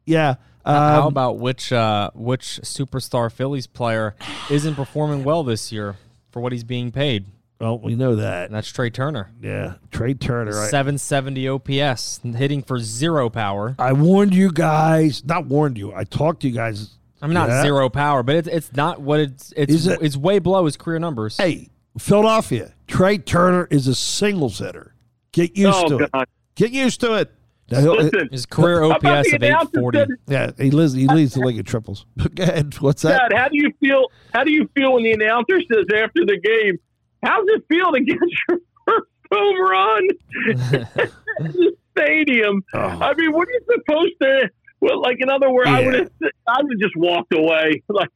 Yeah. 0.05 0.35
Um, 0.63 0.75
How 0.75 1.07
about 1.07 1.39
which 1.39 1.73
uh, 1.73 2.11
which 2.13 2.59
superstar 2.63 3.31
Phillies 3.31 3.65
player 3.65 4.15
isn't 4.49 4.75
performing 4.75 5.23
well 5.23 5.43
this 5.43 5.71
year 5.71 5.95
for 6.31 6.39
what 6.39 6.51
he's 6.51 6.63
being 6.63 6.91
paid? 6.91 7.25
Well, 7.59 7.77
we 7.77 7.93
know 7.93 8.15
that. 8.15 8.45
And 8.45 8.55
that's 8.55 8.69
Trea 8.69 8.89
Turner. 8.89 9.31
Yeah, 9.39 9.75
Trea 9.91 10.15
Turner. 10.15 10.51
Right? 10.51 10.69
770 10.69 11.47
OPS, 11.47 12.19
hitting 12.23 12.63
for 12.63 12.79
zero 12.79 13.29
power. 13.29 13.75
I 13.77 13.93
warned 13.93 14.33
you 14.33 14.51
guys. 14.51 15.23
Not 15.23 15.45
warned 15.45 15.77
you. 15.77 15.93
I 15.93 16.03
talked 16.03 16.41
to 16.41 16.47
you 16.47 16.55
guys. 16.55 16.97
I'm 17.21 17.33
not 17.33 17.49
yeah. 17.49 17.61
zero 17.61 17.89
power, 17.89 18.23
but 18.23 18.35
it's 18.35 18.47
it's 18.47 18.73
not 18.73 19.01
what 19.01 19.19
it's 19.19 19.53
it's 19.55 19.85
it, 19.85 20.01
it's 20.01 20.17
way 20.17 20.39
below 20.39 20.65
his 20.65 20.77
career 20.77 20.99
numbers. 20.99 21.37
Hey, 21.37 21.69
Philadelphia, 21.97 22.73
Trea 22.87 23.17
Turner 23.19 23.67
is 23.69 23.87
a 23.87 23.95
singles 23.95 24.59
hitter. 24.59 24.95
Get 25.31 25.55
used 25.55 25.77
oh, 25.85 25.89
to 25.89 26.07
God. 26.07 26.23
it. 26.23 26.29
Get 26.55 26.71
used 26.71 26.99
to 27.01 27.13
it. 27.15 27.31
Listen, 27.69 28.27
his 28.31 28.45
career 28.45 28.83
OPS 28.83 29.33
of 29.33 29.43
840. 29.43 30.05
yeah, 30.27 30.51
he 30.57 30.71
leads 30.71 30.93
he 30.93 31.07
leads 31.07 31.35
the 31.35 31.39
league 31.39 31.57
in 31.57 31.63
triples. 31.63 32.05
Go 32.35 32.43
ahead. 32.43 32.77
What's 32.79 33.01
that? 33.03 33.29
Dad, 33.29 33.37
how 33.37 33.47
do 33.47 33.57
you 33.57 33.71
feel? 33.79 34.07
How 34.33 34.43
do 34.43 34.51
you 34.51 34.69
feel 34.75 34.93
when 34.93 35.03
the 35.03 35.13
announcer 35.13 35.59
says 35.71 35.85
after 35.95 36.25
the 36.25 36.39
game? 36.43 36.77
How's 37.23 37.45
it 37.47 37.63
feel 37.69 37.91
to 37.93 38.01
get 38.01 38.17
your 38.49 38.59
first 38.85 39.07
home 39.31 39.61
run 39.61 40.07
in 40.49 41.51
the 41.51 41.75
stadium? 41.97 42.63
Oh. 42.73 42.79
I 42.79 43.13
mean, 43.13 43.31
what 43.31 43.47
are 43.47 43.51
you 43.51 43.61
supposed 43.73 44.13
to? 44.21 44.49
Well, 44.81 44.99
like 45.01 45.17
in 45.19 45.29
other 45.29 45.49
words, 45.49 45.69
yeah. 45.69 45.77
I 45.77 45.85
would 45.85 45.93
have 45.93 46.11
I 46.47 46.61
would 46.61 46.71
have 46.73 46.79
just 46.79 46.95
walked 46.97 47.33
away. 47.33 47.83
Like, 47.89 48.09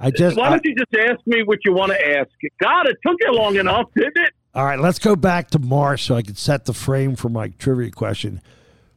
I 0.00 0.12
just 0.12 0.36
why 0.36 0.50
don't 0.50 0.64
you 0.64 0.76
just 0.76 0.94
ask 1.10 1.26
me 1.26 1.42
what 1.42 1.58
you 1.64 1.72
want 1.72 1.90
to 1.90 2.18
ask? 2.18 2.30
God, 2.62 2.86
it 2.86 2.96
took 3.04 3.16
you 3.20 3.32
long 3.32 3.56
enough, 3.56 3.86
didn't 3.96 4.16
it? 4.16 4.30
All 4.54 4.64
right, 4.64 4.78
let's 4.78 5.00
go 5.00 5.16
back 5.16 5.50
to 5.50 5.58
Marsh 5.58 6.06
so 6.06 6.14
I 6.14 6.22
can 6.22 6.36
set 6.36 6.66
the 6.66 6.72
frame 6.72 7.16
for 7.16 7.28
my 7.28 7.48
trivia 7.48 7.90
question. 7.90 8.40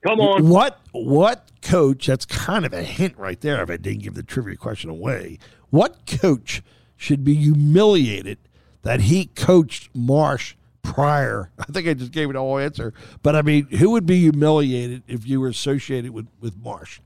Come 0.06 0.20
on. 0.20 0.48
What 0.48 0.80
what 0.92 1.50
coach? 1.62 2.08
That's 2.08 2.26
kind 2.26 2.66
of 2.66 2.74
a 2.74 2.84
hint 2.84 3.18
right 3.18 3.40
there. 3.42 3.64
If 3.64 3.70
I 3.70 3.78
didn't 3.78 4.04
give 4.04 4.14
the 4.14 4.24
trivia 4.24 4.56
question 4.56 4.90
away, 4.90 5.40
what 5.70 6.06
coach 6.06 6.62
should 6.98 7.24
be 7.24 7.34
humiliated 7.34 8.38
that 8.84 9.02
he 9.02 9.26
coached 9.26 9.90
Marsh 9.96 10.56
prior? 10.84 11.52
I 11.60 11.66
think 11.66 11.88
I 11.88 11.94
just 11.94 12.12
gave 12.12 12.30
it 12.30 12.34
the 12.34 12.40
whole 12.40 12.58
answer, 12.58 12.94
but 13.24 13.36
I 13.36 13.42
mean, 13.42 13.68
who 13.68 13.92
would 13.92 14.06
be 14.06 14.20
humiliated 14.20 15.04
if 15.08 15.28
you 15.28 15.40
were 15.40 15.50
associated 15.50 16.12
with 16.12 16.28
with 16.40 16.58
Marsh? 16.58 17.00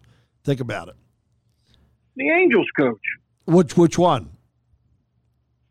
Think 0.43 0.59
about 0.59 0.89
it. 0.89 0.95
The 2.15 2.29
Angels 2.29 2.67
coach. 2.77 3.01
Which 3.45 3.77
which 3.77 3.97
one? 3.97 4.31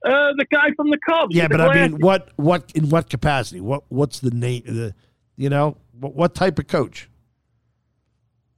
Uh, 0.05 0.33
the 0.37 0.45
guy 0.51 0.71
from 0.77 0.91
the 0.91 0.99
Cubs. 1.09 1.35
Yeah, 1.35 1.49
but 1.49 1.61
I 1.61 1.75
mean, 1.75 2.01
what 2.01 2.31
what 2.37 2.73
in 2.75 2.91
what 2.91 3.09
capacity? 3.09 3.61
What 3.61 3.85
what's 3.89 4.21
the 4.21 4.31
name? 4.31 4.63
The 4.67 4.95
you 5.37 5.49
know 5.49 5.79
what, 5.99 6.15
what 6.15 6.35
type 6.35 6.59
of 6.59 6.67
coach? 6.67 7.09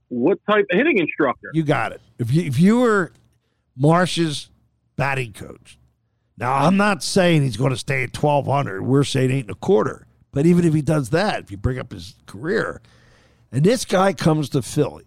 what 0.09 0.39
type 0.49 0.65
of 0.71 0.77
hitting 0.77 0.97
instructor? 0.97 1.49
You 1.53 1.63
got 1.63 1.91
it. 1.91 2.01
If 2.19 2.31
you 2.31 2.43
if 2.43 2.59
you 2.59 2.79
were 2.79 3.11
Marsh's 3.75 4.49
batting 4.95 5.33
coach, 5.33 5.77
now 6.37 6.53
I'm 6.53 6.77
not 6.77 7.03
saying 7.03 7.41
he's 7.41 7.57
going 7.57 7.71
to 7.71 7.77
stay 7.77 8.03
at 8.03 8.13
twelve 8.13 8.45
hundred. 8.45 8.83
We're 8.83 9.03
saying 9.03 9.31
eight 9.31 9.41
and 9.41 9.51
a 9.51 9.55
quarter. 9.55 10.05
But 10.31 10.45
even 10.45 10.65
if 10.65 10.73
he 10.73 10.81
does 10.81 11.09
that, 11.09 11.43
if 11.43 11.51
you 11.51 11.57
bring 11.57 11.79
up 11.79 11.91
his 11.91 12.15
career, 12.25 12.81
and 13.51 13.63
this 13.63 13.85
guy 13.85 14.13
comes 14.13 14.49
to 14.49 14.61
Philly, 14.61 15.05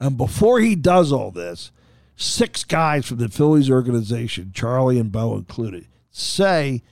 and 0.00 0.16
before 0.16 0.60
he 0.60 0.74
does 0.74 1.12
all 1.12 1.30
this, 1.30 1.70
six 2.16 2.64
guys 2.64 3.06
from 3.06 3.18
the 3.18 3.28
Phillies 3.28 3.70
organization, 3.70 4.50
Charlie 4.54 4.98
and 4.98 5.12
Bo 5.12 5.36
included, 5.36 5.86
say 6.10 6.82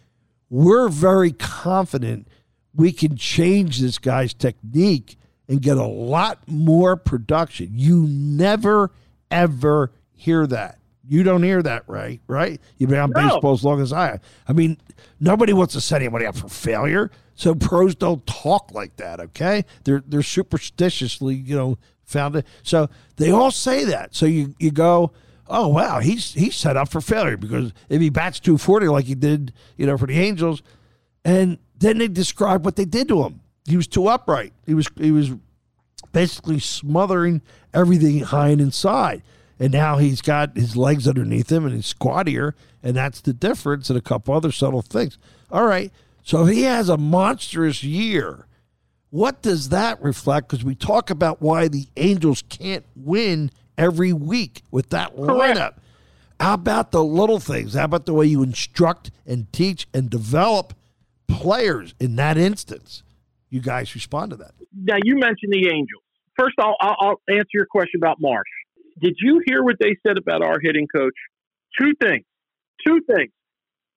we're 0.49 0.89
very 0.89 1.33
confident 1.33 2.29
we 2.75 2.93
can 2.93 3.17
change 3.17 3.81
this 3.81 3.99
guy's 3.99 4.35
technique 4.35 5.17
and 5.49 5.61
get 5.61 5.77
a 5.77 5.87
lot 5.87 6.39
more 6.47 6.97
production. 6.97 7.71
You 7.73 8.07
never, 8.09 8.93
ever 9.31 9.91
hear 10.13 10.47
that. 10.47 10.79
You 11.11 11.25
don't 11.25 11.43
hear 11.43 11.61
that, 11.61 11.83
right? 11.89 12.21
Right? 12.29 12.61
You've 12.79 12.89
been 12.91 13.01
on 13.01 13.11
No. 13.11 13.21
baseball 13.29 13.53
as 13.53 13.65
long 13.65 13.81
as 13.83 13.93
I 13.93 14.07
have. 14.13 14.21
I 14.47 14.53
mean, 14.53 14.77
nobody 15.19 15.53
wants 15.53 15.75
to 15.75 15.81
set 15.81 16.01
anybody 16.03 16.25
up 16.25 16.37
for 16.37 16.49
failure. 16.49 17.11
So 17.35 17.53
pros 17.57 17.97
don't 17.97 18.25
talk 18.29 18.71
like 18.73 18.95
that, 18.99 19.19
okay? 19.19 19.65
They're 19.83 20.05
they're 20.07 20.23
superstitiously, 20.23 21.35
you 21.35 21.57
know, 21.57 21.79
founded. 22.05 22.45
So 22.63 22.89
they 23.17 23.33
all 23.33 23.51
say 23.51 23.85
that. 23.87 24.15
So 24.15 24.27
you 24.27 24.55
you 24.61 24.71
go, 24.71 25.11
oh 25.49 25.67
wow, 25.67 25.99
he's 25.99 26.33
he's 26.35 26.55
set 26.55 26.77
up 26.77 26.89
for 26.89 27.01
failure 27.01 27.37
because 27.37 27.73
if 27.89 28.01
he 28.01 28.09
bats 28.09 28.39
240 28.39 28.87
like 28.87 29.07
he 29.07 29.17
did, 29.17 29.53
you 29.77 29.87
know, 29.87 29.99
for 29.99 30.07
the 30.07 30.17
Angels, 30.17 30.63
and 31.25 31.59
then 31.77 31.99
they 31.99 32.07
describe 32.07 32.65
what 32.65 32.77
they 32.77 32.85
did 32.85 33.09
to 33.09 33.25
him. 33.25 33.41
He 33.67 33.77
was 33.77 33.89
too 33.89 34.07
upright. 34.07 34.53
He 34.65 34.75
was 34.75 34.89
he 34.97 35.11
was 35.11 35.33
basically 36.13 36.61
smothering 36.61 37.43
everything 37.75 38.21
high 38.21 38.51
and 38.51 38.61
inside. 38.61 39.23
And 39.61 39.73
now 39.75 39.99
he's 39.99 40.23
got 40.23 40.57
his 40.57 40.75
legs 40.75 41.07
underneath 41.07 41.53
him 41.53 41.67
and 41.67 41.75
he's 41.75 41.87
squattier, 41.87 42.55
and 42.83 42.97
that's 42.97 43.21
the 43.21 43.35
difference 43.35 43.91
and 43.91 43.99
a 43.99 44.03
couple 44.03 44.35
other 44.35 44.51
subtle 44.51 44.81
things. 44.81 45.19
All 45.53 45.67
right. 45.67 45.93
So 46.23 46.47
if 46.47 46.55
he 46.55 46.63
has 46.63 46.89
a 46.89 46.97
monstrous 46.97 47.85
year, 47.85 48.47
what 49.11 49.43
does 49.43 49.69
that 49.69 50.03
reflect? 50.03 50.49
Because 50.49 50.65
we 50.65 50.75
talk 50.75 51.11
about 51.11 51.43
why 51.43 51.69
the 51.69 51.87
Angels 51.99 52.43
can't 52.49 52.87
win 52.97 53.51
every 53.77 54.15
week 54.15 54.63
with 54.71 54.89
that 54.91 55.17
lineup. 55.17 55.75
How 56.39 56.55
about 56.55 56.91
the 56.91 57.05
little 57.05 57.39
things? 57.39 57.75
How 57.75 57.85
about 57.85 58.07
the 58.07 58.15
way 58.15 58.25
you 58.25 58.43
instruct 58.43 59.11
and 59.27 59.53
teach 59.53 59.87
and 59.93 60.09
develop 60.09 60.73
players 61.29 61.95
in 62.01 62.17
that 62.17 62.39
instance? 62.39 63.03
You 63.51 63.61
guys 63.61 63.95
respond 63.95 64.31
to 64.31 64.37
that. 64.37 64.53
now 64.75 64.97
you 65.05 65.17
mentioned 65.17 65.53
the 65.53 65.67
Angels. 65.69 66.03
First, 66.39 66.55
I'll, 66.59 66.77
I'll, 66.81 66.97
I'll 66.99 67.21
answer 67.29 67.51
your 67.53 67.67
question 67.67 68.01
about 68.01 68.17
Marsh. 68.21 68.49
Did 69.01 69.17
you 69.19 69.43
hear 69.47 69.63
what 69.63 69.77
they 69.81 69.97
said 70.07 70.19
about 70.19 70.43
our 70.43 70.59
hitting 70.61 70.87
coach? 70.95 71.15
Two 71.79 71.93
things. 72.01 72.25
Two 72.87 73.01
things. 73.15 73.33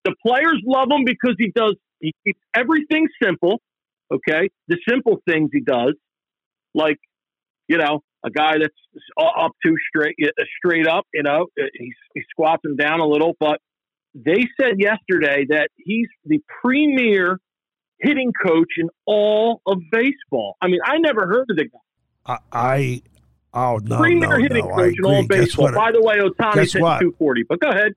The 0.05 0.15
players 0.25 0.61
love 0.65 0.87
him 0.91 1.05
because 1.05 1.35
he 1.37 1.51
does. 1.55 1.75
He 1.99 2.13
keeps 2.25 2.39
everything 2.55 3.07
simple. 3.21 3.61
Okay, 4.11 4.49
the 4.67 4.77
simple 4.87 5.17
things 5.27 5.49
he 5.53 5.61
does, 5.61 5.93
like 6.75 6.99
you 7.67 7.77
know, 7.77 8.01
a 8.23 8.29
guy 8.29 8.53
that's 8.59 8.73
up 9.17 9.51
too 9.65 9.75
straight, 9.87 10.15
uh, 10.21 10.43
straight 10.57 10.87
up. 10.87 11.05
You 11.13 11.23
know, 11.23 11.47
uh, 11.59 11.65
he 11.73 11.93
he 12.13 12.21
squats 12.29 12.63
him 12.65 12.75
down 12.75 12.99
a 12.99 13.07
little, 13.07 13.33
but 13.39 13.59
they 14.13 14.45
said 14.59 14.79
yesterday 14.79 15.45
that 15.49 15.69
he's 15.77 16.07
the 16.25 16.41
premier 16.61 17.39
hitting 17.99 18.33
coach 18.45 18.73
in 18.77 18.89
all 19.05 19.61
of 19.65 19.79
baseball. 19.91 20.55
I 20.61 20.67
mean, 20.67 20.79
I 20.83 20.97
never 20.97 21.25
heard 21.25 21.49
of 21.49 21.57
the 21.57 21.65
guy. 21.65 21.79
I, 22.25 22.37
I 22.51 23.01
oh 23.53 23.79
no, 23.83 23.97
premier 23.97 24.29
no, 24.29 24.35
hitting 24.37 24.65
no, 24.65 24.73
I 24.73 24.75
coach 24.75 24.95
in 24.97 25.05
all. 25.05 25.27
Baseball. 25.27 25.65
what? 25.65 25.75
By 25.75 25.91
the 25.91 26.01
way, 26.01 26.17
Ohtani's 26.17 26.73
hitting 26.73 26.81
240. 26.81 27.43
But 27.43 27.59
go 27.59 27.69
ahead. 27.69 27.93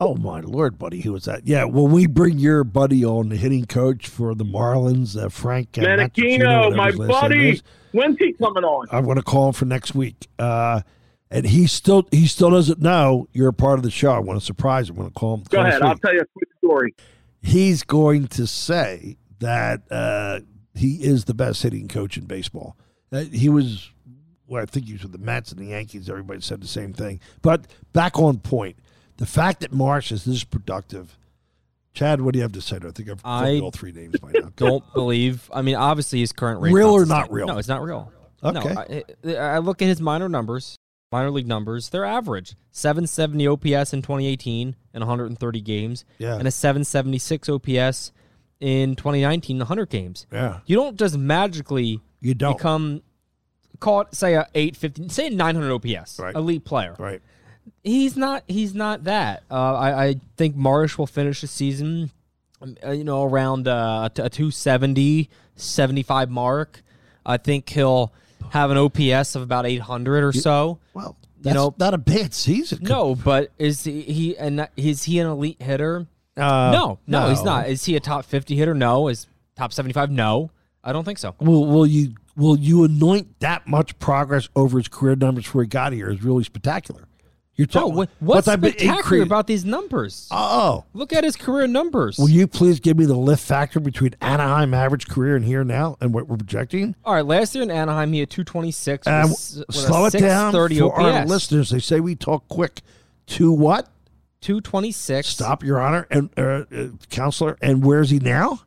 Oh 0.00 0.16
my 0.16 0.40
lord, 0.40 0.78
buddy, 0.78 1.00
who 1.00 1.12
was 1.12 1.24
that? 1.24 1.46
Yeah, 1.46 1.64
when 1.64 1.92
we 1.92 2.06
bring 2.06 2.38
your 2.38 2.64
buddy 2.64 3.04
on, 3.04 3.28
the 3.28 3.36
hitting 3.36 3.64
coach 3.64 4.08
for 4.08 4.34
the 4.34 4.44
Marlins, 4.44 5.16
uh, 5.16 5.28
Frank 5.28 5.72
Manichino, 5.72 6.74
my 6.74 6.90
buddy. 6.90 7.60
When's 7.92 8.18
he 8.18 8.32
coming 8.32 8.64
on? 8.64 8.88
I'm 8.90 9.04
going 9.04 9.16
to 9.18 9.22
call 9.22 9.48
him 9.48 9.52
for 9.52 9.66
next 9.66 9.94
week. 9.94 10.26
Uh, 10.36 10.82
and 11.30 11.46
he 11.46 11.66
still 11.66 12.06
he 12.10 12.26
still 12.26 12.50
doesn't 12.50 12.80
know 12.80 13.28
you're 13.32 13.48
a 13.48 13.52
part 13.52 13.78
of 13.78 13.82
the 13.82 13.90
show. 13.90 14.10
I 14.10 14.18
want 14.18 14.38
to 14.38 14.44
surprise 14.44 14.90
him. 14.90 14.96
I'm 14.96 15.02
going 15.02 15.10
to 15.10 15.18
call 15.18 15.34
him. 15.34 15.44
Go 15.48 15.60
ahead. 15.60 15.82
I'll 15.82 15.96
tell 15.96 16.12
you 16.12 16.20
a 16.20 16.26
quick 16.26 16.48
story. 16.58 16.94
He's 17.42 17.82
going 17.82 18.28
to 18.28 18.46
say 18.46 19.16
that 19.38 19.82
uh, 19.90 20.40
he 20.74 21.02
is 21.04 21.24
the 21.24 21.34
best 21.34 21.62
hitting 21.62 21.88
coach 21.88 22.16
in 22.16 22.24
baseball. 22.24 22.76
Uh, 23.12 23.20
he 23.20 23.48
was, 23.48 23.90
well, 24.46 24.62
I 24.62 24.66
think 24.66 24.86
he 24.86 24.92
was 24.92 25.02
with 25.02 25.12
the 25.12 25.18
Mets 25.18 25.52
and 25.52 25.60
the 25.60 25.66
Yankees. 25.66 26.08
Everybody 26.08 26.40
said 26.40 26.60
the 26.60 26.66
same 26.66 26.92
thing. 26.92 27.20
But 27.42 27.66
back 27.92 28.18
on 28.18 28.38
point, 28.38 28.76
the 29.16 29.26
fact 29.26 29.60
that 29.60 29.72
Marsh 29.72 30.12
is 30.12 30.24
this 30.24 30.44
productive. 30.44 31.16
Chad, 31.94 32.20
what 32.20 32.32
do 32.32 32.38
you 32.38 32.42
have 32.42 32.52
to 32.52 32.60
say? 32.60 32.76
I 32.84 32.90
think 32.90 33.08
I've 33.08 33.20
I 33.24 33.60
all 33.60 33.70
three 33.70 33.92
names 33.92 34.18
by 34.18 34.32
now. 34.32 34.50
Don't 34.56 34.82
believe. 34.94 35.48
I 35.54 35.62
mean, 35.62 35.76
obviously 35.76 36.18
his 36.20 36.32
current 36.32 36.60
rate. 36.60 36.72
Real 36.72 36.90
or 36.90 37.06
not 37.06 37.30
real? 37.32 37.46
No, 37.46 37.58
it's 37.58 37.68
not 37.68 37.82
real. 37.82 38.12
Okay. 38.42 38.74
No, 39.22 39.38
I, 39.38 39.54
I 39.54 39.58
look 39.58 39.80
at 39.80 39.86
his 39.86 40.00
minor 40.00 40.28
numbers, 40.28 40.76
minor 41.12 41.30
league 41.30 41.46
numbers. 41.46 41.90
They're 41.90 42.04
average. 42.04 42.56
770 42.72 43.46
OPS 43.46 43.92
in 43.92 44.02
2018 44.02 44.74
in 44.92 45.00
130 45.00 45.60
games, 45.60 46.04
Yeah. 46.18 46.36
and 46.36 46.48
a 46.48 46.50
776 46.50 47.48
OPS 47.48 48.12
in 48.60 48.96
2019 48.96 49.56
in 49.56 49.60
100 49.60 49.88
games. 49.88 50.26
Yeah. 50.32 50.60
You 50.66 50.74
don't 50.76 50.98
just 50.98 51.16
magically 51.16 52.00
You 52.20 52.34
don't. 52.34 52.56
become 52.56 53.02
call 53.84 54.00
it 54.02 54.14
say 54.14 54.34
a 54.34 54.46
850 54.54 55.08
say 55.10 55.26
a 55.26 55.30
900 55.30 55.72
OPS 55.72 56.18
Right. 56.18 56.34
elite 56.34 56.64
player. 56.64 56.94
right. 56.98 57.20
He's 57.82 58.16
not. 58.16 58.44
He's 58.46 58.74
not 58.74 59.04
that. 59.04 59.42
Uh, 59.50 59.74
I, 59.74 60.04
I 60.06 60.14
think 60.36 60.54
Marsh 60.56 60.98
will 60.98 61.06
finish 61.06 61.40
the 61.40 61.46
season, 61.46 62.10
uh, 62.62 62.90
you 62.90 63.04
know, 63.04 63.22
around 63.24 63.68
uh, 63.68 64.08
a 64.16 64.28
270, 64.30 65.28
75 65.56 66.30
mark. 66.30 66.82
I 67.24 67.36
think 67.38 67.68
he'll 67.70 68.12
have 68.50 68.70
an 68.70 68.76
OPS 68.76 69.34
of 69.34 69.42
about 69.42 69.64
800 69.66 70.24
or 70.24 70.32
so. 70.32 70.78
Well, 70.92 71.16
that's 71.40 71.54
know- 71.54 71.74
not 71.78 71.94
a 71.94 71.98
bad 71.98 72.34
season. 72.34 72.80
No, 72.82 73.14
but 73.14 73.50
is 73.58 73.84
he, 73.84 74.02
he 74.02 74.36
and 74.36 74.68
is 74.76 75.04
he 75.04 75.18
an 75.18 75.26
elite 75.26 75.60
hitter? 75.62 76.06
Uh, 76.36 76.70
no, 76.72 76.98
no, 77.06 77.28
he's 77.30 77.42
not. 77.44 77.68
Is 77.68 77.84
he 77.84 77.96
a 77.96 78.00
top 78.00 78.24
50 78.24 78.56
hitter? 78.56 78.74
No. 78.74 79.08
Is 79.08 79.26
top 79.56 79.72
75? 79.72 80.10
No. 80.10 80.50
I 80.82 80.92
don't 80.92 81.04
think 81.04 81.18
so. 81.18 81.34
Will 81.40 81.64
will 81.66 81.86
you 81.86 82.14
will 82.36 82.58
you 82.58 82.84
anoint 82.84 83.40
that 83.40 83.66
much 83.66 83.98
progress 83.98 84.48
over 84.56 84.78
his 84.78 84.88
career 84.88 85.16
numbers 85.16 85.44
before 85.44 85.62
he 85.62 85.68
got 85.68 85.92
here 85.92 86.10
is 86.10 86.22
really 86.22 86.44
spectacular. 86.44 87.06
You're 87.56 87.68
No, 87.72 87.80
talking 87.82 87.94
what, 87.94 88.10
what's 88.18 88.46
spectacular 88.48 88.96
increase- 88.96 89.22
about 89.22 89.46
these 89.46 89.64
numbers? 89.64 90.26
Oh, 90.32 90.82
Look 90.92 91.12
at 91.12 91.22
his 91.22 91.36
career 91.36 91.68
numbers. 91.68 92.18
will 92.18 92.28
you 92.28 92.48
please 92.48 92.80
give 92.80 92.96
me 92.98 93.04
the 93.04 93.14
lift 93.14 93.44
factor 93.44 93.78
between 93.78 94.16
Anaheim 94.20 94.74
average 94.74 95.06
career 95.06 95.36
and 95.36 95.44
here 95.44 95.62
now 95.62 95.96
and 96.00 96.12
what 96.12 96.26
we're 96.26 96.36
projecting? 96.36 96.96
All 97.04 97.14
right, 97.14 97.24
last 97.24 97.54
year 97.54 97.62
in 97.62 97.70
Anaheim, 97.70 98.12
he 98.12 98.18
had 98.18 98.30
226 98.30 99.06
Uh, 99.06 99.10
a 99.10 99.14
s- 99.30 99.62
with 99.68 99.76
slow 99.76 100.06
it 100.06 100.14
down 100.14 100.50
630 100.52 100.78
for 100.80 101.00
our 101.00 101.24
listeners. 101.26 101.70
They 101.70 101.78
say 101.78 102.00
we 102.00 102.16
talk 102.16 102.48
quick. 102.48 102.80
To 103.28 103.52
what? 103.52 103.88
226. 104.40 105.28
Stop, 105.28 105.62
Your 105.64 105.80
Honor, 105.80 106.06
and 106.10 106.30
uh, 106.36 106.42
uh, 106.42 106.88
counselor. 107.08 107.56
And 107.62 107.84
where's 107.84 108.10
he 108.10 108.18
now? 108.18 108.60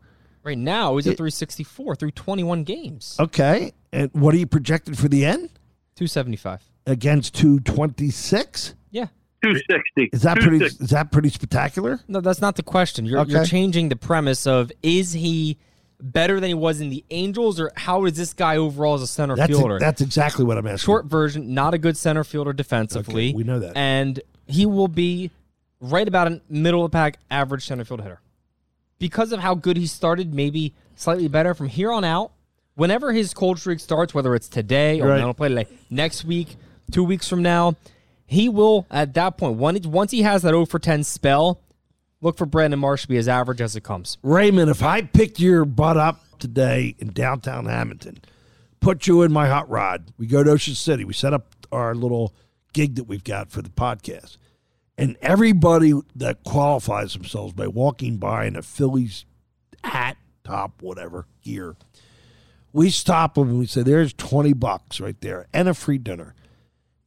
Right 0.48 0.58
now, 0.58 0.96
he's 0.96 1.06
at 1.08 1.18
364 1.18 1.98
through 1.98 2.12
21 2.12 2.64
games. 2.64 3.18
Okay, 3.20 3.74
and 3.92 4.10
what 4.14 4.34
are 4.34 4.38
you 4.38 4.48
projected 4.48 4.98
for 4.98 5.10
the 5.10 5.26
end 5.26 5.50
275. 5.98 6.64
against 6.86 7.36
two 7.36 7.60
twenty 7.60 8.10
six? 8.12 8.74
Yeah. 8.90 9.08
260. 9.44 10.10
Is 10.14 10.22
that 10.22 10.38
pretty? 10.38 10.64
Is 10.64 10.92
that 10.92 11.12
pretty 11.12 11.28
spectacular? 11.28 12.00
No, 12.08 12.22
that's 12.22 12.40
not 12.40 12.56
the 12.56 12.64
question. 12.64 13.06
You're, 13.06 13.26
you're 13.26 13.44
changing 13.44 13.90
the 13.90 13.98
premise 13.98 14.48
of 14.48 14.72
is 14.82 15.12
he 15.12 15.58
better 16.00 16.40
than 16.40 16.48
he 16.48 16.54
was 16.54 16.80
in 16.80 16.92
the 16.92 17.04
Angels, 17.10 17.60
or 17.60 17.74
how 17.76 18.06
is 18.06 18.14
this 18.14 18.32
guy 18.32 18.56
overall 18.56 18.94
as 18.94 19.02
a 19.02 19.08
center 19.08 19.36
That's 19.36 19.52
fielder? 19.52 19.80
that's 19.80 20.00
exactly 20.00 20.46
what 20.46 20.58
I'm 20.58 20.66
asking. 20.66 20.86
Short 20.86 21.08
version, 21.08 21.54
not 21.56 21.74
a 21.74 21.78
good 21.78 21.98
center 21.98 22.24
fielder 22.24 22.54
defensively. 22.54 23.30
Okay, 23.32 23.36
we 23.36 23.44
know 23.44 23.60
that. 23.60 23.76
And 23.76 24.22
he 24.46 24.66
will 24.66 24.88
be 24.88 25.30
right 25.82 26.08
about 26.08 26.28
a 26.28 26.42
middle 26.48 26.86
of 26.86 26.92
the 26.92 26.96
pack 26.96 27.20
average 27.30 27.66
center 27.66 27.84
field 27.84 28.02
hitter. 28.02 28.22
Because 29.00 29.32
of 29.32 29.40
how 29.40 29.56
good 29.56 29.78
he 29.78 29.88
started, 29.88 30.34
maybe 30.34 30.74
slightly 30.96 31.28
better 31.28 31.54
from 31.54 31.68
here 31.68 31.92
on 31.92 32.04
out. 32.04 32.32
Whenever 32.76 33.12
his 33.12 33.34
cold 33.34 33.60
streak 33.60 33.80
starts, 33.80 34.14
whether 34.14 34.36
it's 34.36 34.48
today 34.48 35.02
or 35.02 35.08
Right. 35.08 35.36
play 35.36 35.50
today, 35.50 35.68
next 35.90 36.26
week, 36.26 36.58
two 36.92 37.04
weeks 37.04 37.28
from 37.28 37.42
now, 37.42 37.76
he 38.26 38.50
will 38.50 38.86
at 38.92 39.14
that 39.16 39.38
point 39.38 39.58
once 39.58 39.88
once 39.88 40.12
he 40.12 40.22
has 40.22 40.44
that 40.44 40.50
0 40.50 40.66
for 40.66 40.78
10 40.80 41.04
spell, 41.04 41.60
look 42.22 42.38
for 42.38 42.46
Brandon 42.46 42.80
Marsh 42.80 43.04
to 43.04 43.08
be 43.08 43.18
as 43.18 43.28
average 43.28 43.62
as 43.62 43.76
it 43.76 43.82
comes. 43.82 44.18
Raymond, 44.22 44.70
if 44.70 44.84
I 44.84 45.02
picked 45.02 45.40
your 45.40 45.66
butt 45.66 45.98
up 45.98 46.22
today 46.40 46.96
in 47.00 47.14
downtown 47.14 47.66
Hamilton, 47.66 48.20
put 48.80 49.08
you 49.08 49.24
in 49.24 49.32
my 49.32 49.48
hot 49.48 49.68
rod, 49.70 50.12
we 50.18 50.28
go 50.28 50.44
to 50.44 50.52
Ocean 50.52 50.76
City, 50.76 51.04
we 51.04 51.14
set 51.14 51.34
up 51.34 51.48
our 51.72 51.96
little 51.96 52.34
gig 52.74 52.96
that 52.96 53.06
we've 53.06 53.24
got 53.24 53.50
for 53.50 53.62
the 53.64 53.70
podcast, 53.70 54.38
and 54.98 55.16
everybody 55.22 55.94
that 56.16 56.44
qualifies 56.44 57.14
themselves 57.14 57.54
by 57.54 57.68
walking 57.68 58.18
by 58.18 58.46
in 58.46 58.56
a 58.56 58.62
Phillies 58.62 59.26
hat, 59.84 60.18
top, 60.44 60.82
whatever, 60.82 61.28
gear, 61.44 61.76
we 62.74 62.90
stop 62.90 63.36
them 63.36 63.50
and 63.50 63.60
we 63.60 63.66
say, 63.66 63.84
there's 63.84 64.14
20 64.14 64.54
bucks 64.54 65.00
right 65.00 65.20
there 65.22 65.48
and 65.54 65.68
a 65.68 65.74
free 65.74 65.98
dinner. 65.98 66.34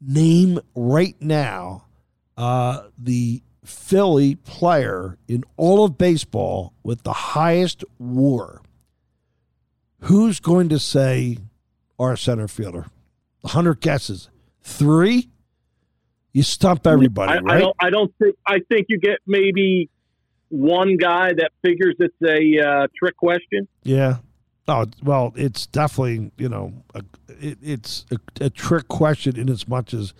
Name 0.00 0.60
right 0.74 1.16
now 1.20 1.84
uh, 2.36 2.88
the 2.96 3.42
Philly 3.64 4.34
player 4.34 5.18
in 5.28 5.44
all 5.56 5.84
of 5.84 5.98
baseball 5.98 6.72
with 6.82 7.02
the 7.02 7.12
highest 7.12 7.84
war. 7.98 8.62
Who's 10.04 10.40
going 10.40 10.70
to 10.70 10.78
say 10.78 11.38
our 11.98 12.16
center 12.16 12.48
fielder? 12.48 12.86
100 13.42 13.80
guesses. 13.80 14.30
Three? 14.62 15.28
You 16.32 16.42
stump 16.42 16.86
everybody, 16.86 17.32
I, 17.32 17.38
right? 17.38 17.56
I 17.56 17.58
don't. 17.60 17.76
I 17.80 17.90
don't 17.90 18.14
think. 18.18 18.36
I 18.46 18.60
think 18.68 18.86
you 18.88 18.98
get 18.98 19.18
maybe 19.26 19.90
one 20.48 20.96
guy 20.96 21.32
that 21.32 21.52
figures 21.62 21.96
it's 21.98 22.14
a 22.22 22.66
uh, 22.66 22.86
trick 22.96 23.16
question. 23.16 23.66
Yeah. 23.82 24.18
Oh 24.68 24.86
well, 25.02 25.32
it's 25.36 25.66
definitely 25.66 26.30
you 26.36 26.48
know 26.48 26.84
a, 26.94 27.02
it, 27.40 27.58
it's 27.60 28.06
a, 28.12 28.44
a 28.44 28.50
trick 28.50 28.86
question 28.86 29.36
in 29.36 29.48
as 29.48 29.66
much 29.66 29.92
as 29.92 30.14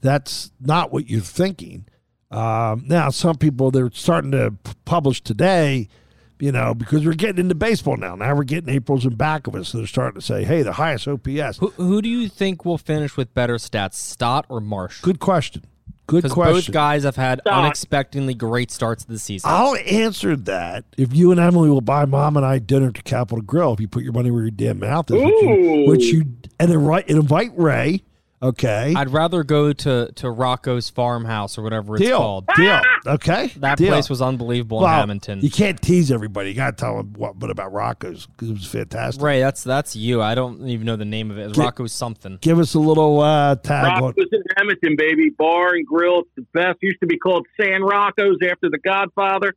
that's 0.00 0.50
not 0.60 0.92
what 0.92 1.08
you're 1.08 1.20
thinking. 1.20 1.86
Um, 2.30 2.84
now, 2.88 3.10
some 3.10 3.36
people 3.36 3.70
they're 3.70 3.90
starting 3.92 4.32
to 4.32 4.54
publish 4.84 5.20
today, 5.20 5.88
you 6.38 6.52
know, 6.52 6.74
because 6.74 7.04
we're 7.04 7.14
getting 7.14 7.38
into 7.38 7.54
baseball 7.54 7.96
now. 7.96 8.14
Now 8.14 8.34
we're 8.34 8.44
getting 8.44 8.68
April's 8.74 9.06
in 9.06 9.14
back 9.14 9.46
of 9.46 9.54
us, 9.54 9.70
so 9.70 9.78
they're 9.78 9.86
starting 9.86 10.20
to 10.20 10.26
say, 10.26 10.44
"Hey, 10.44 10.62
the 10.62 10.72
highest 10.72 11.08
OPS." 11.08 11.58
Who, 11.58 11.70
who 11.70 12.02
do 12.02 12.08
you 12.08 12.28
think 12.28 12.64
will 12.64 12.78
finish 12.78 13.16
with 13.16 13.32
better 13.34 13.56
stats, 13.56 13.94
Stott 13.94 14.46
or 14.48 14.60
Marsh? 14.60 15.00
Good 15.00 15.20
question. 15.20 15.64
Good 16.06 16.30
question. 16.30 16.54
both 16.54 16.72
guys 16.72 17.02
have 17.02 17.16
had 17.16 17.40
Stott. 17.40 17.64
unexpectedly 17.64 18.34
great 18.34 18.70
starts 18.70 19.04
to 19.04 19.12
the 19.12 19.18
season. 19.18 19.50
I'll 19.52 19.76
answer 19.76 20.36
that 20.36 20.84
if 20.96 21.12
you 21.14 21.32
and 21.32 21.40
Emily 21.40 21.68
will 21.68 21.80
buy 21.80 22.04
mom 22.04 22.36
and 22.36 22.46
I 22.46 22.60
dinner 22.60 22.92
to 22.92 23.02
Capitol 23.02 23.42
Grill 23.42 23.72
if 23.72 23.80
you 23.80 23.88
put 23.88 24.04
your 24.04 24.12
money 24.12 24.30
where 24.30 24.42
your 24.42 24.52
damn 24.52 24.78
mouth 24.78 25.10
is, 25.10 25.20
which 25.20 25.42
you, 25.42 25.84
which 25.88 26.04
you 26.04 26.24
and 26.60 26.70
invite, 26.70 27.08
and 27.08 27.18
invite 27.18 27.50
Ray. 27.56 28.02
Okay, 28.42 28.92
I'd 28.94 29.10
rather 29.10 29.42
go 29.44 29.72
to, 29.72 30.10
to 30.16 30.30
Rocco's 30.30 30.90
farmhouse 30.90 31.56
or 31.56 31.62
whatever 31.62 31.94
it's 31.96 32.04
deal, 32.04 32.18
called. 32.18 32.46
deal. 32.54 32.80
Okay, 33.06 33.46
That 33.56 33.78
deal. 33.78 33.88
place 33.88 34.10
was 34.10 34.20
unbelievable 34.20 34.78
in 34.78 34.84
Well, 34.84 34.92
Hamilton. 34.94 35.40
You 35.40 35.50
can't 35.50 35.80
tease 35.80 36.12
everybody. 36.12 36.50
You 36.50 36.54
got 36.54 36.76
to 36.76 36.84
tell 36.84 36.98
them 36.98 37.14
what, 37.16 37.38
but 37.38 37.50
about 37.50 37.72
Rocco's 37.72 38.26
because 38.26 38.50
it 38.50 38.52
was 38.52 38.66
fantastic. 38.66 39.22
Ray, 39.22 39.40
that's 39.40 39.64
that's 39.64 39.96
you. 39.96 40.20
I 40.20 40.34
don't 40.34 40.68
even 40.68 40.84
know 40.86 40.96
the 40.96 41.06
name 41.06 41.30
of 41.30 41.38
it. 41.38 41.44
It's 41.48 41.56
Get- 41.56 41.64
Rocco's 41.64 41.92
something. 41.92 42.36
Give 42.42 42.58
us 42.58 42.74
a 42.74 42.78
little 42.78 43.20
uh, 43.20 43.54
tag 43.56 43.86
on. 43.86 44.02
Rocco's 44.02 44.26
in 44.30 44.42
Hamilton, 44.58 44.96
baby. 44.98 45.30
Bar 45.30 45.74
and 45.74 45.86
grill. 45.86 46.20
It's 46.20 46.30
the 46.36 46.42
best. 46.52 46.78
Used 46.82 47.00
to 47.00 47.06
be 47.06 47.16
called 47.18 47.46
San 47.58 47.82
Rocco's 47.82 48.36
after 48.42 48.68
The 48.70 48.78
Godfather. 48.84 49.54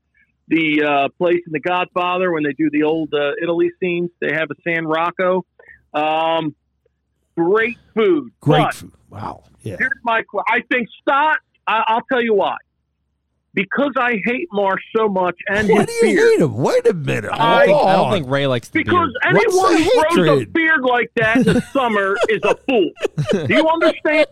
The 0.47 0.83
uh, 0.83 1.07
place 1.17 1.41
in 1.45 1.51
The 1.51 1.59
Godfather 1.59 2.31
when 2.31 2.43
they 2.43 2.53
do 2.53 2.69
the 2.71 2.83
old 2.83 3.13
uh, 3.13 3.31
Italy 3.43 3.71
scenes, 3.81 4.09
they 4.21 4.31
have 4.33 4.47
a 4.49 4.55
San 4.65 4.85
Rocco. 4.87 5.43
Um, 5.93 6.55
great 7.45 7.77
food. 7.95 8.31
Great 8.41 8.63
But 8.65 8.73
food. 8.75 8.91
Wow. 9.09 9.43
Yeah. 9.61 9.75
here's 9.79 9.91
my. 10.03 10.21
qu- 10.23 10.41
I 10.47 10.61
think 10.71 10.87
Stott. 11.01 11.37
I, 11.67 11.83
I'll 11.87 12.01
tell 12.11 12.21
you 12.23 12.33
why. 12.33 12.55
Because 13.53 13.91
I 13.97 14.19
hate 14.25 14.47
Marsh 14.51 14.81
so 14.95 15.07
much 15.09 15.35
and 15.49 15.67
Why 15.69 15.79
his 15.79 15.85
do 15.87 15.93
you 16.07 16.15
beard. 16.15 16.29
hate 16.33 16.39
him? 16.41 16.53
Wait 16.57 16.87
a 16.87 16.93
minute. 16.93 17.31
I 17.33 17.65
don't, 17.65 17.75
think, 17.77 17.87
I 17.87 17.95
don't 17.95 18.11
think. 18.11 18.29
Ray 18.29 18.47
likes 18.47 18.69
the 18.69 18.79
Because 18.83 19.09
beard. 19.23 19.35
What's 19.35 19.55
anyone 19.55 19.73
the 19.73 19.83
who 19.83 20.23
grows 20.23 20.41
a 20.43 20.45
beard 20.45 20.81
like 20.83 21.11
that 21.15 21.37
in 21.37 21.43
the 21.43 21.61
summer 21.73 22.15
is 22.29 22.41
a 22.43 22.55
fool. 22.55 22.91
Do 23.47 23.53
you 23.53 23.67
understand? 23.67 24.27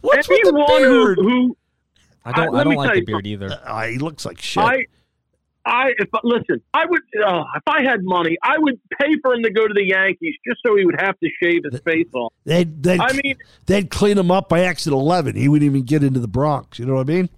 What's 0.00 0.28
with 0.28 0.40
the 0.42 0.48
Anyone 0.54 0.82
who, 0.82 1.14
who 1.14 1.56
I 2.24 2.32
don't. 2.32 2.54
I- 2.54 2.60
I, 2.60 2.64
don't 2.64 2.74
like 2.76 2.86
tell 2.86 2.94
the 2.94 3.00
you 3.00 3.06
beard 3.06 3.26
either. 3.26 3.60
Uh, 3.64 3.86
he 3.88 3.98
looks 3.98 4.24
like 4.24 4.40
shit. 4.40 4.62
I, 5.64 5.70
I, 5.70 5.88
if 5.98 6.08
listen, 6.24 6.60
I 6.74 6.84
would, 6.86 7.00
uh, 7.24 7.44
if 7.56 7.62
I 7.66 7.82
had 7.82 8.00
money, 8.02 8.36
I 8.42 8.58
would 8.58 8.80
pay 9.00 9.08
for 9.22 9.34
him 9.34 9.42
to 9.44 9.50
go 9.50 9.66
to 9.66 9.74
the 9.74 9.84
Yankees 9.86 10.34
just 10.46 10.60
so 10.66 10.76
he 10.76 10.84
would 10.84 11.00
have 11.00 11.18
to 11.20 11.28
shave 11.42 11.62
his 11.70 11.80
face 11.80 12.06
off. 12.14 12.32
they'd, 12.44 12.82
they'd, 12.82 13.00
I 13.00 13.12
mean, 13.24 13.36
they'd 13.66 13.90
clean 13.90 14.18
him 14.18 14.30
up 14.30 14.48
by 14.48 14.60
exit 14.62 14.92
11. 14.92 15.36
He 15.36 15.48
wouldn't 15.48 15.68
even 15.70 15.84
get 15.84 16.02
into 16.02 16.20
the 16.20 16.28
Bronx. 16.28 16.78
You 16.78 16.86
know 16.86 16.94
what 16.94 17.08
I 17.08 17.12
mean? 17.12 17.28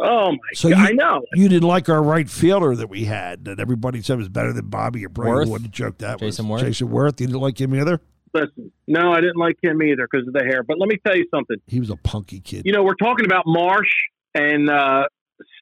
oh 0.00 0.32
my 0.32 0.36
So 0.54 0.70
god, 0.70 0.78
you- 0.78 0.84
I 0.86 0.90
know. 0.92 1.22
You 1.34 1.48
didn't 1.48 1.68
like 1.68 1.88
our 1.88 2.02
right 2.02 2.28
fielder 2.28 2.74
that 2.76 2.88
we 2.88 3.04
had 3.04 3.44
that 3.44 3.60
everybody 3.60 4.02
said 4.02 4.18
was 4.18 4.28
better 4.28 4.52
than 4.52 4.66
Bobby 4.68 5.04
or 5.06 5.08
Brady. 5.08 5.30
Werth? 5.30 5.48
What 5.48 5.60
a 5.62 5.68
joke 5.68 5.98
that 5.98 6.18
Jason 6.18 6.48
was. 6.48 6.62
Werth? 6.62 6.66
Jayson 6.66 6.88
Werth. 6.88 7.20
You 7.20 7.28
didn't 7.28 7.40
like 7.40 7.60
him 7.60 7.74
either? 7.74 8.00
Listen, 8.34 8.72
no, 8.88 9.12
I 9.12 9.20
didn't 9.20 9.36
like 9.36 9.56
him 9.62 9.80
either 9.80 10.08
because 10.10 10.26
of 10.26 10.34
the 10.34 10.42
hair. 10.44 10.64
But 10.64 10.80
let 10.80 10.88
me 10.88 10.96
tell 11.06 11.16
you 11.16 11.24
something. 11.32 11.56
He 11.68 11.78
was 11.78 11.90
a 11.90 11.96
punky 11.96 12.40
kid. 12.40 12.62
You 12.64 12.72
know, 12.72 12.82
we're 12.82 12.96
talking 12.96 13.24
about 13.26 13.44
Marsh 13.46 13.92
and 14.34 14.68
uh, 14.68 15.04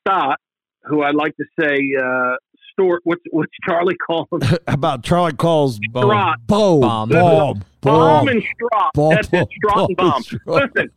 Stott, 0.01 0.41
who 0.85 1.03
I'd 1.03 1.15
like 1.15 1.37
to 1.37 1.45
say 1.61 1.79
uh, 2.03 2.35
Stewart. 2.73 3.01
What's 3.05 3.23
what's 3.31 3.53
Charlie 3.67 3.97
call 3.97 4.29
him? 4.33 4.41
About 4.67 5.03
Charlie 5.05 5.33
calls 5.35 5.79
Boom. 5.93 6.05
Strott. 6.05 6.35
Bo 6.47 6.81
Bomb. 6.81 7.09
Bomb. 7.11 7.63
Baum 7.81 7.99
Bomb. 8.27 8.29
and 8.29 8.43
Strott. 8.43 8.91
Bomb. 8.95 9.11
That's 9.15 9.29
it, 9.33 9.49
Strott 9.65 9.89
and 9.89 9.97
Baum. 9.97 10.23
Bomb. 10.47 10.71
Listen, 10.75 10.91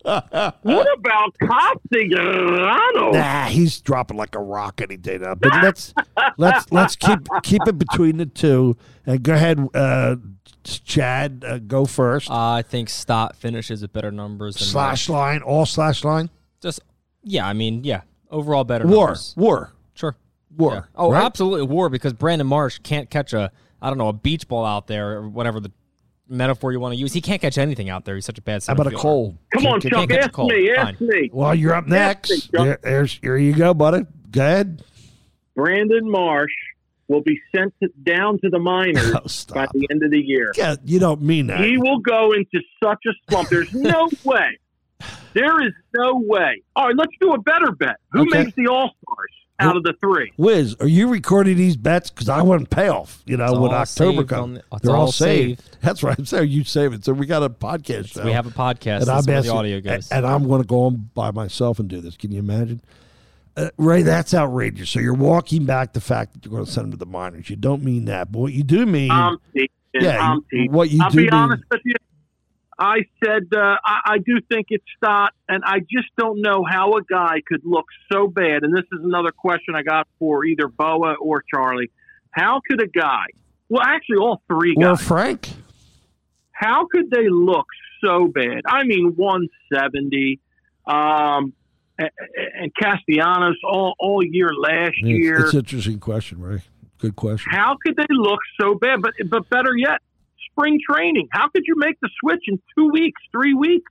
what 0.62 0.98
about 0.98 1.34
Castellanos? 1.40 3.14
Nah, 3.14 3.44
he's 3.46 3.80
dropping 3.80 4.16
like 4.16 4.34
a 4.34 4.40
rock 4.40 4.80
any 4.80 4.96
day 4.96 5.18
now. 5.18 5.34
But 5.34 5.52
let's 5.62 5.94
let's 6.38 6.70
let's 6.72 6.96
keep 6.96 7.18
keep 7.42 7.62
it 7.66 7.78
between 7.78 8.16
the 8.18 8.26
two. 8.26 8.76
And 9.04 9.22
go 9.22 9.34
ahead, 9.34 9.58
uh, 9.74 10.16
Chad. 10.64 11.44
Uh, 11.46 11.58
go 11.58 11.84
first. 11.86 12.30
Uh, 12.30 12.34
I 12.52 12.62
think 12.62 12.88
Stott 12.88 13.36
finishes 13.36 13.82
with 13.82 13.92
better 13.92 14.10
numbers 14.10 14.56
than 14.56 14.66
slash 14.66 15.08
Marsh. 15.08 15.16
line, 15.18 15.42
all 15.42 15.66
slash 15.66 16.04
line. 16.04 16.30
Just 16.60 16.80
yeah. 17.22 17.46
I 17.46 17.52
mean, 17.52 17.84
yeah. 17.84 18.02
Overall, 18.30 18.64
better 18.64 18.86
War, 18.86 19.06
numbers. 19.06 19.34
war, 19.36 19.72
Sure. 19.96 20.14
war. 20.56 20.72
Yeah. 20.74 20.82
Oh, 20.94 21.10
right? 21.12 21.24
absolutely 21.24 21.66
war 21.66 21.88
because 21.88 22.12
Brandon 22.12 22.46
Marsh 22.46 22.78
can't 22.84 23.10
catch 23.10 23.32
a 23.32 23.50
I 23.82 23.88
don't 23.88 23.98
know 23.98 24.08
a 24.08 24.12
beach 24.12 24.46
ball 24.48 24.64
out 24.64 24.86
there 24.86 25.18
or 25.18 25.28
whatever 25.28 25.58
the 25.60 25.70
metaphor 26.28 26.72
you 26.72 26.80
want 26.80 26.94
to 26.94 26.98
use. 26.98 27.12
He 27.12 27.20
can't 27.20 27.40
catch 27.42 27.58
anything 27.58 27.88
out 27.90 28.04
there. 28.04 28.14
He's 28.14 28.24
such 28.24 28.38
a 28.38 28.42
bad. 28.42 28.54
How 28.54 28.58
center 28.60 28.82
about 28.82 28.92
a 28.92 28.96
cold? 28.96 29.36
Come 29.52 29.66
on, 29.66 29.80
Can't- 29.80 29.92
Chuck. 29.92 30.08
can't 30.08 30.10
catch 30.10 30.18
a 30.20 30.24
Ask 30.24 30.32
cold. 30.32 30.50
me. 30.52 30.70
Ask 30.72 30.98
Fine. 30.98 31.08
me. 31.08 31.30
Well, 31.32 31.54
you're 31.54 31.74
up 31.74 31.86
next. 31.86 32.50
Chuck. 32.50 32.50
There, 32.52 32.78
there's, 32.82 33.18
here 33.22 33.36
you 33.36 33.52
go, 33.54 33.74
buddy. 33.74 34.06
Go 34.30 34.40
ahead. 34.40 34.82
Brandon 35.54 36.10
Marsh 36.10 36.52
will 37.08 37.20
be 37.22 37.40
sent 37.54 37.72
to, 37.82 37.88
down 38.02 38.38
to 38.40 38.50
the 38.50 38.58
minors 38.58 39.46
Oh, 39.50 39.54
by 39.54 39.66
the 39.72 39.86
end 39.90 40.02
of 40.02 40.10
the 40.10 40.20
year. 40.20 40.52
Yeah, 40.56 40.76
you 40.84 40.98
don't 40.98 41.22
mean 41.22 41.46
that. 41.46 41.60
He 41.60 41.78
will 41.78 42.00
go 42.00 42.32
into 42.32 42.60
such 42.82 42.98
a 43.06 43.12
slump. 43.30 43.48
There's 43.48 43.72
no 43.74 44.08
way. 44.24 44.58
There 45.34 45.64
is 45.66 45.72
no 45.94 46.14
way. 46.16 46.62
All 46.74 46.86
right, 46.86 46.96
let's 46.96 47.12
do 47.20 47.32
a 47.34 47.38
better 47.40 47.70
bet. 47.72 47.96
Who 48.12 48.22
Okay. 48.22 48.44
makes 48.44 48.56
the 48.56 48.66
All 48.68 48.90
Stars 49.04 49.30
out 49.58 49.76
of 49.76 49.82
the 49.82 49.94
three? 50.00 50.32
Wiz, 50.36 50.76
are 50.80 50.86
you 50.88 51.08
recording 51.08 51.56
these 51.56 51.76
bets? 51.76 52.10
Because 52.10 52.28
I 52.28 52.42
want 52.42 52.68
payoff. 52.70 53.22
You 53.26 53.36
know, 53.36 53.44
It's 53.44 53.58
when 53.58 53.72
October 53.72 54.24
comes, 54.24 54.42
on 54.42 54.54
the- 54.54 54.64
it's 54.72 54.82
they're 54.82 54.94
all, 54.94 55.02
all 55.06 55.12
saved. 55.12 55.60
saved. 55.60 55.76
That's 55.82 56.02
right. 56.02 56.18
I'm 56.18 56.26
saying 56.26 56.50
you 56.50 56.64
save 56.64 56.92
it. 56.92 57.04
So 57.04 57.12
we 57.12 57.26
got 57.26 57.42
a 57.42 57.50
podcast. 57.50 58.12
Show. 58.14 58.24
We 58.24 58.32
have 58.32 58.46
a 58.46 58.50
podcast. 58.50 59.02
and 59.02 59.10
I'm 59.10 59.24
where 59.24 59.42
the 59.42 59.48
audio 59.52 59.80
goes. 59.80 60.10
and 60.10 60.26
I'm 60.26 60.46
going 60.46 60.62
to 60.62 60.66
go 60.66 60.84
on 60.84 61.10
by 61.14 61.30
myself 61.30 61.78
and 61.78 61.88
do 61.88 62.00
this. 62.00 62.16
Can 62.16 62.32
you 62.32 62.38
imagine? 62.40 62.80
Uh, 63.56 63.70
Ray, 63.78 64.02
that's 64.02 64.34
outrageous. 64.34 64.90
So 64.90 65.00
you're 65.00 65.14
walking 65.14 65.64
back 65.64 65.94
the 65.94 66.00
fact 66.00 66.34
that 66.34 66.44
you're 66.44 66.52
going 66.52 66.66
to 66.66 66.70
send 66.70 66.84
them 66.86 66.90
to 66.92 66.96
the 66.98 67.06
minors. 67.06 67.48
You 67.48 67.56
don't 67.56 67.82
mean 67.82 68.04
that, 68.04 68.30
but 68.30 68.38
what 68.40 68.52
you 68.52 68.62
do 68.62 68.84
mean, 68.84 69.10
I'm 69.10 69.38
yeah, 69.94 70.18
I'm 70.20 70.44
you- 70.52 70.58
teasing. 70.64 70.72
what 70.72 70.90
you 70.90 71.02
I'll 71.02 71.10
do 71.10 71.16
be 71.16 71.22
mean, 71.24 71.32
honest 71.32 71.62
with 71.70 71.80
you. 71.84 71.94
I 72.78 73.06
said 73.24 73.44
uh, 73.54 73.76
I, 73.84 74.00
I 74.04 74.18
do 74.18 74.40
think 74.50 74.66
it's 74.70 74.84
Stott, 74.98 75.32
and 75.48 75.62
I 75.64 75.80
just 75.80 76.08
don't 76.18 76.42
know 76.42 76.62
how 76.68 76.92
a 76.94 77.02
guy 77.02 77.40
could 77.46 77.62
look 77.64 77.86
so 78.12 78.28
bad. 78.28 78.62
And 78.64 78.74
this 78.76 78.84
is 78.92 79.00
another 79.02 79.30
question 79.30 79.74
I 79.74 79.82
got 79.82 80.06
for 80.18 80.44
either 80.44 80.68
Bo 80.68 81.14
or 81.20 81.42
Charlie. 81.52 81.90
How 82.32 82.60
could 82.68 82.82
a 82.82 82.86
guy? 82.86 83.24
Well, 83.70 83.82
actually, 83.82 84.18
all 84.18 84.42
three 84.46 84.74
or 84.76 84.94
guys. 84.94 85.00
Frank. 85.02 85.48
how 86.52 86.86
could 86.92 87.10
they 87.10 87.28
look 87.30 87.66
so 88.04 88.28
bad? 88.28 88.60
I 88.66 88.84
mean, 88.84 89.14
170, 89.16 90.40
um, 90.86 91.52
and, 91.98 92.10
and 92.60 92.72
Castellanos 92.74 93.56
all, 93.64 93.94
all 93.98 94.22
year 94.22 94.50
last 94.56 94.92
It's, 94.98 95.02
year. 95.08 95.38
it's 95.46 95.52
an 95.54 95.60
interesting 95.60 95.98
question, 95.98 96.40
Ray. 96.42 96.62
Good 96.98 97.16
question. 97.16 97.50
How 97.50 97.76
could 97.84 97.96
they 97.96 98.06
look 98.10 98.40
so 98.60 98.74
bad? 98.74 99.00
But 99.02 99.14
but 99.28 99.48
better 99.50 99.76
yet, 99.76 100.00
spring 100.56 100.78
training. 100.90 101.28
How 101.32 101.48
could 101.48 101.64
you 101.66 101.74
make 101.76 101.96
the 102.00 102.08
switch 102.20 102.44
in 102.48 102.60
two 102.76 102.90
weeks, 102.90 103.20
three 103.32 103.54
weeks? 103.54 103.90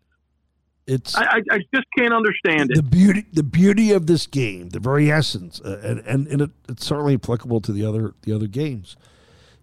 it's 0.87 1.15
I, 1.15 1.41
I, 1.51 1.59
just 1.73 1.87
can't 1.97 2.13
understand 2.13 2.69
it. 2.71 2.75
the 2.75 2.83
beauty 2.83 3.25
the 3.33 3.43
beauty 3.43 3.91
of 3.91 4.07
this 4.07 4.27
game, 4.27 4.69
the 4.69 4.79
very 4.79 5.11
essence, 5.11 5.59
uh, 5.61 5.79
and 5.83 5.99
and, 6.01 6.27
and 6.27 6.41
it, 6.41 6.51
it's 6.69 6.85
certainly 6.85 7.15
applicable 7.15 7.61
to 7.61 7.71
the 7.71 7.85
other 7.85 8.13
the 8.21 8.33
other 8.33 8.47
games, 8.47 8.95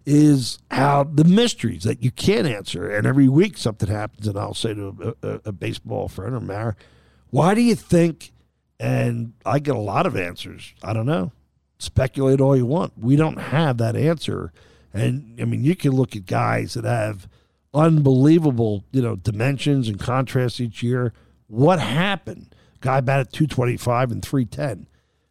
is 0.05 0.59
how 0.71 1.03
the 1.03 1.23
mysteries 1.23 1.83
that 1.83 2.03
you 2.03 2.11
can't 2.11 2.47
answer. 2.47 2.89
And 2.89 3.07
every 3.07 3.29
week 3.29 3.57
something 3.57 3.89
happens, 3.89 4.27
and 4.27 4.37
I'll 4.37 4.53
say 4.53 4.73
to 4.73 5.15
a, 5.23 5.27
a, 5.27 5.41
a 5.45 5.51
baseball 5.51 6.09
friend 6.09 6.35
or 6.35 6.41
Mar, 6.41 6.75
why 7.29 7.55
do 7.55 7.61
you 7.61 7.75
think? 7.75 8.31
And 8.79 9.33
I 9.45 9.59
get 9.59 9.75
a 9.75 9.79
lot 9.79 10.05
of 10.05 10.17
answers. 10.17 10.73
I 10.83 10.91
don't 10.91 11.05
know. 11.05 11.31
Speculate 11.77 12.41
all 12.41 12.57
you 12.57 12.65
want. 12.65 12.97
We 12.97 13.15
don't 13.15 13.37
have 13.37 13.77
that 13.77 13.95
answer. 13.95 14.51
And 14.93 15.39
I 15.41 15.45
mean, 15.45 15.63
you 15.63 15.75
can 15.75 15.91
look 15.91 16.15
at 16.15 16.25
guys 16.25 16.75
that 16.75 16.85
have 16.85 17.27
unbelievable, 17.73 18.83
you 18.91 19.01
know, 19.01 19.15
dimensions 19.15 19.87
and 19.87 19.99
contrast 19.99 20.61
each 20.61 20.83
year. 20.83 21.13
What 21.47 21.79
happened? 21.79 22.53
Guy 22.81 23.01
batted 23.01 23.33
225 23.33 24.11
and 24.11 24.23
310. 24.23 24.87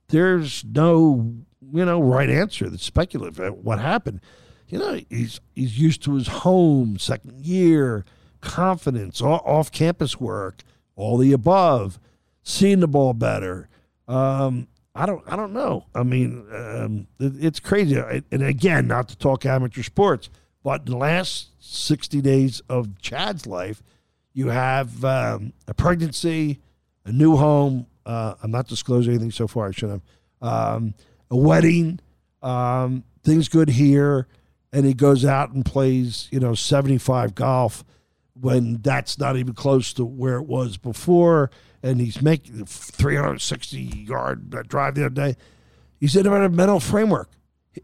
There's 0.09 0.65
no, 0.65 1.35
you 1.73 1.85
know, 1.85 2.01
right 2.01 2.29
answer 2.29 2.69
that's 2.69 2.83
speculative. 2.83 3.55
What 3.63 3.79
happened? 3.79 4.21
You 4.69 4.79
know, 4.79 5.01
he's 5.11 5.41
he's 5.55 5.79
used 5.79 6.03
to 6.05 6.15
his 6.15 6.29
home, 6.29 6.99
second 6.99 7.41
year, 7.43 8.05
confidence, 8.41 9.21
off 9.21 9.71
campus 9.71 10.19
work, 10.19 10.63
all 10.97 11.19
the 11.19 11.33
above, 11.33 12.01
seeing 12.43 12.81
the 12.81 12.89
ball 12.89 13.13
better. 13.13 13.69
Um, 14.09 14.69
I 14.95 15.07
don't, 15.07 15.23
I 15.27 15.37
don't 15.37 15.53
know. 15.53 15.87
I 15.95 16.03
mean, 16.03 16.47
um, 16.53 17.07
it, 17.19 17.45
it's 17.45 17.61
crazy. 17.61 17.97
And 17.97 18.43
again, 18.43 18.87
not 18.87 19.09
to 19.09 19.17
talk 19.17 19.47
amateur 19.47 19.83
sports, 19.83 20.29
but 20.63 20.87
the 20.87 20.97
last 20.97 21.51
60 21.61 22.21
days 22.21 22.61
of 22.69 22.99
Chad's 23.01 23.47
life, 23.47 23.83
you 24.35 24.49
have 24.49 25.05
um, 25.05 25.53
a 25.67 25.75
pregnancy, 25.75 26.61
a 27.05 27.13
new 27.13 27.37
home. 27.37 27.87
Uh, 28.05 28.35
I'm 28.43 28.51
not 28.51 28.69
disclosing 28.69 29.15
anything 29.15 29.31
so 29.31 29.47
far. 29.47 29.69
I 29.69 29.71
should 29.73 29.91
have. 29.91 30.03
Um, 30.41 30.95
a 31.31 31.37
wedding. 31.37 32.01
Um, 32.43 33.05
things 33.23 33.49
good 33.49 33.71
here, 33.71 34.27
and 34.73 34.85
he 34.85 34.95
goes 34.95 35.25
out 35.25 35.53
and 35.53 35.65
plays, 35.65 36.29
you 36.31 36.41
know, 36.41 36.55
75 36.55 37.35
golf 37.35 37.85
when 38.35 38.81
that's 38.83 39.19
not 39.19 39.37
even 39.37 39.55
close 39.55 39.93
to 39.95 40.05
where 40.05 40.37
it 40.37 40.47
was 40.47 40.77
before. 40.77 41.51
And 41.83 42.01
he's 42.01 42.23
making 42.23 42.61
a 42.63 42.65
360 42.67 43.79
yard 43.79 44.51
drive 44.69 44.95
the 44.95 45.07
other 45.07 45.15
day. 45.15 45.37
He's 46.01 46.17
in 46.17 46.27
a 46.27 46.49
mental 46.49 46.81
framework. 46.81 47.31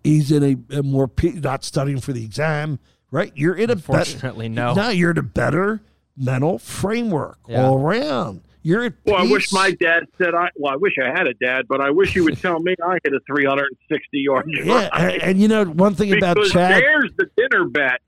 He's 0.04 0.30
in 0.30 0.42
a, 0.70 0.76
a 0.78 0.82
more 0.82 1.10
not 1.22 1.64
studying 1.64 2.00
for 2.00 2.12
the 2.12 2.24
exam, 2.24 2.78
right? 3.10 3.32
You're 3.34 3.54
in 3.54 3.70
a 3.70 3.76
better, 3.76 3.98
Unfortunately, 3.98 4.48
no. 4.48 4.74
no, 4.74 4.88
you're 4.90 5.12
in 5.12 5.18
a 5.18 5.22
better 5.22 5.80
mental 6.16 6.58
framework 6.58 7.38
Yeah. 7.48 7.64
all 7.64 7.78
around. 7.78 8.42
You're 8.62 8.84
at 8.84 8.94
Well, 9.06 9.16
I 9.16 9.22
wish 9.22 9.50
my 9.52 9.70
dad 9.70 10.04
said 10.18 10.34
I. 10.34 10.48
Well, 10.56 10.72
I 10.72 10.76
wish 10.76 10.92
I 11.02 11.06
had 11.08 11.26
a 11.26 11.34
dad, 11.34 11.66
but 11.68 11.80
I 11.80 11.90
wish 11.90 12.12
he 12.12 12.20
would 12.20 12.38
tell 12.38 12.58
me 12.60 12.74
I 12.84 12.98
hit 13.02 13.14
a 13.14 13.20
360 13.26 14.18
yard 14.18 14.46
drive. 14.52 14.66
yeah, 14.66 14.88
and, 14.92 15.22
and 15.22 15.40
you 15.40 15.48
know 15.48 15.64
one 15.64 15.94
thing 15.94 16.12
about 16.12 16.34
because 16.36 16.52
Chad. 16.52 16.82
there's 16.82 17.10
the 17.16 17.30
dinner 17.36 17.64
bet. 17.68 18.00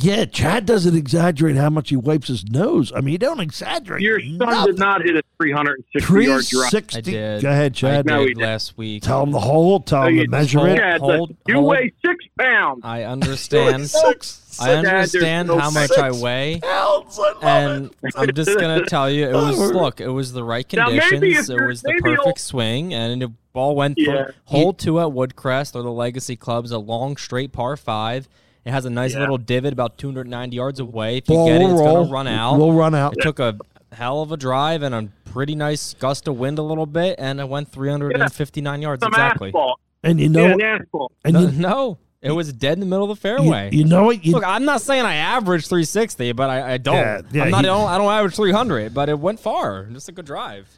Yeah, 0.00 0.24
Chad 0.24 0.64
doesn't 0.64 0.96
exaggerate 0.96 1.56
how 1.56 1.68
much 1.68 1.90
he 1.90 1.96
wipes 1.96 2.28
his 2.28 2.44
nose. 2.48 2.92
I 2.96 3.00
mean, 3.02 3.12
you 3.12 3.18
don't 3.18 3.40
exaggerate. 3.40 4.00
Your 4.00 4.20
son 4.20 4.38
nothing. 4.38 4.66
did 4.72 4.78
not 4.78 5.02
hit 5.02 5.16
a 5.16 5.22
360 5.38 6.24
yard 6.24 6.44
drive. 6.46 6.70
360. 6.70 6.96
I 6.96 7.00
did. 7.02 7.42
Go 7.42 7.50
ahead, 7.50 7.72
I 7.72 7.74
Chad. 7.74 8.06
No, 8.06 8.20
he 8.20 8.28
did 8.28 8.38
did. 8.38 8.42
last 8.42 8.78
week. 8.78 9.02
Tell 9.02 9.22
him 9.22 9.32
the 9.32 9.40
hole. 9.40 9.80
Tell 9.80 10.02
No, 10.02 10.08
him 10.08 10.14
you 10.16 10.22
the 10.22 10.28
measurement. 10.28 10.78
Chad, 10.78 11.00
Hold- 11.02 11.36
you 11.46 11.54
hold. 11.56 11.66
weigh 11.66 11.92
six 12.04 12.24
pounds. 12.38 12.80
I 12.84 13.02
understand. 13.04 13.90
Six 13.90 14.58
I 14.60 14.66
Dad, 14.66 14.84
there's 14.84 15.14
understand 15.14 15.48
no 15.48 15.58
how 15.58 15.70
much 15.70 15.88
six 15.88 15.98
I 15.98 16.10
weigh. 16.10 16.60
pounds. 16.62 17.18
I 17.18 17.22
love 17.22 17.42
And 17.42 17.86
it. 18.02 18.14
I'm 18.16 18.34
just 18.34 18.58
gonna 18.58 18.86
tell 18.86 19.10
you, 19.10 19.26
it 19.28 19.32
was 19.34 19.58
look, 19.72 20.00
it 20.00 20.08
was 20.08 20.32
the 20.32 20.42
right 20.44 20.70
Now, 20.72 20.86
maybe 20.86 20.98
if 21.00 21.08
conditions. 21.10 21.50
It 21.50 21.60
was 21.66 21.82
the 21.82 21.98
perfect 22.00 22.22
you'll- 22.26 22.36
swing, 22.36 22.94
and 22.94 23.20
the 23.20 23.32
ball 23.52 23.76
went 23.76 23.98
from 24.02 24.14
Yeah. 24.14 24.24
hole 24.46 24.72
two 24.72 25.00
at 25.00 25.08
Woodcrest 25.08 25.74
or 25.74 25.82
the 25.82 25.92
Legacy 25.92 26.36
Clubs, 26.36 26.70
a 26.70 26.78
long 26.78 27.18
straight 27.18 27.52
par 27.52 27.76
five. 27.76 28.26
It 28.64 28.70
has 28.70 28.84
a 28.84 28.90
nice 28.90 29.14
Yeah. 29.14 29.20
little 29.20 29.38
divot 29.38 29.72
about 29.72 29.98
290 29.98 30.54
yards 30.56 30.78
away. 30.80 31.18
If 31.18 31.28
you 31.28 31.34
Ball 31.34 31.46
get 31.48 31.60
it, 31.60 31.64
it's 31.64 31.72
roll. 31.72 32.02
gonna 32.04 32.12
run 32.12 32.28
out. 32.28 32.58
We'll 32.58 32.72
run 32.72 32.94
out. 32.94 33.14
It 33.16 33.22
took 33.22 33.38
a 33.40 33.56
hell 33.92 34.22
of 34.22 34.30
a 34.32 34.36
drive 34.36 34.82
and 34.82 34.94
a 34.94 35.08
pretty 35.30 35.54
nice 35.54 35.94
gust 35.94 36.28
of 36.28 36.36
wind 36.38 36.58
a 36.58 36.62
little 36.62 36.86
bit, 36.86 37.16
and 37.18 37.40
it 37.40 37.48
went 37.48 37.70
359 37.72 38.82
yards 38.82 39.02
Some 39.02 39.08
exactly. 39.12 39.48
asphalt. 39.48 39.80
And 40.04 40.20
you 40.20 40.28
know, 40.28 40.56
yeah, 40.58 40.78
an 40.94 41.06
and 41.24 41.40
you, 41.40 41.50
no, 41.60 41.98
it 42.20 42.30
was 42.32 42.52
dead 42.52 42.74
in 42.74 42.80
the 42.80 42.86
middle 42.86 43.04
of 43.04 43.08
the 43.16 43.20
fairway. 43.20 43.70
you 43.72 43.84
know 43.84 44.04
what? 44.04 44.24
You, 44.24 44.32
Look, 44.32 44.44
I'm 44.46 44.64
not 44.64 44.80
saying 44.80 45.04
I 45.04 45.14
average 45.16 45.66
360, 45.66 46.32
but 46.32 46.50
I, 46.50 46.74
I 46.74 46.76
don't. 46.78 46.94
Yeah, 46.96 47.20
yeah, 47.32 47.42
I'm 47.44 47.50
not. 47.50 47.64
he- 47.64 47.70
I, 47.70 47.74
don't, 47.74 47.88
I 47.88 47.98
don't 47.98 48.12
average 48.12 48.34
300, 48.36 48.94
but 48.94 49.08
it 49.08 49.18
went 49.18 49.40
far. 49.40 49.84
Just 49.86 50.08
a 50.08 50.12
good 50.12 50.24
drive. 50.26 50.68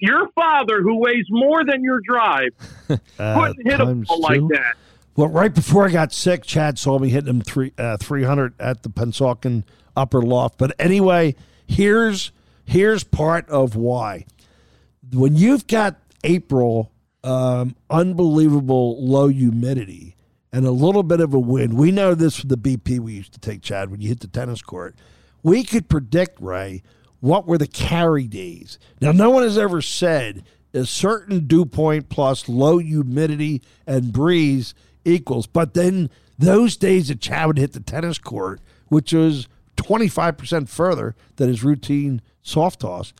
Your 0.00 0.28
father, 0.34 0.82
who 0.82 0.96
weighs 0.98 1.26
more 1.30 1.64
than 1.64 1.84
your 1.84 2.00
drive, 2.00 2.50
uh, 3.18 3.46
couldn't 3.46 3.64
hit 3.70 3.80
a 3.80 3.84
times 3.84 4.08
ball 4.08 4.20
like 4.22 4.40
that. 4.48 4.74
Well, 5.18 5.30
right 5.30 5.52
before 5.52 5.84
I 5.84 5.90
got 5.90 6.12
sick, 6.12 6.44
Chad 6.44 6.78
saw 6.78 7.00
me 7.00 7.08
hitting 7.08 7.28
him 7.28 7.40
three 7.40 7.72
uh, 7.76 7.96
three 7.96 8.22
hundred 8.22 8.54
at 8.60 8.84
the 8.84 8.88
Pennsauken 8.88 9.64
upper 9.96 10.22
loft. 10.22 10.58
But 10.58 10.76
anyway, 10.78 11.34
here's 11.66 12.30
here's 12.64 13.02
part 13.02 13.50
of 13.50 13.74
why. 13.74 14.26
When 15.12 15.34
you've 15.34 15.66
got 15.66 15.96
April, 16.22 16.92
um, 17.24 17.74
unbelievable 17.90 19.04
low 19.04 19.26
humidity 19.26 20.14
and 20.52 20.64
a 20.64 20.70
little 20.70 21.02
bit 21.02 21.18
of 21.18 21.34
a 21.34 21.40
wind. 21.40 21.74
We 21.74 21.90
know 21.90 22.14
this 22.14 22.38
from 22.38 22.50
the 22.50 22.56
BP 22.56 23.00
we 23.00 23.14
used 23.14 23.32
to 23.32 23.40
take, 23.40 23.60
Chad. 23.60 23.90
When 23.90 24.00
you 24.00 24.06
hit 24.06 24.20
the 24.20 24.28
tennis 24.28 24.62
court, 24.62 24.94
we 25.42 25.64
could 25.64 25.88
predict 25.88 26.40
Ray 26.40 26.84
what 27.18 27.44
were 27.44 27.58
the 27.58 27.66
carry 27.66 28.28
days. 28.28 28.78
Now, 29.00 29.10
no 29.10 29.30
one 29.30 29.42
has 29.42 29.58
ever 29.58 29.82
said 29.82 30.44
a 30.72 30.86
certain 30.86 31.48
dew 31.48 31.66
point 31.66 32.08
plus 32.08 32.48
low 32.48 32.78
humidity 32.78 33.62
and 33.84 34.12
breeze 34.12 34.74
equals, 35.04 35.46
but 35.46 35.74
then 35.74 36.10
those 36.38 36.76
days 36.76 37.08
that 37.08 37.20
Chad 37.20 37.46
would 37.46 37.58
hit 37.58 37.72
the 37.72 37.80
tennis 37.80 38.18
court, 38.18 38.60
which 38.88 39.12
was 39.12 39.48
25% 39.76 40.68
further 40.68 41.14
than 41.36 41.48
his 41.48 41.64
routine 41.64 42.20
soft 42.42 42.80
toss, 42.80 43.12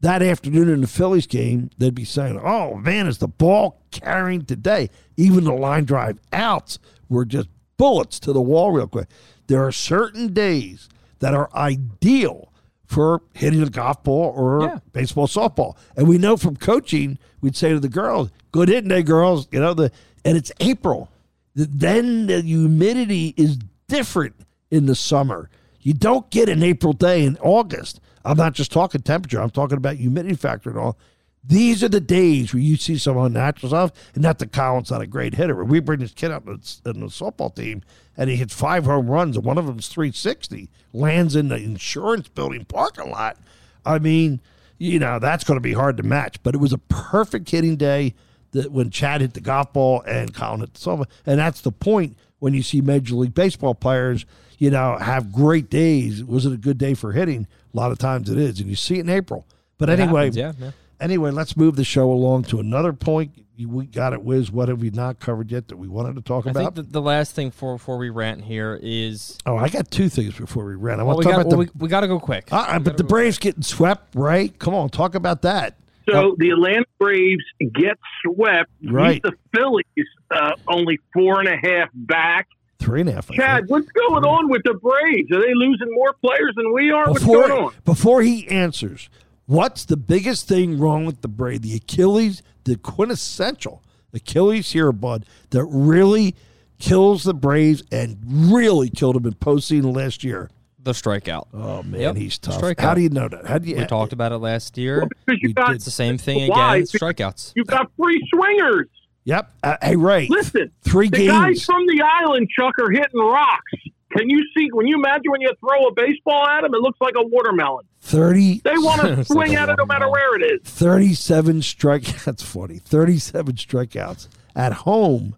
that 0.00 0.22
afternoon 0.22 0.68
in 0.68 0.80
the 0.80 0.86
Phillies 0.86 1.26
game, 1.26 1.70
they'd 1.78 1.94
be 1.94 2.04
saying, 2.04 2.38
"Oh 2.42 2.76
man, 2.76 3.06
is 3.08 3.18
the 3.18 3.26
ball 3.28 3.80
carrying 3.90 4.44
today?" 4.44 4.90
Even 5.16 5.42
the 5.44 5.52
line 5.52 5.84
drive 5.84 6.20
outs 6.32 6.78
were 7.08 7.24
just 7.24 7.48
bullets 7.76 8.20
to 8.20 8.32
the 8.32 8.40
wall 8.40 8.70
real 8.70 8.86
quick. 8.86 9.08
There 9.48 9.64
are 9.66 9.72
certain 9.72 10.32
days 10.32 10.88
that 11.18 11.34
are 11.34 11.50
ideal 11.54 12.52
for 12.84 13.22
hitting 13.34 13.62
a 13.62 13.68
golf 13.68 14.02
ball 14.04 14.32
or 14.36 14.62
Yeah. 14.62 14.78
baseball, 14.92 15.26
softball, 15.26 15.74
and 15.96 16.06
we 16.08 16.16
know 16.16 16.36
from 16.36 16.54
coaching, 16.56 17.18
we'd 17.40 17.56
say 17.56 17.70
to 17.70 17.80
the 17.80 17.88
girls, 17.88 18.30
"Good 18.52 18.68
hitting 18.68 18.88
day, 18.90 19.02
girls." 19.02 19.48
You 19.50 19.58
know 19.60 19.74
the, 19.74 19.90
and 20.24 20.36
it's 20.36 20.52
April. 20.60 21.10
Then 21.54 22.26
the 22.26 22.42
humidity 22.42 23.34
is 23.36 23.58
different 23.88 24.36
in 24.70 24.86
the 24.86 24.94
summer. 24.94 25.50
You 25.80 25.94
don't 25.94 26.28
get 26.30 26.48
an 26.48 26.62
April 26.62 26.92
day 26.92 27.24
in 27.24 27.36
August. 27.38 28.00
I'm 28.24 28.36
not 28.36 28.52
just 28.52 28.72
talking 28.72 29.00
temperature. 29.00 29.40
I'm 29.40 29.50
talking 29.50 29.78
about 29.78 29.96
humidity 29.96 30.34
factor 30.34 30.70
and 30.70 30.78
all. 30.78 30.98
These 31.42 31.82
are 31.82 31.88
the 31.88 32.00
days 32.00 32.52
where 32.52 32.62
you 32.62 32.76
see 32.76 32.98
some 32.98 33.16
unnatural 33.16 33.70
stuff. 33.70 33.92
And 34.14 34.22
not 34.22 34.38
that 34.38 34.52
Colin's 34.52 34.90
not 34.90 35.00
a 35.00 35.06
great 35.06 35.34
hitter. 35.34 35.64
We 35.64 35.80
bring 35.80 36.00
this 36.00 36.12
kid 36.12 36.30
up 36.30 36.46
in 36.46 36.60
the 36.82 36.92
the 36.92 37.06
softball 37.06 37.54
team, 37.54 37.82
and 38.16 38.28
he 38.28 38.36
hits 38.36 38.52
five 38.52 38.84
home 38.84 39.08
runs, 39.08 39.36
and 39.36 39.44
one 39.44 39.56
of 39.56 39.66
them's 39.66 39.88
360. 39.88 40.68
Lands 40.92 41.34
in 41.34 41.48
the 41.48 41.56
insurance 41.56 42.28
building 42.28 42.66
parking 42.66 43.10
lot. 43.10 43.38
I 43.86 43.98
mean, 43.98 44.40
you 44.76 44.98
know 44.98 45.18
that's 45.18 45.44
going 45.44 45.56
to 45.56 45.62
be 45.62 45.72
hard 45.72 45.96
to 45.96 46.02
match. 46.02 46.42
But 46.42 46.54
it 46.54 46.58
was 46.58 46.72
a 46.72 46.78
perfect 46.78 47.50
hitting 47.50 47.76
day 47.76 48.14
that 48.52 48.72
when 48.72 48.90
Chad 48.90 49.20
hit 49.20 49.34
the 49.34 49.40
golf 49.40 49.72
ball 49.72 50.02
and 50.02 50.32
Colin 50.34 50.60
hit 50.60 50.74
the 50.74 50.80
softball, 50.80 51.06
and 51.26 51.38
that's 51.38 51.60
the 51.60 51.72
point 51.72 52.16
when 52.38 52.54
you 52.54 52.62
see 52.62 52.80
Major 52.80 53.14
League 53.14 53.34
Baseball 53.34 53.74
players, 53.74 54.24
you 54.58 54.70
know, 54.70 54.96
have 54.98 55.32
great 55.32 55.70
days. 55.70 56.24
Was 56.24 56.46
it 56.46 56.52
a 56.52 56.56
good 56.56 56.78
day 56.78 56.94
for 56.94 57.12
hitting? 57.12 57.46
A 57.72 57.76
lot 57.76 57.92
of 57.92 57.98
times 57.98 58.30
it 58.30 58.38
is, 58.38 58.60
and 58.60 58.68
you 58.68 58.76
see 58.76 58.96
it 58.96 59.00
in 59.00 59.10
April. 59.10 59.46
But 59.76 59.90
It 59.90 60.00
anyway, 60.00 60.26
happens, 60.26 60.36
yeah, 60.36 60.52
yeah. 60.58 60.70
anyway, 61.00 61.30
let's 61.30 61.56
move 61.56 61.76
the 61.76 61.84
show 61.84 62.10
along 62.10 62.44
to 62.44 62.58
another 62.58 62.92
point. 62.92 63.32
We 63.58 63.86
got 63.86 64.12
it, 64.12 64.22
Wiz. 64.22 64.52
What 64.52 64.68
have 64.68 64.80
we 64.80 64.90
not 64.90 65.18
covered 65.18 65.50
yet 65.50 65.66
that 65.68 65.76
we 65.76 65.88
wanted 65.88 66.14
to 66.14 66.22
talk 66.22 66.46
I 66.46 66.50
about? 66.50 66.76
think 66.76 66.86
the, 66.86 66.92
the 66.92 67.02
last 67.02 67.34
thing 67.34 67.50
for 67.50 67.74
before 67.74 67.98
we 67.98 68.08
rant 68.08 68.44
here 68.44 68.78
is 68.80 69.36
oh, 69.46 69.56
I 69.56 69.68
got 69.68 69.90
two 69.90 70.08
things 70.08 70.36
before 70.38 70.64
we 70.64 70.76
rant. 70.76 71.00
I 71.00 71.04
want 71.04 71.18
we 71.18 71.24
to 71.24 71.30
talk 71.30 71.36
got 71.38 71.40
about 71.46 71.56
well, 71.58 71.66
the. 71.66 71.72
we, 71.74 71.84
we 71.86 71.88
got 71.88 72.00
to 72.02 72.06
go 72.06 72.20
quick. 72.20 72.48
uh, 72.52 72.78
but 72.78 72.96
the 72.96 73.02
Braves 73.02 73.38
getting 73.38 73.64
swept, 73.64 74.14
right? 74.14 74.56
Come 74.60 74.74
on, 74.76 74.90
talk 74.90 75.16
about 75.16 75.42
that. 75.42 75.74
So 76.10 76.36
the 76.38 76.50
Atlanta 76.50 76.84
Braves 76.98 77.44
get 77.74 77.98
swept. 78.24 78.70
beat 78.80 78.90
Right. 78.90 79.22
The 79.22 79.32
Phillies 79.54 80.06
uh, 80.30 80.52
only 80.66 80.98
four 81.12 81.40
and 81.40 81.48
a 81.48 81.56
half 81.56 81.88
back. 81.94 82.48
Three 82.78 83.00
and 83.00 83.10
a 83.10 83.14
half. 83.14 83.30
Chad, 83.30 83.64
what's 83.68 83.88
going 83.88 84.24
on 84.24 84.48
with 84.48 84.62
the 84.64 84.74
Braves? 84.74 85.30
Are 85.32 85.40
they 85.40 85.54
losing 85.54 85.88
more 85.92 86.14
players 86.24 86.54
than 86.56 86.72
we 86.72 86.90
are? 86.90 87.08
What's 87.10 87.20
Before, 87.20 87.48
going 87.48 87.64
on? 87.64 87.74
before 87.84 88.22
he 88.22 88.48
answers, 88.48 89.10
what's 89.46 89.84
the 89.84 89.96
biggest 89.96 90.46
thing 90.48 90.78
wrong 90.78 91.04
with 91.04 91.20
the 91.20 91.28
Braves? 91.28 91.60
The 91.62 91.74
Achilles, 91.76 92.42
the 92.64 92.76
quintessential 92.76 93.82
Achilles 94.14 94.72
here, 94.72 94.92
bud, 94.92 95.26
that 95.50 95.64
really 95.64 96.34
kills 96.78 97.24
the 97.24 97.34
Braves 97.34 97.82
and 97.90 98.18
really 98.24 98.88
killed 98.88 99.16
them 99.16 99.26
in 99.26 99.34
postseason 99.34 99.94
last 99.94 100.22
year. 100.22 100.48
The 100.82 100.92
strikeout. 100.92 101.48
Oh 101.52 101.82
man, 101.82 102.00
Yep, 102.00 102.16
he's 102.16 102.38
tough. 102.38 102.60
strikeout. 102.62 102.80
How 102.80 102.94
do 102.94 103.00
you 103.00 103.08
know 103.10 103.28
that? 103.28 103.46
How 103.46 103.58
do 103.58 103.68
you? 103.68 103.76
We 103.76 103.86
talked 103.86 104.12
about 104.12 104.32
it 104.32 104.38
last 104.38 104.78
year. 104.78 105.00
Well, 105.00 105.08
because 105.26 105.40
you 105.42 105.48
We 105.50 105.52
got 105.54 105.66
did. 105.68 105.76
It's 105.76 105.84
the 105.84 105.90
same 105.90 106.18
thing 106.18 106.48
Why? 106.48 106.76
again. 106.76 106.86
Strikeouts. 106.86 107.52
you've 107.56 107.66
got 107.66 107.90
three 107.96 108.26
swingers. 108.32 108.86
Yep. 109.24 109.52
Uh, 109.62 109.76
hey 109.82 109.96
Ray, 109.96 110.26
Listen, 110.30 110.70
three 110.82 111.08
the 111.10 111.26
guys 111.26 111.64
from 111.64 111.84
the 111.86 112.02
island, 112.02 112.48
Chuck, 112.56 112.74
are 112.78 112.90
hitting 112.90 113.20
rocks. 113.20 113.72
Can 114.16 114.30
you 114.30 114.42
see? 114.56 114.68
When 114.72 114.86
you 114.86 114.96
imagine 114.96 115.30
when 115.30 115.42
you 115.42 115.52
throw 115.60 115.86
a 115.88 115.92
baseball 115.92 116.46
at 116.46 116.62
them, 116.62 116.72
it 116.72 116.80
looks 116.80 116.98
like 117.00 117.12
a 117.16 117.22
watermelon. 117.26 117.84
30, 118.00 118.60
They 118.64 118.78
want 118.78 119.02
to 119.02 119.24
swing 119.24 119.50
like 119.50 119.58
at 119.58 119.68
it 119.68 119.74
no 119.76 119.84
matter 119.84 120.08
where 120.08 120.36
it 120.40 120.44
is. 120.62 120.66
37 120.70 121.60
strikeouts. 121.60 122.24
That's 122.24 122.42
funny. 122.42 122.78
Thirty-seven 122.78 123.56
strikeouts 123.56 124.28
at 124.56 124.72
home 124.72 125.34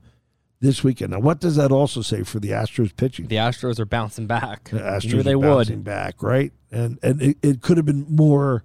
this 0.61 0.85
weekend. 0.85 1.13
Now, 1.13 1.21
what 1.21 1.41
does 1.41 1.57
that 1.57 1.73
also 1.73 2.03
say 2.03 2.23
for 2.23 2.39
the 2.39 2.51
Astros 2.51 2.95
pitching? 2.95 3.29
The 3.29 3.37
Astros 3.37 3.79
are 3.79 3.87
bouncing 3.87 4.27
back. 4.27 4.71
The 4.71 4.79
Astros 4.79 5.15
knew 5.15 5.23
they 5.23 5.33
are 5.33 5.39
would. 5.39 5.47
bouncing 5.47 5.83
back, 5.83 6.23
right? 6.23 6.53
And 6.71 6.99
and 7.03 7.21
it, 7.21 7.39
it 7.43 7.63
could 7.63 7.77
have 7.77 7.87
been 7.87 8.07
more 8.09 8.63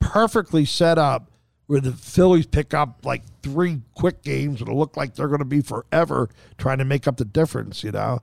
perfectly 0.00 0.64
set 0.64 0.98
up 0.98 1.30
where 1.66 1.80
the 1.80 1.92
Phillies 1.92 2.46
pick 2.46 2.72
up 2.72 3.04
like 3.04 3.22
three 3.42 3.80
quick 3.94 4.22
games 4.22 4.60
and 4.60 4.68
it'll 4.68 4.78
look 4.78 4.96
like 4.96 5.14
they're 5.14 5.28
going 5.28 5.38
to 5.40 5.44
be 5.44 5.60
forever 5.60 6.30
trying 6.56 6.78
to 6.78 6.84
make 6.84 7.06
up 7.06 7.18
the 7.18 7.24
difference, 7.24 7.84
you 7.84 7.92
know. 7.92 8.20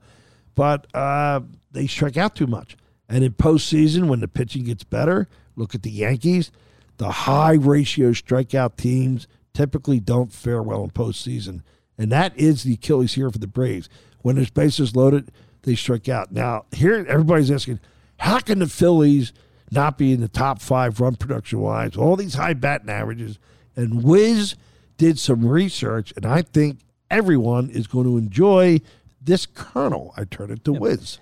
But 0.55 0.87
uh, 0.95 1.41
they 1.71 1.85
strike 1.87 2.17
out 2.17 2.35
too 2.35 2.47
much. 2.47 2.75
And 3.07 3.23
in 3.23 3.33
postseason, 3.33 4.07
when 4.07 4.19
the 4.19 4.27
pitching 4.27 4.63
gets 4.63 4.83
better, 4.83 5.27
look 5.55 5.75
at 5.75 5.83
the 5.83 5.91
Yankees. 5.91 6.51
The 6.97 7.11
high 7.11 7.53
ratio 7.53 8.11
strikeout 8.11 8.77
teams 8.77 9.27
typically 9.53 9.99
don't 9.99 10.33
fare 10.33 10.63
well 10.63 10.83
in 10.83 10.89
postseason. 10.89 11.61
And 11.97 12.11
that 12.11 12.37
is 12.37 12.63
the 12.63 12.73
Achilles 12.73 13.13
heel 13.13 13.31
for 13.31 13.37
the 13.37 13.47
Braves. 13.47 13.89
When 14.21 14.35
there's 14.35 14.49
bases 14.49 14.95
loaded, 14.95 15.31
they 15.63 15.75
strike 15.75 16.09
out. 16.09 16.31
Now, 16.31 16.65
here 16.71 17.05
everybody's 17.07 17.51
asking, 17.51 17.79
how 18.17 18.39
can 18.39 18.59
the 18.59 18.67
Phillies 18.67 19.33
not 19.71 19.97
be 19.97 20.13
in 20.13 20.21
the 20.21 20.27
top 20.27 20.61
five 20.61 20.99
run 20.99 21.15
production 21.15 21.59
wise? 21.59 21.95
All 21.95 22.15
these 22.15 22.35
high 22.35 22.53
batting 22.53 22.89
averages. 22.89 23.39
And 23.75 24.03
Wiz 24.03 24.55
did 24.97 25.19
some 25.19 25.45
research, 25.45 26.13
and 26.15 26.25
I 26.25 26.41
think 26.41 26.79
everyone 27.09 27.69
is 27.69 27.87
going 27.87 28.05
to 28.05 28.17
enjoy 28.17 28.81
this 29.21 29.45
kernel. 29.45 30.13
I 30.15 30.23
turn 30.23 30.51
it 30.51 30.63
to 30.65 30.73
Wiz. 30.73 31.19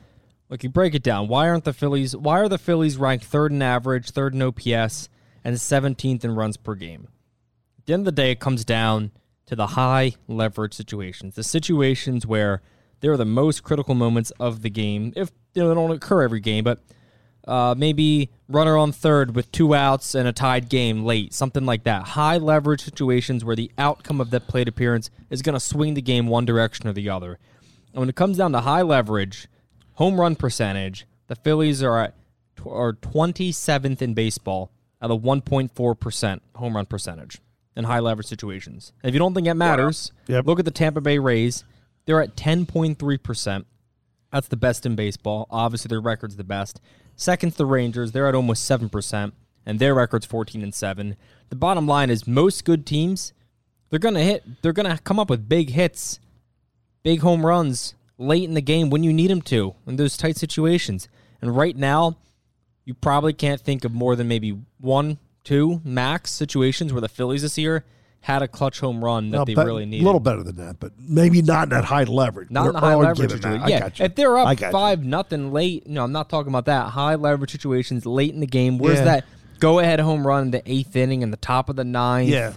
Look, 0.49 0.63
you 0.63 0.69
break 0.69 0.93
it 0.93 1.03
down. 1.03 1.27
Why 1.27 1.49
aren't 1.49 1.63
the 1.63 1.73
Phillies? 1.73 2.15
Why 2.15 2.39
are 2.39 2.49
the 2.49 2.57
Phillies 2.57 2.97
ranked 2.97 3.25
third 3.25 3.51
in 3.51 3.61
average, 3.61 4.11
third 4.11 4.35
in 4.35 4.41
OPS, 4.41 5.09
and 5.43 5.55
17th 5.55 6.23
in 6.23 6.35
runs 6.35 6.57
per 6.57 6.75
game? 6.75 7.07
At 7.79 7.85
the 7.85 7.93
end 7.93 8.01
of 8.01 8.05
the 8.05 8.11
day, 8.11 8.31
it 8.31 8.39
comes 8.39 8.63
down 8.63 9.11
to 9.45 9.55
the 9.55 9.67
high 9.67 10.13
leverage 10.27 10.73
situations, 10.73 11.35
the 11.35 11.43
situations 11.43 12.25
where 12.25 12.61
they 13.01 13.07
are 13.07 13.17
the 13.17 13.25
most 13.25 13.63
critical 13.63 13.95
moments 13.95 14.31
of 14.39 14.61
the 14.61 14.69
game. 14.69 15.13
If 15.15 15.31
you 15.53 15.61
know, 15.61 15.69
they 15.69 15.75
don't 15.75 15.91
occur 15.91 16.21
every 16.21 16.39
game, 16.39 16.63
but 16.63 16.79
uh, 17.47 17.75
maybe 17.77 18.29
runner 18.47 18.77
on 18.77 18.91
third 18.91 19.35
with 19.35 19.51
two 19.51 19.75
outs 19.75 20.15
and 20.15 20.27
a 20.27 20.31
tied 20.31 20.69
game 20.69 21.03
late, 21.03 21.33
something 21.33 21.65
like 21.65 21.83
that. 21.83 22.03
High 22.03 22.37
leverage 22.37 22.81
situations 22.81 23.43
where 23.43 23.55
the 23.55 23.71
outcome 23.77 24.21
of 24.21 24.29
that 24.29 24.47
plate 24.47 24.69
appearance 24.69 25.09
is 25.29 25.41
going 25.41 25.53
to 25.53 25.59
swing 25.59 25.93
the 25.93 26.01
game 26.01 26.27
one 26.27 26.45
direction 26.45 26.87
or 26.87 26.93
the 26.93 27.09
other. 27.09 27.39
And 27.91 27.99
when 27.99 28.09
it 28.09 28.15
comes 28.15 28.37
down 28.37 28.53
to 28.53 28.61
high 28.61 28.81
leverage, 28.81 29.47
home 29.95 30.19
run 30.19 30.35
percentage, 30.35 31.05
the 31.27 31.35
Phillies 31.35 31.83
are 31.83 31.99
at 31.99 32.15
are 32.65 32.93
27th 32.93 34.01
in 34.01 34.13
baseball 34.13 34.71
at 35.01 35.11
a 35.11 35.15
1.4% 35.17 36.39
home 36.55 36.75
run 36.77 36.85
percentage 36.85 37.41
in 37.75 37.85
high 37.85 37.99
leverage 37.99 38.27
situations. 38.27 38.93
And 39.01 39.09
if 39.09 39.13
you 39.13 39.19
don't 39.19 39.33
think 39.33 39.47
that 39.47 39.57
matters, 39.57 40.11
Yep. 40.27 40.45
look 40.45 40.59
at 40.59 40.65
the 40.65 40.71
Tampa 40.71 41.01
Bay 41.01 41.17
Rays. 41.19 41.63
They're 42.05 42.21
at 42.21 42.35
10.3%. 42.35 43.65
That's 44.31 44.47
the 44.47 44.57
best 44.57 44.85
in 44.85 44.95
baseball. 44.95 45.47
Obviously, 45.49 45.89
their 45.89 46.01
record's 46.01 46.35
the 46.35 46.43
best. 46.43 46.81
Second's 47.15 47.55
the 47.55 47.65
Rangers. 47.65 48.11
They're 48.11 48.27
at 48.27 48.35
almost 48.35 48.65
7%, 48.69 49.33
and 49.65 49.79
their 49.79 49.93
record's 49.93 50.25
14 50.25 50.61
and 50.63 50.73
7. 50.73 51.15
The 51.49 51.55
bottom 51.55 51.87
line 51.87 52.09
is 52.09 52.27
most 52.27 52.65
good 52.65 52.85
teams, 52.85 53.33
they're 53.89 53.99
going 53.99 54.15
to 54.15 54.21
hit, 54.23 54.43
they're 54.63 54.73
going 54.73 54.89
to 54.89 55.01
come 55.03 55.19
up 55.19 55.29
with 55.29 55.47
big 55.47 55.69
hits, 55.69 56.19
big 57.03 57.19
home 57.19 57.45
runs 57.45 57.93
late 58.17 58.43
in 58.43 58.55
the 58.55 58.61
game 58.61 58.89
when 58.89 59.03
you 59.03 59.13
need 59.13 59.29
them 59.29 59.41
to 59.43 59.75
in 59.85 59.97
those 59.97 60.17
tight 60.17 60.35
situations. 60.37 61.07
And 61.41 61.55
right 61.55 61.75
now, 61.77 62.17
you 62.85 62.95
probably 62.95 63.33
can't 63.33 63.61
think 63.61 63.85
of 63.85 63.93
more 63.93 64.15
than 64.15 64.27
maybe 64.27 64.57
one, 64.79 65.19
two 65.43 65.81
max 65.83 66.31
situations 66.31 66.93
where 66.93 67.01
the 67.01 67.09
Phillies 67.09 67.41
this 67.41 67.57
year 67.57 67.85
had 68.21 68.41
a 68.41 68.47
clutch 68.47 68.79
home 68.79 69.03
run 69.03 69.31
that 69.31 69.45
they 69.45 69.53
really 69.53 69.83
A 69.83 70.01
little 70.01 70.21
better 70.21 70.43
than 70.43 70.55
that, 70.55 70.79
but 70.79 70.93
maybe 70.97 71.41
not 71.41 71.63
in 71.63 71.69
that 71.71 71.83
high 71.83 72.05
leverage. 72.05 72.49
Not 72.49 72.67
in 72.67 72.73
the 72.73 72.79
high 72.79 72.95
leverage 72.95 73.31
situation. 73.31 73.61
I 73.61 73.67
Yeah, 73.67 73.79
got 73.81 73.99
you. 73.99 74.05
if 74.05 74.15
they're 74.15 74.37
up 74.37 74.57
got 74.57 74.67
you. 74.67 74.71
five 74.71 75.03
nothing 75.03 75.51
late, 75.51 75.87
no, 75.87 76.05
I'm 76.05 76.13
not 76.13 76.29
talking 76.29 76.47
about 76.49 76.65
that. 76.65 76.91
High 76.91 77.15
leverage 77.15 77.51
situations 77.51 78.05
late 78.05 78.33
in 78.33 78.39
the 78.39 78.47
game. 78.47 78.77
Where's 78.77 78.99
Yeah. 78.99 79.03
that 79.05 79.25
go 79.59 79.79
ahead 79.79 79.99
home 79.99 80.25
run 80.25 80.43
in 80.43 80.51
the 80.51 80.61
eighth 80.65 80.95
inning 80.95 81.21
in 81.21 81.31
the 81.31 81.37
top 81.37 81.67
of 81.69 81.75
the 81.75 81.83
ninth? 81.83 82.29
Yeah. 82.29 82.53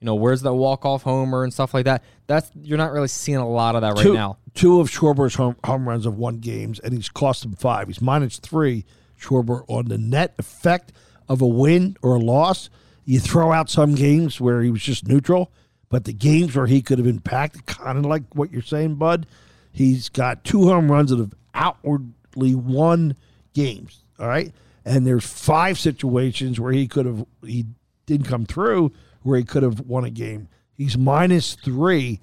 You 0.00 0.06
know, 0.06 0.14
where's 0.14 0.40
the 0.40 0.54
walk 0.54 0.86
off 0.86 1.02
homer 1.02 1.44
and 1.44 1.52
stuff 1.52 1.74
like 1.74 1.84
that? 1.84 2.02
That's 2.26 2.50
you're 2.62 2.78
not 2.78 2.90
really 2.92 3.08
seeing 3.08 3.36
a 3.36 3.46
lot 3.48 3.74
of 3.74 3.82
that 3.82 3.96
right 3.96 4.02
two, 4.02 4.14
now. 4.14 4.38
Two 4.54 4.80
of 4.80 4.88
Schwarber's 4.88 5.34
home, 5.34 5.56
home 5.64 5.86
runs 5.86 6.06
have 6.06 6.14
won 6.14 6.38
games, 6.38 6.78
and 6.80 6.94
he's 6.94 7.10
cost 7.10 7.44
him 7.44 7.52
five. 7.52 7.88
He's 7.88 8.00
minus 8.00 8.38
three, 8.38 8.86
Schwarber, 9.20 9.64
on 9.68 9.88
the 9.88 9.98
net 9.98 10.34
effect 10.38 10.92
of 11.30 11.40
a 11.40 11.46
win 11.46 11.96
or 12.02 12.16
a 12.16 12.18
loss. 12.18 12.68
You 13.04 13.20
throw 13.20 13.52
out 13.52 13.70
some 13.70 13.94
games 13.94 14.40
where 14.40 14.60
he 14.60 14.70
was 14.70 14.82
just 14.82 15.06
neutral, 15.06 15.52
but 15.88 16.04
the 16.04 16.12
games 16.12 16.54
where 16.56 16.66
he 16.66 16.82
could 16.82 16.98
have 16.98 17.06
impacted, 17.06 17.64
kind 17.66 17.96
of 17.96 18.04
like 18.04 18.24
what 18.34 18.52
you're 18.52 18.60
saying, 18.60 18.96
Bud, 18.96 19.26
he's 19.72 20.08
got 20.08 20.44
two 20.44 20.64
home 20.64 20.90
runs 20.90 21.10
that 21.10 21.20
have 21.20 21.34
outwardly 21.54 22.54
won 22.54 23.16
games. 23.54 24.02
All 24.18 24.26
right. 24.26 24.52
And 24.84 25.06
there's 25.06 25.24
five 25.24 25.78
situations 25.78 26.58
where 26.58 26.72
he 26.72 26.88
could 26.88 27.06
have, 27.06 27.24
he 27.44 27.64
didn't 28.06 28.26
come 28.26 28.44
through, 28.44 28.92
where 29.22 29.38
he 29.38 29.44
could 29.44 29.62
have 29.62 29.80
won 29.80 30.04
a 30.04 30.10
game. 30.10 30.48
He's 30.74 30.98
minus 30.98 31.54
three 31.54 32.20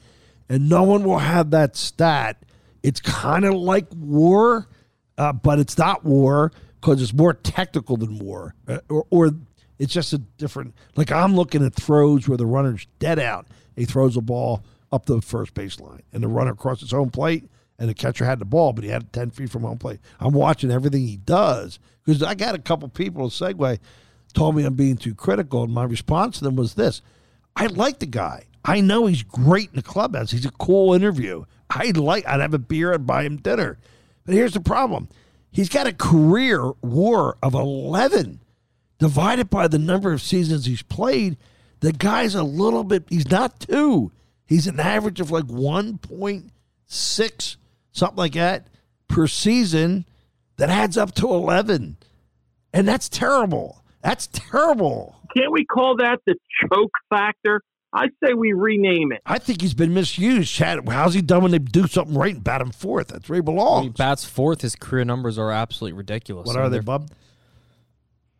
and 0.49 0.67
no 0.67 0.83
one 0.83 1.03
will 1.03 1.19
have 1.19 1.51
that 1.51 1.77
stat. 1.77 2.43
It's 2.83 2.99
kind 2.99 3.45
of 3.45 3.53
like 3.53 3.87
war, 3.95 4.67
uh, 5.17 5.33
but 5.33 5.59
it's 5.59 5.77
not 5.77 6.03
war 6.03 6.51
because 6.79 7.01
it's 7.01 7.13
more 7.13 7.33
technical 7.33 7.97
than 7.97 8.19
war, 8.19 8.55
uh, 8.67 8.79
or, 8.89 9.05
or 9.09 9.31
it's 9.79 9.93
just 9.93 10.13
a 10.13 10.17
different. 10.17 10.73
Like 10.95 11.11
I'm 11.11 11.35
looking 11.35 11.65
at 11.65 11.73
throws 11.73 12.27
where 12.27 12.37
the 12.37 12.45
runner's 12.45 12.87
dead 12.99 13.19
out, 13.19 13.47
he 13.75 13.85
throws 13.85 14.17
a 14.17 14.21
ball 14.21 14.63
up 14.91 15.05
the 15.05 15.21
first 15.21 15.53
baseline, 15.53 16.01
and 16.13 16.23
the 16.23 16.27
runner 16.27 16.55
crosses 16.55 16.91
home 16.91 17.09
plate, 17.09 17.49
and 17.79 17.89
the 17.89 17.93
catcher 17.93 18.25
had 18.25 18.39
the 18.39 18.45
ball, 18.45 18.73
but 18.73 18.83
he 18.83 18.89
had 18.89 19.03
it 19.03 19.13
ten 19.13 19.29
feet 19.29 19.49
from 19.49 19.63
home 19.63 19.77
plate. 19.77 19.99
I'm 20.19 20.33
watching 20.33 20.71
everything 20.71 21.07
he 21.07 21.17
does 21.17 21.79
because 22.05 22.23
I 22.23 22.35
got 22.35 22.55
a 22.55 22.59
couple 22.59 22.87
people. 22.89 23.29
Segue 23.29 23.79
told 24.33 24.55
me 24.55 24.63
I'm 24.63 24.75
being 24.75 24.97
too 24.97 25.15
critical, 25.15 25.63
and 25.63 25.73
my 25.73 25.83
response 25.83 26.39
to 26.39 26.43
them 26.43 26.55
was 26.55 26.75
this: 26.75 27.01
I 27.55 27.67
like 27.67 27.99
the 27.99 28.05
guy. 28.05 28.45
I 28.63 28.81
know 28.81 29.05
he's 29.05 29.23
great 29.23 29.69
in 29.69 29.77
the 29.77 29.81
clubhouse. 29.81 30.31
He's 30.31 30.45
a 30.45 30.51
cool 30.51 30.93
interview. 30.93 31.45
I'd 31.69 31.97
like. 31.97 32.27
I'd 32.27 32.41
have 32.41 32.53
a 32.53 32.59
beer 32.59 32.91
and 32.91 33.05
buy 33.05 33.23
him 33.23 33.37
dinner. 33.37 33.77
But 34.25 34.35
here's 34.35 34.53
the 34.53 34.61
problem: 34.61 35.09
he's 35.51 35.69
got 35.69 35.87
a 35.87 35.93
career 35.93 36.71
WAR 36.81 37.37
of 37.41 37.53
11, 37.53 38.39
divided 38.99 39.49
by 39.49 39.67
the 39.67 39.79
number 39.79 40.13
of 40.13 40.21
seasons 40.21 40.65
he's 40.65 40.81
played. 40.81 41.37
The 41.79 41.93
guy's 41.93 42.35
a 42.35 42.43
little 42.43 42.83
bit. 42.83 43.05
He's 43.09 43.29
not 43.29 43.59
two. 43.59 44.11
He's 44.45 44.67
an 44.67 44.79
average 44.79 45.19
of 45.19 45.31
like 45.31 45.45
1.6, 45.45 47.55
something 47.91 48.17
like 48.17 48.33
that, 48.33 48.67
per 49.07 49.27
season. 49.27 50.05
That 50.57 50.69
adds 50.69 50.97
up 50.97 51.13
to 51.15 51.29
11, 51.29 51.97
and 52.73 52.87
that's 52.87 53.09
terrible. 53.09 53.83
That's 54.01 54.27
terrible. 54.27 55.15
Can't 55.35 55.51
we 55.51 55.65
call 55.65 55.97
that 55.97 56.19
the 56.25 56.35
choke 56.61 56.93
factor? 57.11 57.61
I 57.93 58.07
say 58.23 58.33
we 58.33 58.51
rename 58.53 59.11
it. 59.13 59.21
I 59.25 59.39
think 59.39 59.61
he's 59.61 59.73
been 59.73 59.93
misused. 59.93 60.51
Chad, 60.53 60.87
how's 60.89 61.13
he 61.13 61.21
done 61.21 61.41
when 61.43 61.51
they 61.51 61.59
do 61.59 61.87
something 61.87 62.15
right 62.17 62.35
and 62.35 62.43
bat 62.43 62.61
him 62.61 62.71
fourth? 62.71 63.07
That's 63.07 63.27
where 63.29 63.35
he 63.37 63.41
When 63.41 63.55
belongs. 63.55 63.83
he 63.85 63.89
bats 63.89 64.25
fourth, 64.25 64.61
his 64.61 64.75
career 64.75 65.05
numbers 65.05 65.37
are 65.37 65.51
absolutely 65.51 65.97
ridiculous. 65.97 66.45
what 66.47 66.55
I 66.57 66.59
are 66.59 66.63
mean, 66.63 66.71
they, 66.71 66.77
they're- 66.77 66.83
bub? 66.83 67.09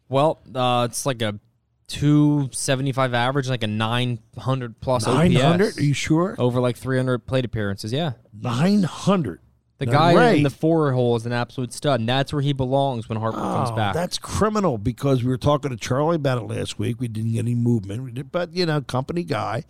Well, 0.10 0.40
uh, 0.56 0.88
it's 0.90 1.06
like 1.06 1.22
a 1.22 1.40
275 1.88 3.14
average, 3.14 3.50
like 3.50 3.64
a 3.64 3.68
900 3.68 4.80
plus 4.80 5.06
Nine 5.08 5.32
hundred? 5.34 5.68
OPS. 5.70 5.78
Are 5.78 5.84
you 5.84 5.94
sure? 5.94 6.36
Over 6.38 6.60
like 6.60 6.78
300 6.78 7.20
plate 7.26 7.46
appearances, 7.46 7.92
yeah. 7.94 8.14
Nine 8.34 8.84
hundred. 8.84 9.40
The 9.80 9.86
guy 9.86 10.34
in 10.34 10.44
the 10.44 10.50
four 10.50 10.92
hole 10.92 11.16
is 11.16 11.26
an 11.28 11.32
absolute 11.34 11.72
stud, 11.72 12.00
and 12.00 12.10
that's 12.10 12.34
where 12.34 12.42
he 12.42 12.52
belongs 12.52 13.08
when 13.08 13.20
Harper 13.20 13.38
comes 13.38 13.70
Oh, 13.72 13.76
back. 13.76 13.94
that's 13.94 14.18
criminal 14.18 14.78
because 14.80 15.24
we 15.24 15.30
were 15.30 15.38
talking 15.38 15.70
to 15.70 15.78
Charlie 15.78 16.16
about 16.16 16.40
it 16.40 16.46
last 16.48 16.80
week. 16.80 17.00
We 17.00 17.08
didn't 17.08 17.34
get 17.34 17.40
any 17.40 17.54
movement, 17.54 18.16
did- 18.16 18.32
but 18.32 18.54
you 18.54 18.66
know, 18.66 18.82
company 18.82 19.24
guy, 19.24 19.66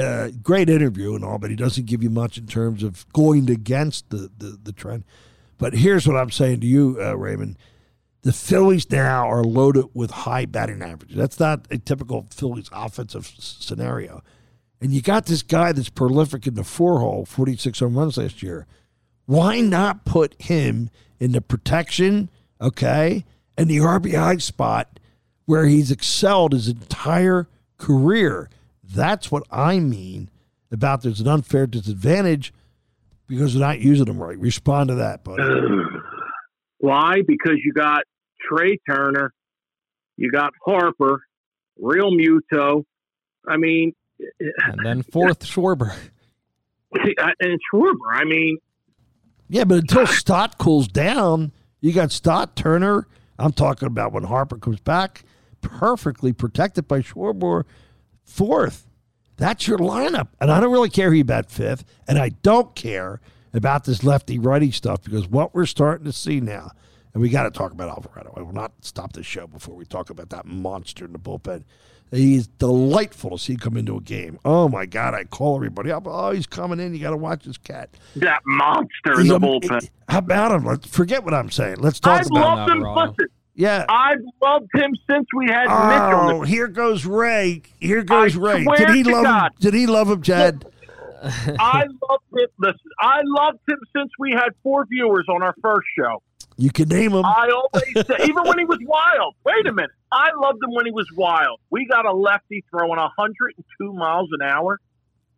uh, 0.00 0.28
great 0.42 0.70
interview 0.70 1.14
and 1.16 1.24
all, 1.24 1.38
but 1.38 1.50
he 1.50 1.56
doesn't 1.56 1.86
give 1.86 2.02
you 2.04 2.10
much 2.10 2.38
in 2.38 2.46
terms 2.46 2.82
of 2.84 3.04
going 3.12 3.50
against 3.50 4.10
the 4.10 4.30
the, 4.38 4.58
the 4.62 4.72
trend. 4.72 5.02
But 5.58 5.74
here's 5.74 6.06
what 6.06 6.16
I'm 6.16 6.30
saying 6.30 6.60
to 6.60 6.66
you, 6.68 6.98
uh, 7.00 7.16
Raymond: 7.16 7.56
the 8.22 8.32
Phillies 8.32 8.88
now 8.92 9.28
are 9.28 9.42
loaded 9.42 9.86
with 9.92 10.10
high 10.12 10.44
batting 10.44 10.82
averages. 10.82 11.16
That's 11.16 11.40
not 11.40 11.66
a 11.70 11.78
typical 11.78 12.28
Phillies 12.30 12.68
offensive 12.72 13.26
s- 13.36 13.56
scenario. 13.58 14.22
And 14.80 14.92
you 14.92 15.02
got 15.02 15.26
this 15.26 15.42
guy 15.42 15.72
that's 15.72 15.88
prolific 15.90 16.46
in 16.46 16.54
the 16.54 16.64
four 16.64 17.00
hole, 17.00 17.24
46 17.24 17.80
home 17.80 17.98
runs 17.98 18.16
last 18.16 18.40
year. 18.42 18.66
Why 19.32 19.62
not 19.62 20.04
put 20.04 20.34
him 20.42 20.90
in 21.18 21.32
the 21.32 21.40
protection 21.40 22.28
okay, 22.60 23.24
and 23.56 23.70
the 23.70 23.78
RBI 23.78 24.42
spot 24.42 25.00
where 25.46 25.64
he's 25.64 25.90
excelled 25.90 26.52
his 26.52 26.68
entire 26.68 27.48
career. 27.78 28.50
That's 28.84 29.30
what 29.30 29.44
I 29.50 29.78
mean 29.80 30.28
about 30.70 31.02
there's 31.02 31.20
an 31.20 31.28
unfair 31.28 31.66
disadvantage 31.66 32.52
because 33.26 33.54
they're 33.54 33.66
not 33.66 33.80
using 33.80 34.04
them 34.04 34.22
right. 34.22 34.38
Respond 34.38 34.88
to 34.88 34.96
that, 34.96 35.24
buddy. 35.24 35.42
Why? 36.78 37.22
Because 37.26 37.56
you 37.64 37.72
got 37.72 38.02
Trea 38.46 38.76
Turner, 38.86 39.32
you 40.18 40.30
got 40.30 40.52
Harper, 40.62 41.22
Realmuto. 41.82 42.84
I 43.48 43.56
mean, 43.56 43.94
And 44.38 44.84
then 44.84 45.02
fourth, 45.02 45.40
Schwarber. 45.46 45.96
and 46.92 47.58
Schwarber. 47.72 48.12
I 48.12 48.24
mean, 48.24 48.58
Yeah, 49.52 49.64
but 49.64 49.80
until 49.80 50.06
Stott 50.06 50.56
cools 50.56 50.88
down, 50.88 51.52
you 51.82 51.92
got 51.92 52.10
Stott, 52.10 52.56
Turner. 52.56 53.06
I'm 53.38 53.52
talking 53.52 53.86
about 53.86 54.10
when 54.10 54.22
Harper 54.22 54.56
comes 54.56 54.80
back, 54.80 55.24
perfectly 55.60 56.32
protected 56.32 56.88
by 56.88 57.00
Schwarber, 57.00 57.64
fourth. 58.24 58.88
That's 59.36 59.68
your 59.68 59.76
lineup. 59.76 60.28
And 60.40 60.50
I 60.50 60.58
don't 60.58 60.72
really 60.72 60.88
care 60.88 61.10
who 61.10 61.18
you 61.18 61.24
bat 61.24 61.50
fifth. 61.50 61.84
And 62.08 62.18
I 62.18 62.30
don't 62.30 62.74
care 62.74 63.20
about 63.52 63.84
this 63.84 64.02
lefty 64.02 64.38
righty 64.38 64.70
stuff 64.70 65.02
because 65.02 65.28
what 65.28 65.54
we're 65.54 65.66
starting 65.66 66.06
to 66.06 66.14
see 66.14 66.40
now, 66.40 66.70
and 67.12 67.20
we 67.20 67.28
got 67.28 67.42
to 67.42 67.50
talk 67.50 67.72
about 67.72 67.90
Alvarado. 67.90 68.32
I 68.34 68.40
will 68.40 68.54
not 68.54 68.72
stop 68.80 69.12
the 69.12 69.22
show 69.22 69.46
before 69.46 69.74
we 69.74 69.84
talk 69.84 70.08
about 70.08 70.30
that 70.30 70.46
monster 70.46 71.04
in 71.04 71.12
the 71.12 71.18
bullpen. 71.18 71.64
He's 72.12 72.46
delightful 72.46 73.30
to 73.30 73.38
see 73.38 73.56
come 73.56 73.76
into 73.76 73.96
a 73.96 74.00
game. 74.00 74.38
Oh 74.44 74.68
my 74.68 74.84
God! 74.84 75.14
I 75.14 75.24
call 75.24 75.56
everybody 75.56 75.90
up. 75.90 76.02
Oh, 76.06 76.30
he's 76.32 76.46
coming 76.46 76.78
in. 76.78 76.94
You 76.94 77.00
got 77.00 77.10
to 77.10 77.16
watch 77.16 77.44
this 77.44 77.56
cat. 77.56 77.88
that 78.16 78.42
monster 78.44 79.18
in 79.20 79.28
the 79.28 79.36
a- 79.36 79.40
bullpen. 79.40 79.82
Eh, 79.82 79.86
how 80.10 80.18
about 80.18 80.52
him? 80.52 80.64
Let's 80.66 80.86
forget 80.86 81.24
what 81.24 81.32
I'm 81.32 81.50
saying. 81.50 81.76
Let's 81.78 81.98
talk 82.00 82.20
I've 82.20 82.26
about. 82.26 82.68
loved 82.68 82.70
him. 82.70 82.82
Listen, 82.82 83.26
Yeah. 83.54 83.86
I've 83.88 84.20
loved 84.42 84.68
him 84.74 84.90
since 85.10 85.26
we 85.34 85.46
had 85.46 85.66
Oh, 85.70 86.40
the 86.42 86.46
here 86.46 86.68
goes 86.68 87.06
Ray. 87.06 87.62
Here 87.80 88.02
goes 88.02 88.36
I 88.36 88.40
Ray. 88.40 88.64
Did 88.76 88.90
he 88.90 89.04
love 89.04 89.24
God. 89.24 89.44
him? 89.46 89.50
Did 89.60 89.74
he 89.74 89.86
love 89.86 90.10
him, 90.10 90.20
Chad? 90.22 90.66
I 91.22 91.84
loved 91.86 92.24
him. 92.36 92.48
Listen, 92.58 92.78
I 93.00 93.20
loved 93.24 93.58
him 93.68 93.78
since 93.96 94.10
we 94.18 94.32
had 94.32 94.50
four 94.62 94.84
viewers 94.86 95.24
on 95.28 95.42
our 95.42 95.54
first 95.62 95.86
show. 95.98 96.22
You 96.58 96.70
can 96.70 96.88
name 96.88 97.12
him. 97.12 97.24
I 97.24 97.48
always 97.54 98.06
say, 98.06 98.16
even 98.24 98.44
when 98.44 98.58
he 98.58 98.64
was 98.66 98.78
wild. 98.84 99.34
Wait 99.44 99.66
a 99.66 99.72
minute. 99.72 99.90
I 100.12 100.28
loved 100.36 100.62
him 100.62 100.74
when 100.74 100.84
he 100.84 100.92
was 100.92 101.08
wild. 101.16 101.58
We 101.70 101.86
got 101.86 102.04
a 102.04 102.12
lefty 102.12 102.64
throwing 102.70 102.98
102 102.98 103.92
miles 103.94 104.28
an 104.32 104.42
hour. 104.46 104.78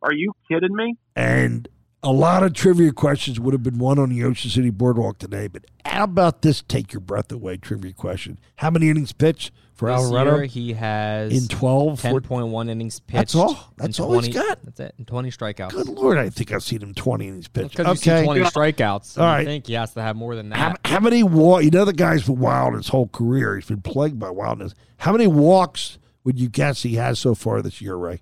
Are 0.03 0.13
you 0.13 0.33
kidding 0.51 0.75
me? 0.75 0.97
And 1.15 1.69
a 2.05 2.13
lot 2.13 2.43
of 2.43 2.53
trivia 2.53 2.93
questions 2.93 3.41
would 3.41 3.53
have 3.55 3.63
been 3.63 3.79
won 3.79 3.99
on 3.99 4.11
the 4.11 4.23
Ocean 4.25 4.51
City 4.51 4.71
Boardwalk 4.71 5.19
today. 5.19 5.47
But 5.49 5.65
how 5.85 6.05
about 6.05 6.43
this 6.43 6.63
take 6.63 6.93
your 6.93 7.01
breath 7.01 7.33
away 7.33 7.57
trivia 7.57 7.93
question? 7.93 8.39
How 8.57 8.71
many 8.71 8.89
innings 8.91 9.13
pitched 9.13 9.51
for 9.73 9.89
This 9.91 10.01
Alvarado? 10.03 10.37
year 10.37 10.45
he 10.45 10.73
has 10.75 11.33
in 11.33 11.49
12? 11.49 12.01
ten 12.01 12.11
14? 12.13 12.29
point 12.29 12.47
one 12.49 12.69
innings 12.69 13.01
pitched. 13.01 13.33
That's 13.33 13.35
all? 13.35 13.73
and 13.79 13.89
That's 13.89 13.99
all 14.01 14.13
he's 14.21 14.33
20 14.35 14.47
got? 14.49 14.63
That's 14.65 14.81
it. 14.81 14.95
And 14.99 15.07
twenty 15.07 15.31
strikeouts. 15.31 15.71
Good 15.71 15.89
Lord, 15.89 16.19
I 16.19 16.29
think 16.31 16.53
I've 16.53 16.63
seen 16.63 16.83
him 16.83 16.95
20 16.95 17.27
innings 17.27 17.49
pitched. 17.49 17.77
Because 17.77 18.07
you 18.07 18.13
Okay. 18.13 18.25
twenty 18.25 18.43
strikeouts. 18.43 19.19
All 19.19 19.25
All 19.25 19.29
right. 19.31 19.37
right. 19.39 19.41
I 19.43 19.45
think 19.45 19.67
he 19.67 19.73
has 19.73 19.93
to 19.95 20.03
have 20.03 20.15
more 20.15 20.37
than 20.37 20.51
that. 20.51 20.79
how 20.85 21.01
many 21.01 21.23
walk? 21.23 21.65
You 21.65 21.71
know 21.71 21.85
the 21.85 21.93
guy's 21.93 22.25
been 22.25 22.39
wild 22.39 22.75
his 22.75 22.89
whole 22.89 23.09
career. 23.09 23.57
He's 23.57 23.67
been 23.67 23.81
plagued 23.83 24.19
by 24.19 24.31
wildness. 24.31 24.75
How 24.99 25.13
many 25.13 25.27
walks 25.27 25.99
would 26.23 26.39
you 26.39 26.49
guess 26.49 26.83
he 26.83 26.95
has 26.95 27.19
so 27.19 27.35
far 27.35 27.61
this 27.63 27.81
year, 27.81 27.97
Ray? 27.97 28.21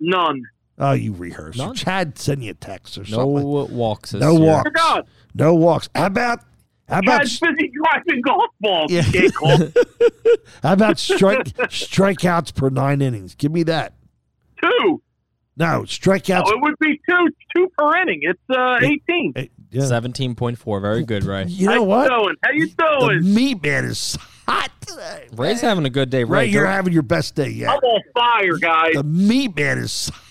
None. 0.00 0.42
Oh, 0.78 0.92
you 0.92 1.12
rehearse. 1.12 1.56
None. 1.56 1.74
Chad 1.74 2.18
send 2.18 2.44
you 2.44 2.52
a 2.52 2.54
text 2.54 2.96
or 2.98 3.00
no 3.02 3.06
something. 3.06 3.76
walks. 3.76 4.14
No 4.14 4.32
year. 4.38 4.40
walks. 4.48 4.62
For 4.68 4.70
God, 4.70 5.08
No 5.34 5.54
walks. 5.54 5.88
How 5.94 6.06
about 6.06 6.40
how 6.88 7.00
about 7.00 7.18
Chad's 7.26 7.40
busy 7.40 7.70
driving 7.82 8.22
golf 8.22 8.50
balls. 8.60 8.90
Yeah. 8.92 9.04
You 9.06 9.12
can't 9.12 9.34
call 9.34 9.58
how 10.62 10.72
about 10.72 10.98
strike 10.98 11.44
strikeouts 11.48 12.54
per 12.54 12.68
nine 12.70 13.02
innings? 13.02 13.34
Give 13.34 13.52
me 13.52 13.62
that. 13.64 13.94
two. 14.62 15.02
No 15.56 15.82
strikeouts. 15.82 16.44
Oh, 16.46 16.52
it 16.52 16.60
would 16.62 16.78
be 16.80 17.00
two 17.08 17.28
two 17.56 17.68
per 17.76 17.96
inning. 18.00 18.20
It's 18.22 18.40
uh, 18.56 18.78
18. 18.80 19.32
Eh, 19.34 19.46
yeah. 19.70 19.84
Seventeen 19.86 20.36
point 20.36 20.56
four. 20.58 20.78
Very 20.80 21.02
good, 21.04 21.24
Ray. 21.24 21.46
You 21.46 21.66
How 21.66 21.74
know 21.74 21.80
you 21.82 21.86
what? 21.88 22.08
doing? 22.08 22.34
How 22.44 22.50
you 22.52 22.66
doing? 22.68 22.76
The 22.76 23.20
doing? 23.22 23.34
meat 23.34 23.62
man 23.64 23.84
is 23.84 24.16
hot 24.46 24.70
today. 24.80 25.26
Ray's 25.36 25.60
having 25.60 25.84
a 25.84 25.90
good 25.90 26.10
day. 26.10 26.22
Ray, 26.22 26.44
Ray, 26.44 26.46
you're 26.46 26.64
having 26.66 26.92
your 26.92 27.02
best 27.02 27.34
day 27.34 27.48
yet. 27.50 27.70
I'm 27.70 27.78
on 27.78 28.00
fire, 28.14 28.56
guys. 28.58 28.94
The 28.94 29.02
meat 29.02 29.56
man 29.56 29.78
is 29.78 30.08
hot 30.14 30.22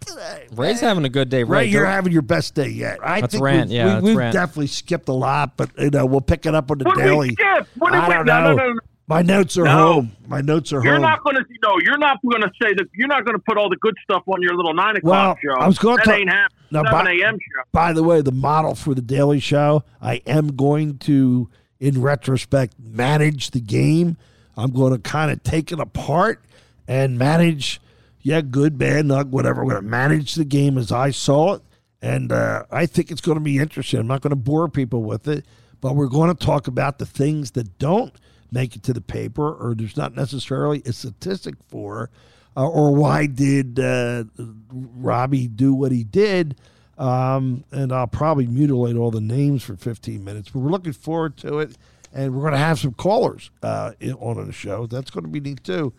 today. 0.00 0.46
Ray's 0.54 0.80
having 0.80 1.04
a 1.04 1.08
good 1.08 1.28
day. 1.28 1.42
Ray, 1.44 1.58
Ray, 1.60 1.66
you're 1.66 1.86
having 1.86 2.12
your 2.12 2.22
best 2.22 2.54
day 2.54 2.68
yet. 2.68 2.98
I 3.02 3.20
That's 3.20 3.32
think 3.32 3.44
rant, 3.44 3.68
we've, 3.70 3.76
yeah, 3.76 3.84
we, 3.86 3.90
that's 3.92 4.04
we've 4.04 4.16
rant. 4.16 4.32
definitely 4.32 4.66
skipped 4.68 5.08
a 5.08 5.12
lot, 5.12 5.56
but 5.56 5.70
you 5.78 5.90
know 5.90 6.06
we'll 6.06 6.20
pick 6.20 6.46
it 6.46 6.54
up 6.54 6.70
on 6.70 6.78
the 6.78 6.84
What 6.84 6.96
did 6.96 7.04
daily. 7.04 7.28
we 7.30 7.34
skip? 7.34 7.68
What 7.78 7.92
did 7.92 8.00
I 8.00 8.08
we, 8.08 8.14
don't 8.14 8.26
no, 8.26 8.40
know. 8.40 8.54
no, 8.54 8.56
no, 8.66 8.72
no. 8.74 8.80
My 9.06 9.20
notes 9.20 9.58
are 9.58 9.64
No. 9.64 9.70
home. 9.92 10.12
My 10.28 10.40
notes 10.40 10.72
are 10.72 10.82
You're 10.82 10.94
home. 10.94 11.02
not 11.02 11.22
going 11.22 11.36
to 11.36 11.44
no. 11.62 11.72
You're 11.84 11.98
not 11.98 12.18
going 12.22 12.40
to 12.40 12.50
say 12.62 12.72
that. 12.74 12.86
You're 12.94 13.08
not 13.08 13.24
going 13.26 13.36
to 13.36 13.42
put 13.46 13.58
all 13.58 13.68
the 13.68 13.76
good 13.76 13.94
stuff 14.02 14.22
on 14.26 14.40
your 14.40 14.54
little 14.56 14.72
nine 14.72 14.94
Well, 15.02 15.32
o'clock 15.32 15.38
show. 15.44 15.60
I 15.60 15.66
was 15.66 15.78
gonna 15.78 15.96
that 15.96 16.04
talk- 16.04 16.14
ain't 16.14 16.30
happening. 16.30 16.58
Now, 16.70 16.84
Seven 16.84 17.04
by- 17.04 17.12
a.m. 17.12 17.34
show. 17.34 17.62
By 17.72 17.92
the 17.92 18.02
way, 18.02 18.22
the 18.22 18.32
model 18.32 18.74
for 18.74 18.94
the 18.94 19.02
Daily 19.02 19.40
Show, 19.40 19.84
I 20.00 20.22
am 20.26 20.56
going 20.56 20.96
to, 21.00 21.48
in 21.78 22.00
retrospect, 22.00 22.74
manage 22.80 23.50
the 23.50 23.60
game. 23.60 24.16
I'm 24.56 24.72
going 24.72 24.92
to 24.94 24.98
kind 24.98 25.30
of 25.30 25.42
take 25.42 25.70
it 25.70 25.78
apart 25.78 26.42
and 26.88 27.18
manage, 27.18 27.80
yeah, 28.24 28.40
good, 28.40 28.78
bad, 28.78 29.04
not 29.04 29.28
whatever. 29.28 29.62
We're 29.62 29.72
going 29.72 29.84
to 29.84 29.88
manage 29.90 30.34
the 30.34 30.46
game 30.46 30.78
as 30.78 30.90
I 30.90 31.10
saw 31.10 31.54
it. 31.54 31.62
And 32.00 32.32
uh, 32.32 32.64
I 32.70 32.86
think 32.86 33.10
it's 33.10 33.20
going 33.20 33.36
to 33.36 33.44
be 33.44 33.58
interesting. 33.58 34.00
I'm 34.00 34.06
not 34.06 34.22
going 34.22 34.30
to 34.30 34.36
bore 34.36 34.68
people 34.68 35.02
with 35.02 35.28
it, 35.28 35.44
but 35.82 35.94
we're 35.94 36.08
going 36.08 36.34
to 36.34 36.46
talk 36.46 36.66
about 36.66 36.98
the 36.98 37.04
things 37.04 37.50
that 37.52 37.78
don't 37.78 38.14
make 38.50 38.76
it 38.76 38.82
to 38.84 38.94
the 38.94 39.02
paper 39.02 39.52
or 39.52 39.74
there's 39.74 39.96
not 39.96 40.16
necessarily 40.16 40.82
a 40.86 40.92
statistic 40.94 41.54
for, 41.68 42.08
uh, 42.56 42.66
or 42.66 42.94
why 42.94 43.26
did 43.26 43.78
uh, 43.78 44.24
Robbie 44.72 45.46
do 45.46 45.74
what 45.74 45.92
he 45.92 46.02
did. 46.02 46.56
Um, 46.96 47.64
and 47.72 47.92
I'll 47.92 48.06
probably 48.06 48.46
mutilate 48.46 48.96
all 48.96 49.10
the 49.10 49.20
names 49.20 49.62
for 49.62 49.76
15 49.76 50.24
minutes, 50.24 50.48
but 50.48 50.60
we're 50.60 50.70
looking 50.70 50.92
forward 50.94 51.36
to 51.38 51.58
it. 51.58 51.76
And 52.10 52.34
we're 52.34 52.42
going 52.42 52.52
to 52.52 52.58
have 52.58 52.78
some 52.78 52.94
callers 52.94 53.50
uh, 53.62 53.92
on 54.18 54.46
the 54.46 54.52
show. 54.52 54.86
That's 54.86 55.10
going 55.10 55.24
to 55.24 55.30
be 55.30 55.40
neat 55.40 55.62
too. 55.62 55.92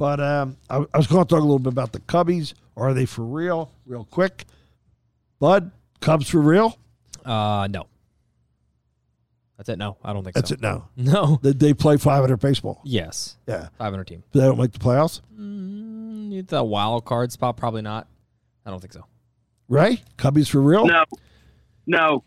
But 0.00 0.18
um, 0.18 0.56
I, 0.70 0.76
I 0.94 0.96
was 0.96 1.06
going 1.06 1.26
to 1.26 1.28
talk 1.28 1.40
a 1.40 1.42
little 1.42 1.58
bit 1.58 1.74
about 1.74 1.92
the 1.92 2.00
Cubbies. 2.00 2.54
Are 2.74 2.94
they 2.94 3.04
for 3.04 3.22
real? 3.22 3.70
Real 3.84 4.04
quick. 4.04 4.46
Bud, 5.38 5.72
Cubs 6.00 6.30
for 6.30 6.40
real? 6.40 6.78
Uh, 7.22 7.68
no. 7.70 7.86
That's 9.58 9.68
it. 9.68 9.76
No, 9.76 9.98
I 10.02 10.14
don't 10.14 10.24
think 10.24 10.36
That's 10.36 10.48
so. 10.48 10.54
it. 10.54 10.62
No. 10.62 10.88
No. 10.96 11.38
Did 11.42 11.60
they 11.60 11.74
play 11.74 11.98
500 11.98 12.38
baseball? 12.38 12.80
Yes. 12.82 13.36
Yeah. 13.46 13.68
500 13.76 14.04
team. 14.06 14.24
They 14.32 14.40
don't 14.40 14.56
make 14.56 14.72
the 14.72 14.78
playoffs? 14.78 15.20
Mm, 15.38 16.32
it's 16.32 16.54
a 16.54 16.64
wild 16.64 17.04
card 17.04 17.30
spot. 17.30 17.58
Probably 17.58 17.82
not. 17.82 18.08
I 18.64 18.70
don't 18.70 18.80
think 18.80 18.94
so. 18.94 19.04
Right? 19.68 20.02
Cubbies 20.16 20.48
for 20.48 20.62
real? 20.62 20.86
No, 20.86 21.04
no. 21.86 22.24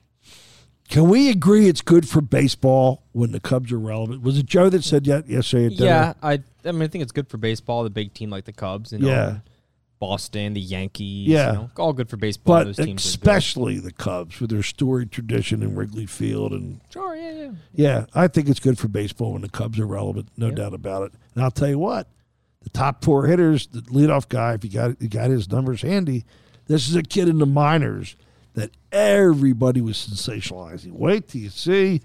Can 0.90 1.10
we 1.10 1.32
agree 1.32 1.68
it's 1.68 1.82
good 1.82 2.08
for 2.08 2.22
baseball 2.22 3.02
when 3.14 3.32
the 3.32 3.40
Cubs 3.40 3.72
are 3.72 3.80
relevant? 3.80 4.22
Was 4.22 4.38
it 4.38 4.46
Joe 4.46 4.70
that 4.70 4.84
said 4.84 5.06
that 5.06 5.28
yesterday? 5.28 5.66
at? 5.66 5.72
Yeah, 5.74 6.14
I. 6.22 6.44
I 6.66 6.72
mean, 6.72 6.82
I 6.84 6.88
think 6.88 7.02
it's 7.02 7.12
good 7.12 7.28
for 7.30 7.38
baseball. 7.38 7.84
The 7.84 7.90
big 7.90 8.14
team 8.14 8.30
like 8.30 8.46
the 8.46 8.54
Cubs. 8.54 8.92
You 8.92 9.00
know, 9.00 9.08
Yeah. 9.08 9.38
Boston, 10.00 10.54
the 10.54 10.60
Yankees. 10.60 11.30
Yeah. 11.30 11.48
You 11.52 11.58
know, 11.60 11.70
all 11.78 11.94
good 11.94 12.10
for 12.10 12.18
baseball. 12.18 12.58
But 12.58 12.64
Those 12.66 12.76
teams 12.78 13.06
especially 13.06 13.80
the 13.80 13.94
Cubs 13.94 14.40
with 14.42 14.50
their 14.50 14.64
storied 14.64 15.12
tradition 15.12 15.64
in 15.64 15.76
Wrigley 15.76 16.06
Field. 16.06 16.52
And. 16.52 16.82
Sure. 16.90 17.16
Yeah. 17.16 17.32
Yeah. 17.32 17.52
yeah, 17.74 18.06
I 18.14 18.28
think 18.28 18.50
it's 18.50 18.60
good 18.60 18.78
for 18.78 18.88
baseball 18.90 19.34
when 19.34 19.42
the 19.44 19.50
Cubs 19.50 19.80
are 19.80 19.88
relevant. 19.88 20.28
No 20.38 20.48
Yeah. 20.50 20.56
doubt 20.56 20.74
about 20.74 21.04
it. 21.04 21.14
And 21.36 21.44
I'll 21.44 21.52
tell 21.52 21.70
you 21.70 21.80
what, 21.80 22.08
the 22.64 22.70
top 22.70 23.04
four 23.04 23.28
hitters, 23.28 23.68
the 23.68 23.80
leadoff 23.82 24.28
guy, 24.28 24.54
if 24.56 24.64
you 24.66 24.70
got, 24.72 25.02
you 25.02 25.08
got 25.08 25.30
his 25.30 25.50
numbers 25.50 25.82
handy, 25.82 26.26
this 26.68 26.90
is 26.90 26.96
a 26.96 27.04
kid 27.04 27.30
in 27.30 27.38
the 27.40 27.46
minors 27.46 28.16
that 28.56 28.72
everybody 28.92 29.80
was 29.82 29.96
sensationalizing. 29.98 30.92
Wait 30.92 31.28
till 31.30 31.42
you 31.42 31.50
see 31.50 32.02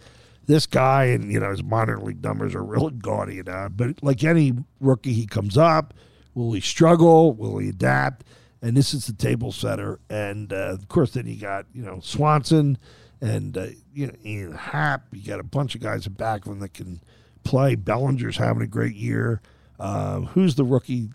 this 0.48 0.66
guy, 0.66 1.04
and 1.04 1.30
you 1.30 1.38
know 1.38 1.50
his 1.50 1.62
minor 1.62 1.98
league 1.98 2.24
numbers 2.24 2.54
are 2.54 2.64
really 2.64 2.90
gaudy. 2.92 3.36
You 3.36 3.44
know, 3.44 3.68
but 3.70 4.02
like 4.02 4.24
any 4.24 4.54
rookie, 4.80 5.12
he 5.12 5.26
comes 5.26 5.56
up. 5.56 5.94
Will 6.34 6.52
he 6.52 6.60
struggle? 6.60 7.32
Will 7.34 7.58
he 7.58 7.68
adapt? 7.68 8.24
And 8.60 8.76
this 8.76 8.92
is 8.92 9.06
the 9.06 9.12
table 9.12 9.52
setter. 9.52 10.00
And 10.10 10.52
uh, 10.52 10.72
of 10.72 10.88
course, 10.88 11.12
then 11.12 11.26
you 11.26 11.36
got 11.36 11.66
you 11.72 11.82
know 11.82 12.00
Swanson 12.02 12.78
and 13.20 13.56
uh, 13.56 13.66
you 13.94 14.08
know 14.08 14.14
Ian 14.24 14.54
Happ. 14.54 15.04
You 15.12 15.22
got 15.22 15.38
a 15.38 15.44
bunch 15.44 15.74
of 15.74 15.80
guys 15.80 16.06
in 16.06 16.14
back 16.14 16.46
of 16.46 16.52
him 16.52 16.60
that 16.60 16.74
can 16.74 17.00
play. 17.44 17.76
Bellinger's 17.76 18.38
having 18.38 18.62
a 18.62 18.66
great 18.66 18.96
year. 18.96 19.40
Uh, 19.78 20.20
who's 20.20 20.56
the 20.56 20.64
rookie? 20.64 21.08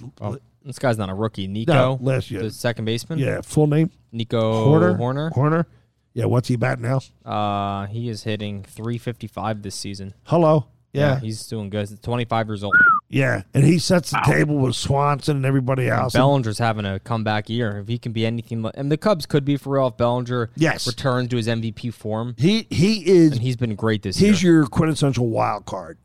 This 0.63 0.79
guy's 0.79 0.97
not 0.97 1.09
a 1.09 1.13
rookie. 1.13 1.47
Nico, 1.47 1.73
no, 1.73 1.97
last 1.99 2.31
year. 2.31 2.41
the 2.41 2.51
second 2.51 2.85
baseman. 2.85 3.19
Yeah, 3.19 3.41
full 3.41 3.67
name 3.67 3.91
Nico 4.11 4.67
Hoerner. 4.67 4.97
Hoerner. 4.97 5.31
Hoerner. 5.33 5.65
Yeah, 6.13 6.25
what's 6.25 6.47
he 6.47 6.55
bat 6.55 6.79
now? 6.79 6.99
Uh, 7.25 7.87
he 7.87 8.07
is 8.09 8.23
hitting 8.23 8.63
355 8.63 9.61
this 9.63 9.75
season. 9.75 10.13
Hello. 10.25 10.67
Yeah. 10.91 11.19
he's 11.19 11.47
doing 11.47 11.71
good. 11.71 11.89
He's 11.89 11.99
25 11.99 12.47
years 12.49 12.63
old. 12.63 12.75
Yeah, 13.09 13.41
and 13.55 13.63
he 13.63 13.79
sets 13.79 14.11
the 14.11 14.21
table 14.25 14.57
with 14.57 14.75
Swanson 14.75 15.37
and 15.37 15.45
everybody 15.45 15.87
else. 15.89 16.13
Bellinger's 16.13 16.59
having 16.59 16.85
a 16.85 16.99
comeback 16.99 17.49
year. 17.49 17.79
If 17.79 17.87
he 17.87 17.97
can 17.97 18.11
be 18.11 18.25
anything, 18.27 18.63
and 18.75 18.91
the 18.91 18.97
Cubs 18.97 19.25
could 19.25 19.43
be 19.43 19.57
for 19.57 19.73
real 19.75 19.87
if 19.87 19.97
Bellinger 19.97 20.51
Yes. 20.55 20.85
returns 20.87 21.29
to 21.29 21.37
his 21.37 21.47
MVP 21.47 21.91
form, 21.93 22.35
he 22.37 22.67
he 22.69 23.07
is 23.07 23.33
and 23.33 23.41
he's 23.41 23.55
been 23.55 23.73
great 23.75 24.03
this 24.03 24.19
year. 24.21 24.31
he's 24.31 24.43
year. 24.43 24.53
your 24.53 24.65
quintessential 24.67 25.27
wild 25.29 25.65
card. 25.65 25.97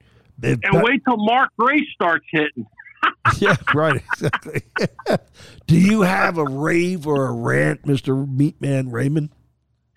If 0.42 0.58
And 0.62 0.82
wait 0.82 1.02
till 1.06 1.16
Mark 1.18 1.50
Grace 1.58 1.86
starts 1.94 2.26
hitting. 2.30 2.66
yeah, 3.38 3.56
right, 3.74 4.02
exactly. 4.12 4.62
Do 5.66 5.76
you 5.78 6.02
have 6.02 6.36
a 6.38 6.44
rave 6.44 7.06
or 7.06 7.26
a 7.26 7.32
rant, 7.32 7.86
Mister 7.86 8.14
Meatman 8.14 8.90
Raymond? 8.92 9.30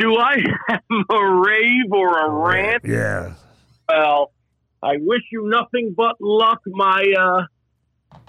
Do 0.02 0.18
I 0.18 0.38
have 0.70 0.82
a 1.12 1.26
rave 1.36 1.92
or 1.92 2.18
a 2.26 2.30
rant? 2.30 2.84
Yeah, 2.86 3.34
Well, 3.88 4.32
I 4.82 4.94
wish 5.00 5.22
you 5.32 5.48
nothing 5.48 5.94
but 5.96 6.16
luck, 6.20 6.60
my 6.66 7.06
uh, 7.20 7.44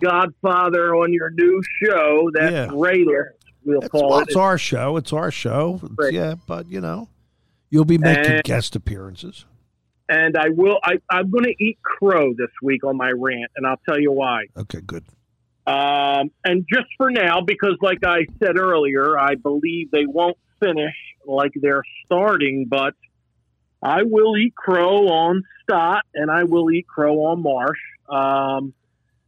godfather, 0.00 0.94
on 0.94 1.12
your 1.12 1.30
new 1.30 1.62
show. 1.82 2.30
That's 2.34 2.52
Yeah. 2.52 2.70
Raider, 2.74 3.36
we'll 3.64 3.78
it's, 3.80 3.88
call 3.88 4.10
well, 4.10 4.18
it. 4.20 4.28
it's 4.28 4.36
our 4.36 4.58
show. 4.58 4.96
It's 4.98 5.12
our 5.12 5.30
show. 5.30 5.80
It's- 5.82 6.12
Yeah, 6.12 6.34
but 6.46 6.68
you 6.68 6.80
know, 6.80 7.08
you'll 7.70 7.84
be 7.86 7.98
making 7.98 8.32
And- 8.32 8.44
guest 8.44 8.76
appearances. 8.76 9.46
and 10.08 10.36
I 10.36 10.50
will. 10.50 10.78
I, 10.84 10.98
I'm 11.10 11.30
going 11.30 11.44
to 11.44 11.54
eat 11.64 11.78
crow 11.82 12.34
this 12.34 12.50
week 12.62 12.84
on 12.84 12.96
my 12.98 13.12
rant, 13.16 13.50
and 13.56 13.66
I'll 13.66 13.80
tell 13.88 13.98
you 13.98 14.12
why. 14.12 14.44
Okay, 14.58 14.80
good. 14.86 15.04
Um, 15.66 16.30
and 16.44 16.66
just 16.72 16.88
for 16.96 17.10
now, 17.10 17.40
because 17.40 17.76
like 17.80 18.04
I 18.04 18.26
said 18.42 18.58
earlier, 18.58 19.18
I 19.18 19.36
believe 19.36 19.90
they 19.90 20.06
won't 20.06 20.36
finish 20.60 20.94
like 21.26 21.52
they're 21.54 21.84
starting, 22.04 22.66
but 22.68 22.94
I 23.82 24.02
will 24.02 24.36
eat 24.36 24.54
crow 24.54 25.08
on 25.08 25.42
Stott 25.62 26.04
and 26.14 26.30
I 26.30 26.44
will 26.44 26.70
eat 26.70 26.86
crow 26.86 27.24
on 27.26 27.42
Marsh 27.42 27.78
um, 28.08 28.74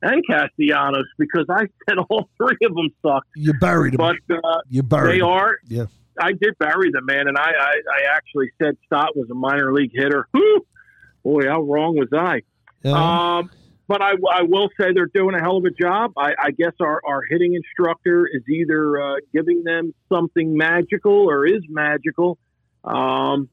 and 0.03 0.23
Castellanos 0.29 1.07
because 1.19 1.47
I 1.49 1.63
said 1.89 1.99
all 2.09 2.29
three 2.37 2.59
of 2.65 2.75
them 2.75 2.89
suck. 3.03 3.25
You 3.37 3.55
buried. 3.55 3.97
But 3.97 4.17
uh, 4.31 4.59
you 4.69 4.83
buried 4.83 5.13
they 5.13 5.19
him. 5.19 5.27
are. 5.27 5.59
Yeah. 5.69 5.87
I 6.21 6.33
did 6.33 6.57
bury 6.59 6.93
them, 6.93 7.07
man, 7.07 7.27
and 7.27 7.37
I, 7.37 7.51
I, 7.59 7.73
I 7.73 8.17
actually 8.17 8.51
said 8.63 8.77
Stott 8.87 9.17
was 9.17 9.29
a 9.31 9.35
minor 9.35 9.73
league 9.73 9.91
hitter. 9.93 10.29
Whew. 10.33 10.65
Boy, 11.25 11.49
how 11.49 11.63
wrong 11.63 11.97
was 11.97 12.09
I? 12.13 12.43
Yeah. 12.85 13.39
Um, 13.39 13.51
but 13.87 14.03
I, 14.03 14.13
I 14.33 14.43
will 14.43 14.69
say 14.81 14.93
they're 14.95 15.07
doing 15.07 15.35
a 15.35 15.41
hell 15.41 15.59
of 15.59 15.65
a 15.65 15.71
job. 15.71 16.13
I, 16.17 16.35
I 16.39 16.51
guess 16.51 16.73
our, 16.81 17.01
our 17.07 17.23
hitting 17.29 17.55
instructor 17.55 18.27
is 18.27 18.43
either 18.49 19.01
uh, 19.01 19.17
giving 19.33 19.63
them 19.63 19.93
something 20.09 20.57
magical 20.57 21.31
or 21.31 21.47
is 21.47 21.63
magical. 21.69 22.39
Um, 22.83 23.49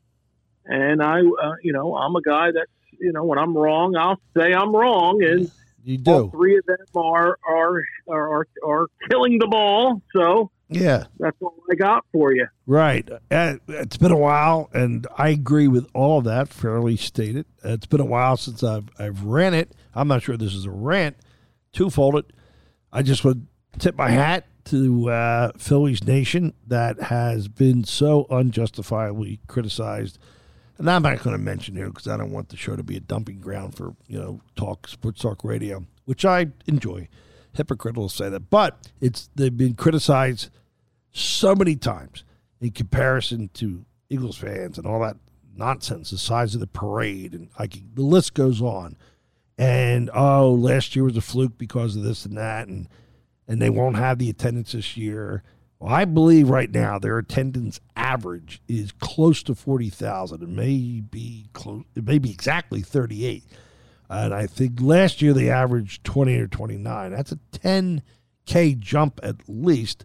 and 0.65 1.01
I, 1.01 1.19
uh, 1.19 1.53
you 1.61 1.73
know, 1.73 1.95
I'm 1.95 2.15
a 2.15 2.21
guy 2.21 2.51
that, 2.51 2.67
you 2.99 3.11
know, 3.11 3.25
when 3.25 3.39
I'm 3.39 3.57
wrong, 3.57 3.95
I'll 3.95 4.21
say 4.37 4.53
I'm 4.53 4.75
wrong. 4.75 5.23
And 5.23 5.51
you 5.83 5.99
all 6.05 6.23
do. 6.23 6.31
three 6.31 6.57
of 6.57 6.65
them 6.65 6.77
are, 6.95 7.37
are, 7.47 7.83
are, 8.09 8.47
are 8.65 8.87
killing 9.09 9.39
the 9.39 9.47
ball. 9.47 10.01
So 10.15 10.51
Yeah. 10.71 11.05
that's 11.19 11.37
all 11.41 11.53
I 11.71 11.75
got 11.75 12.05
for 12.13 12.33
you. 12.33 12.47
Right. 12.65 13.07
Uh, 13.29 13.55
It's 13.67 13.97
been 13.97 14.11
a 14.11 14.17
while, 14.17 14.69
and 14.73 15.05
I 15.17 15.29
agree 15.29 15.67
with 15.67 15.87
all 15.93 16.19
of 16.19 16.23
that. 16.25 16.47
Fairly 16.47 16.95
stated. 16.97 17.45
It's 17.63 17.85
been 17.85 17.99
a 17.99 18.05
while 18.05 18.37
since 18.37 18.63
I've 18.63 18.89
I've 18.97 19.23
ran 19.23 19.53
it. 19.53 19.73
I'm 19.93 20.07
not 20.07 20.23
sure 20.23 20.37
this 20.37 20.53
is 20.55 20.65
a 20.65 20.71
rant. 20.71 21.17
Twofolded. 21.73 22.33
I 22.91 23.01
just 23.03 23.23
would 23.23 23.47
tip 23.79 23.95
my 23.97 24.09
hat 24.09 24.45
to 24.65 25.09
uh, 25.09 25.51
Phillies 25.57 26.03
Nation 26.05 26.53
that 26.67 27.01
has 27.03 27.47
been 27.47 27.83
so 27.83 28.27
unjustifiably 28.29 29.39
criticized. 29.47 30.17
And 30.77 30.89
I'm 30.89 31.03
not 31.03 31.21
going 31.23 31.35
to 31.35 31.41
mention 31.41 31.75
here 31.75 31.87
because 31.89 32.07
I 32.07 32.17
don't 32.17 32.31
want 32.31 32.49
the 32.49 32.57
show 32.57 32.75
to 32.75 32.83
be 32.83 32.97
a 32.97 32.99
dumping 32.99 33.39
ground 33.39 33.75
for 33.75 33.95
you 34.07 34.17
know 34.19 34.41
talk 34.55 34.87
sports 34.87 35.21
talk 35.21 35.43
radio, 35.43 35.85
which 36.05 36.25
I 36.25 36.47
enjoy. 36.65 37.07
Hypocritical 37.53 38.07
to 38.07 38.15
say 38.15 38.29
that, 38.29 38.49
but 38.49 38.77
it's 39.01 39.29
they've 39.35 39.55
been 39.55 39.73
criticized 39.73 40.49
so 41.11 41.55
many 41.55 41.75
times 41.75 42.23
in 42.59 42.71
comparison 42.71 43.49
to 43.55 43.85
Eagles 44.09 44.37
fans 44.37 44.77
and 44.77 44.85
all 44.85 44.99
that 45.01 45.17
nonsense, 45.55 46.11
the 46.11 46.17
size 46.17 46.53
of 46.53 46.61
the 46.61 46.67
parade, 46.67 47.33
and 47.33 47.49
I 47.57 47.63
like 47.63 47.95
the 47.95 48.03
list 48.03 48.33
goes 48.33 48.61
on. 48.61 48.97
And 49.57 50.09
oh, 50.13 50.53
last 50.53 50.95
year 50.95 51.05
was 51.05 51.17
a 51.17 51.21
fluke 51.21 51.57
because 51.57 51.95
of 51.95 52.03
this 52.03 52.25
and 52.25 52.37
that, 52.37 52.67
and 52.67 52.87
and 53.47 53.61
they 53.61 53.69
won't 53.69 53.97
have 53.97 54.17
the 54.17 54.29
attendance 54.29 54.71
this 54.71 54.95
year. 54.95 55.43
Well, 55.79 55.93
I 55.93 56.05
believe 56.05 56.49
right 56.49 56.71
now 56.71 56.99
their 56.99 57.17
attendance 57.17 57.79
average 57.95 58.61
is 58.67 58.91
close 58.93 59.43
to 59.43 59.55
forty 59.55 59.89
thousand. 59.89 60.41
It 60.41 60.49
may 60.49 61.01
be 61.01 61.47
close. 61.53 61.83
It 61.95 62.05
may 62.05 62.17
be 62.17 62.31
exactly 62.31 62.81
thirty 62.81 63.25
eight. 63.25 63.43
And 64.09 64.33
I 64.33 64.45
think 64.45 64.81
last 64.81 65.21
year 65.21 65.31
they 65.31 65.49
averaged 65.49 66.03
20 66.03 66.35
or 66.37 66.47
29. 66.47 67.11
That's 67.13 67.31
a 67.31 67.39
10K 67.53 68.77
jump 68.77 69.21
at 69.23 69.37
least. 69.47 70.03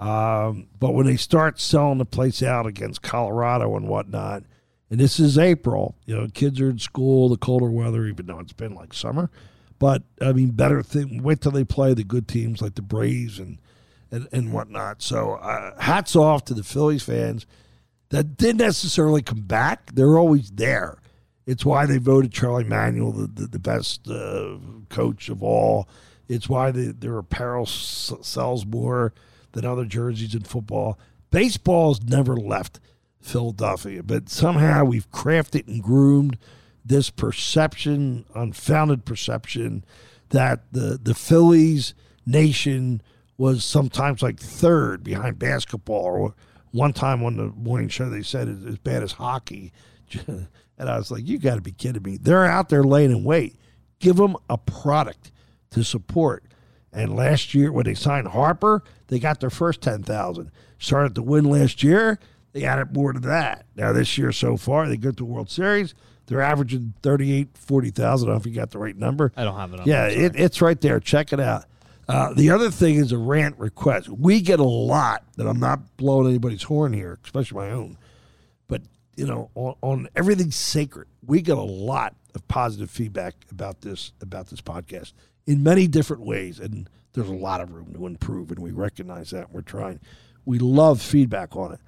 Um, 0.00 0.66
but 0.78 0.94
when 0.94 1.06
they 1.06 1.16
start 1.16 1.60
selling 1.60 1.98
the 1.98 2.06
place 2.06 2.42
out 2.42 2.66
against 2.66 3.02
Colorado 3.02 3.76
and 3.76 3.86
whatnot, 3.86 4.44
and 4.90 4.98
this 4.98 5.20
is 5.20 5.38
April, 5.38 5.94
you 6.06 6.16
know, 6.16 6.26
kids 6.32 6.60
are 6.60 6.70
in 6.70 6.78
school, 6.78 7.28
the 7.28 7.36
colder 7.36 7.70
weather, 7.70 8.06
even 8.06 8.26
though 8.26 8.40
it's 8.40 8.54
been 8.54 8.74
like 8.74 8.94
summer. 8.94 9.30
But 9.78 10.02
I 10.20 10.32
mean, 10.32 10.50
better 10.50 10.82
thing. 10.82 11.22
Wait 11.22 11.40
till 11.42 11.52
they 11.52 11.64
play 11.64 11.94
the 11.94 12.02
good 12.02 12.26
teams 12.26 12.60
like 12.60 12.74
the 12.74 12.82
Braves 12.82 13.38
and 13.38 13.58
and, 14.10 14.26
and 14.32 14.52
whatnot. 14.52 15.02
So 15.02 15.34
uh, 15.34 15.80
hats 15.80 16.16
off 16.16 16.44
to 16.46 16.54
the 16.54 16.64
Phillies 16.64 17.02
fans 17.02 17.46
that 18.08 18.36
didn't 18.36 18.58
necessarily 18.58 19.22
come 19.22 19.42
back. 19.42 19.92
They're 19.94 20.18
always 20.18 20.50
there. 20.50 20.98
It's 21.46 21.64
why 21.64 21.86
they 21.86 21.98
voted 21.98 22.32
Charlie 22.32 22.64
Manuel 22.64 23.12
the, 23.12 23.26
the, 23.26 23.46
the 23.46 23.58
best 23.58 24.08
uh, 24.08 24.56
coach 24.88 25.28
of 25.28 25.42
all. 25.42 25.88
It's 26.28 26.48
why 26.48 26.70
the, 26.70 26.92
their 26.92 27.18
apparel 27.18 27.62
s- 27.62 28.12
sells 28.22 28.66
more 28.66 29.12
than 29.52 29.64
other 29.64 29.84
jerseys 29.84 30.34
in 30.34 30.42
football. 30.42 30.98
Baseball's 31.30 32.02
never 32.02 32.36
left 32.36 32.80
Philadelphia, 33.20 34.02
but 34.02 34.28
somehow 34.28 34.84
we've 34.84 35.10
crafted 35.10 35.68
and 35.68 35.82
groomed 35.82 36.38
this 36.84 37.10
perception, 37.10 38.24
unfounded 38.34 39.04
perception, 39.04 39.84
that 40.30 40.72
the, 40.72 40.98
the 41.00 41.14
Phillies 41.14 41.94
nation 42.26 43.02
was 43.36 43.64
sometimes 43.64 44.22
like 44.22 44.40
third 44.40 45.04
behind 45.04 45.38
basketball. 45.38 46.04
Or 46.04 46.34
one 46.72 46.92
time 46.92 47.22
on 47.22 47.36
the 47.36 47.48
morning 47.48 47.88
show, 47.88 48.08
they 48.08 48.22
said 48.22 48.48
it's 48.48 48.64
as 48.64 48.78
bad 48.78 49.02
as 49.02 49.12
hockey. 49.12 49.72
And 50.80 50.88
I 50.88 50.96
was 50.96 51.10
like, 51.10 51.28
you 51.28 51.38
got 51.38 51.56
to 51.56 51.60
be 51.60 51.72
kidding 51.72 52.02
me. 52.02 52.16
They're 52.16 52.46
out 52.46 52.70
there 52.70 52.82
laying 52.82 53.10
in 53.10 53.22
wait. 53.22 53.56
Give 53.98 54.16
them 54.16 54.34
a 54.48 54.56
product 54.56 55.30
to 55.72 55.84
support. 55.84 56.42
And 56.92 57.14
last 57.14 57.54
year, 57.54 57.70
when 57.70 57.84
they 57.84 57.94
signed 57.94 58.28
Harper, 58.28 58.82
they 59.08 59.18
got 59.18 59.40
their 59.40 59.50
first 59.50 59.80
10000 59.80 60.50
Started 60.78 61.14
to 61.14 61.22
win 61.22 61.44
last 61.44 61.82
year, 61.82 62.18
they 62.52 62.64
added 62.64 62.94
more 62.94 63.12
to 63.12 63.20
that. 63.20 63.66
Now, 63.76 63.92
this 63.92 64.16
year 64.16 64.32
so 64.32 64.56
far, 64.56 64.88
they 64.88 64.96
go 64.96 65.10
to 65.10 65.16
the 65.16 65.24
World 65.24 65.50
Series. 65.50 65.94
They're 66.26 66.40
averaging 66.40 66.94
38, 67.02 67.48
40,000. 67.54 68.06
I 68.06 68.30
don't 68.30 68.34
know 68.34 68.40
if 68.40 68.46
you 68.46 68.54
got 68.54 68.70
the 68.70 68.78
right 68.78 68.96
number. 68.96 69.32
I 69.36 69.44
don't 69.44 69.56
have 69.56 69.74
it. 69.74 69.80
On 69.80 69.86
Yeah, 69.86 70.06
it, 70.06 70.32
it's 70.36 70.62
right 70.62 70.80
there. 70.80 70.98
Check 70.98 71.32
it 71.32 71.40
out. 71.40 71.64
Uh, 72.08 72.32
the 72.34 72.50
other 72.50 72.70
thing 72.70 72.96
is 72.96 73.12
a 73.12 73.18
rant 73.18 73.58
request. 73.58 74.08
We 74.08 74.40
get 74.40 74.58
a 74.58 74.64
lot 74.64 75.22
that 75.36 75.46
I'm 75.46 75.60
not 75.60 75.96
blowing 75.96 76.28
anybody's 76.28 76.62
horn 76.64 76.92
here, 76.92 77.18
especially 77.24 77.58
my 77.58 77.70
own. 77.70 77.98
But 78.68 78.82
you 79.16 79.26
know, 79.26 79.50
on, 79.54 79.74
on 79.82 80.08
everything 80.16 80.50
sacred, 80.50 81.08
we 81.24 81.42
get 81.42 81.58
a 81.58 81.62
lot 81.62 82.16
of 82.34 82.46
positive 82.48 82.90
feedback 82.90 83.34
about 83.50 83.82
this 83.82 84.12
about 84.20 84.48
this 84.48 84.60
podcast 84.60 85.12
in 85.46 85.62
many 85.62 85.86
different 85.86 86.22
ways, 86.22 86.58
and 86.58 86.88
there's 87.12 87.28
a 87.28 87.34
lot 87.34 87.60
of 87.60 87.72
room 87.72 87.92
to 87.94 88.06
improve, 88.06 88.50
and 88.50 88.60
we 88.60 88.70
recognize 88.70 89.30
that. 89.30 89.46
And 89.46 89.54
we're 89.54 89.62
trying. 89.62 90.00
We 90.44 90.58
love 90.58 91.02
feedback 91.02 91.56
on 91.56 91.72
it, 91.72 91.80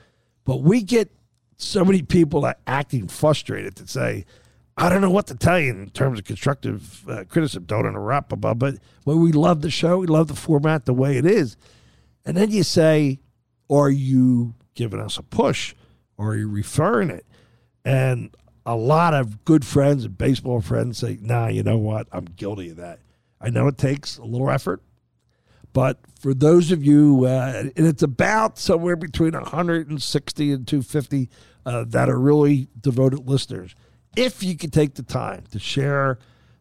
but 0.44 0.62
we 0.62 0.82
get 0.82 1.10
so 1.56 1.84
many 1.84 2.02
people 2.02 2.40
that 2.42 2.60
acting 2.66 3.08
frustrated 3.08 3.76
to 3.76 3.86
say, 3.86 4.24
I 4.76 4.88
don't 4.88 5.00
know 5.00 5.10
what 5.10 5.26
to 5.28 5.34
tell 5.34 5.60
you 5.60 5.70
in 5.70 5.90
terms 5.90 6.18
of 6.18 6.24
constructive 6.24 7.08
uh, 7.08 7.24
criticism. 7.28 7.64
Don't 7.64 7.86
interrupt, 7.86 8.30
blah, 8.30 8.36
blah, 8.36 8.54
but 8.54 8.76
but 9.04 9.16
we 9.16 9.32
love 9.32 9.60
the 9.60 9.70
show. 9.70 9.98
We 9.98 10.06
love 10.06 10.28
the 10.28 10.34
format 10.34 10.86
the 10.86 10.94
way 10.94 11.16
it 11.16 11.26
is. 11.26 11.56
And 12.24 12.36
then 12.36 12.50
you 12.50 12.62
say, 12.62 13.20
are 13.68 13.90
you 13.90 14.54
giving 14.74 15.00
us 15.00 15.18
a 15.18 15.22
push? 15.22 15.74
Or 16.16 16.30
are 16.30 16.36
you 16.36 16.48
referring 16.48 17.10
it? 17.10 17.26
And 17.84 18.34
a 18.64 18.76
lot 18.76 19.12
of 19.12 19.44
good 19.44 19.64
friends 19.64 20.04
and 20.04 20.16
baseball 20.16 20.60
friends 20.60 20.98
say, 20.98 21.18
nah, 21.20 21.48
you 21.48 21.62
know 21.62 21.78
what? 21.78 22.06
I'm 22.12 22.26
guilty 22.26 22.70
of 22.70 22.76
that. 22.76 23.00
I 23.42 23.50
know 23.50 23.66
it 23.66 23.76
takes 23.76 24.18
a 24.18 24.24
little 24.24 24.50
effort, 24.50 24.82
but 25.72 25.98
for 26.20 26.32
those 26.32 26.70
of 26.70 26.84
you, 26.84 27.24
uh, 27.26 27.64
and 27.76 27.86
it's 27.86 28.02
about 28.02 28.58
somewhere 28.58 28.96
between 28.96 29.32
160 29.32 30.52
and 30.52 30.66
250 30.66 31.28
uh, 31.66 31.84
that 31.88 32.08
are 32.08 32.18
really 32.18 32.68
devoted 32.80 33.28
listeners. 33.28 33.74
If 34.16 34.42
you 34.42 34.56
could 34.56 34.72
take 34.72 34.94
the 34.94 35.02
time 35.02 35.44
to 35.50 35.58
share 35.58 36.18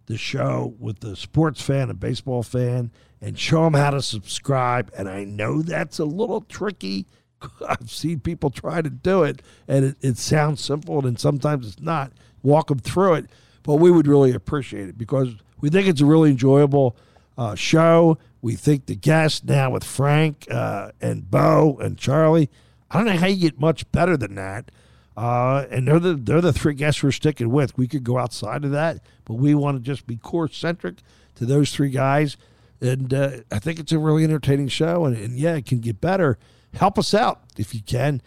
the 0.08 0.18
show 0.18 0.74
with 0.80 1.02
the 1.02 1.16
sports 1.16 1.62
fan 1.62 1.90
and 1.90 2.00
baseball 2.00 2.44
fan 2.44 2.92
and 3.22 3.38
show 3.38 3.66
them 3.66 3.74
how 3.74 3.92
to 3.92 4.02
subscribe, 4.02 4.92
and 4.98 5.08
I 5.08 5.26
know 5.26 5.62
that's 5.62 6.00
a 6.00 6.06
little 6.06 6.42
tricky. 6.42 7.06
I've 7.68 7.92
seen 7.92 8.20
people 8.22 8.50
try 8.50 8.82
to 8.82 8.90
do 8.90 9.24
it, 9.24 9.42
and 9.68 9.86
it, 9.86 9.98
it 10.02 10.18
sounds 10.18 10.64
simple, 10.64 11.06
and 11.06 11.20
sometimes 11.20 11.68
it's 11.68 11.82
not. 11.82 12.14
Walk 12.42 12.70
them 12.70 12.80
through 12.80 13.16
it. 13.16 13.30
But 13.64 13.76
we 13.76 13.92
would 13.92 14.08
really 14.08 14.34
appreciate 14.34 14.90
it 14.90 14.98
because 14.98 15.36
we 15.60 15.70
think 15.70 15.88
it's 15.88 16.02
a 16.02 16.06
really 16.06 16.32
enjoyable 16.32 16.96
uh, 17.38 17.56
show. 17.56 18.18
We 18.42 18.56
think 18.56 18.88
the 18.88 18.96
guests 18.96 19.44
now 19.44 19.70
with 19.72 19.84
Frank 19.84 20.48
uh, 20.50 20.92
and 21.00 21.30
Bo 21.30 21.78
and 21.80 21.98
Charlie. 21.98 22.50
I 22.90 22.98
don't 22.98 23.06
know 23.06 23.18
how 23.18 23.28
you 23.28 23.38
get 23.38 23.60
much 23.60 23.90
better 23.92 24.18
than 24.18 24.36
that. 24.36 24.72
Uh, 25.16 25.66
and 25.70 25.88
they're 25.88 26.00
the 26.00 26.16
they're 26.16 26.42
the 26.42 26.54
three 26.54 26.74
guests 26.74 27.04
we're 27.04 27.12
sticking 27.12 27.50
with. 27.50 27.78
We 27.78 27.88
could 27.88 28.04
go 28.04 28.18
outside 28.18 28.64
of 28.64 28.72
that, 28.72 29.04
but 29.26 29.36
we 29.36 29.54
want 29.54 29.78
to 29.78 29.84
just 29.84 30.08
be 30.08 30.16
core 30.16 30.48
centric 30.48 30.98
to 31.36 31.46
those 31.46 31.72
three 31.72 31.90
guys. 31.90 32.38
And 32.80 33.14
uh, 33.14 33.32
I 33.52 33.60
think 33.60 33.78
it's 33.78 33.92
a 33.92 34.00
really 34.00 34.24
entertaining 34.24 34.70
show. 34.70 35.06
And, 35.06 35.16
and 35.16 35.38
yeah, 35.38 35.56
it 35.56 35.66
can 35.66 35.80
get 35.80 36.02
better. 36.02 36.40
Help 36.74 36.98
us 36.98 37.14
out 37.14 37.42
if 37.58 37.76
you 37.76 37.82
can, 37.82 38.22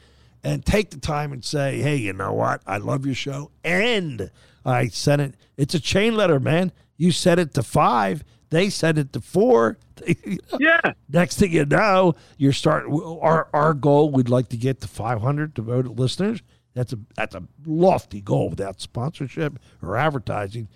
and 0.45 0.64
take 0.64 0.91
the 0.91 0.99
time 0.99 1.32
and 1.32 1.43
say, 1.43 1.80
hey, 1.80 1.97
you 1.97 2.12
know 2.12 2.35
what? 2.35 2.61
I 2.66 2.76
love 2.76 3.07
your 3.07 3.14
show, 3.14 3.51
and 3.64 4.30
I 4.64 4.88
sent 4.88 5.22
it. 5.22 5.34
It's 5.56 5.74
a 5.74 5.80
chain 5.80 6.16
letter, 6.16 6.40
man. 6.40 6.72
You 6.96 7.12
sent 7.12 7.40
it 7.40 7.54
to 7.54 7.62
five. 7.62 8.24
They 8.50 8.70
sent 8.70 8.98
it 8.98 9.12
to 9.12 9.20
four. 9.20 9.78
Yeah. 10.58 10.80
Next 11.08 11.38
thing 11.38 11.52
you 11.52 11.64
know, 11.64 12.14
you're 12.36 12.52
starting. 12.52 12.92
Our 13.22 13.48
our 13.52 13.74
goal, 13.74 14.10
we'd 14.10 14.28
like 14.28 14.48
to 14.48 14.56
get 14.56 14.80
to 14.80 14.88
500 14.88 15.54
devoted 15.54 15.98
listeners. 15.98 16.42
That's 16.74 16.92
a 16.92 16.98
that's 17.16 17.34
a 17.34 17.44
lofty 17.64 18.20
goal 18.20 18.50
without 18.50 18.80
sponsorship 18.80 19.58
or 19.82 19.96
advertising. 19.96 20.68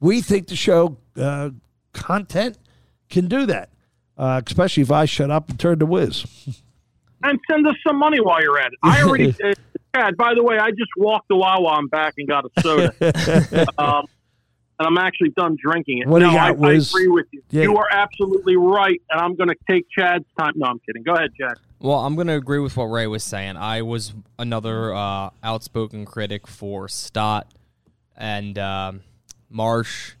We 0.00 0.20
think 0.20 0.48
the 0.48 0.56
show 0.56 0.98
uh, 1.16 1.50
content 1.92 2.58
can 3.08 3.28
do 3.28 3.46
that, 3.46 3.70
uh, 4.16 4.40
especially 4.46 4.82
if 4.82 4.90
I 4.90 5.04
shut 5.04 5.30
up 5.30 5.48
and 5.50 5.60
turn 5.60 5.78
to 5.78 5.86
Wiz. 5.86 6.24
And 7.22 7.38
send 7.50 7.66
us 7.66 7.76
some 7.86 7.98
money 7.98 8.20
while 8.20 8.42
you're 8.42 8.58
at 8.58 8.72
it. 8.72 8.78
I 8.82 9.02
already, 9.02 9.34
uh, 9.44 9.54
Chad, 9.94 10.16
by 10.16 10.34
the 10.34 10.42
way, 10.42 10.58
I 10.58 10.70
just 10.70 10.90
walked 10.96 11.28
the 11.28 11.36
Wawa. 11.36 11.68
I'm 11.70 11.88
back 11.88 12.14
and 12.18 12.28
got 12.28 12.44
a 12.44 12.60
soda. 12.60 13.66
um, 13.78 14.06
and 14.78 14.98
I'm 14.98 14.98
actually 14.98 15.30
done 15.30 15.56
drinking 15.62 15.98
it. 15.98 16.08
What 16.08 16.20
do 16.20 16.26
you 16.26 16.32
got, 16.32 16.58
I, 16.62 16.70
I 16.70 16.72
agree 16.72 17.08
with 17.08 17.26
you. 17.30 17.42
Yeah. 17.50 17.62
You 17.62 17.76
are 17.76 17.88
absolutely 17.90 18.56
right. 18.56 19.00
And 19.10 19.20
I'm 19.20 19.36
going 19.36 19.48
to 19.48 19.56
take 19.70 19.86
Chad's 19.90 20.24
time. 20.38 20.54
No, 20.56 20.66
I'm 20.66 20.80
kidding. 20.80 21.02
Go 21.02 21.12
ahead, 21.12 21.30
Chad. 21.38 21.58
Well, 21.78 21.98
I'm 21.98 22.14
going 22.14 22.28
to 22.28 22.34
agree 22.34 22.58
with 22.58 22.76
what 22.76 22.84
Ray 22.84 23.06
was 23.06 23.22
saying. 23.22 23.56
I 23.56 23.82
was 23.82 24.14
another 24.38 24.94
uh, 24.94 25.30
outspoken 25.42 26.04
critic 26.04 26.46
for 26.46 26.88
Stott 26.88 27.52
and 28.16 28.58
um, 28.58 29.00
Marsh, 29.50 30.12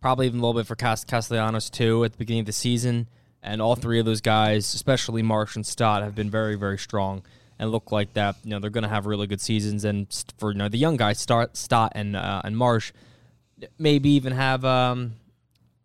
probably 0.00 0.26
even 0.26 0.40
a 0.40 0.42
little 0.42 0.58
bit 0.60 0.66
for 0.66 0.76
Cas- 0.76 1.04
Castellanos 1.04 1.70
too 1.70 2.04
at 2.04 2.12
the 2.12 2.18
beginning 2.18 2.40
of 2.40 2.46
the 2.46 2.52
season. 2.52 3.08
And 3.42 3.62
all 3.62 3.76
three 3.76 3.98
of 3.98 4.06
those 4.06 4.20
guys, 4.20 4.74
especially 4.74 5.22
Marsh 5.22 5.56
and 5.56 5.64
Stott, 5.64 6.02
have 6.02 6.14
been 6.14 6.30
very, 6.30 6.56
very 6.56 6.78
strong 6.78 7.22
and 7.58 7.70
look 7.70 7.92
like 7.92 8.12
that. 8.14 8.36
You 8.44 8.50
know, 8.50 8.58
they're 8.58 8.70
going 8.70 8.82
to 8.82 8.88
have 8.88 9.06
really 9.06 9.26
good 9.26 9.40
seasons. 9.40 9.84
And 9.84 10.06
for 10.38 10.52
you 10.52 10.58
know 10.58 10.68
the 10.68 10.78
young 10.78 10.96
guys, 10.96 11.20
Stott, 11.20 11.56
Stott 11.56 11.92
and 11.94 12.16
uh, 12.16 12.42
and 12.44 12.56
Marsh, 12.56 12.92
maybe 13.78 14.10
even 14.10 14.32
have. 14.32 14.64
Um, 14.64 15.14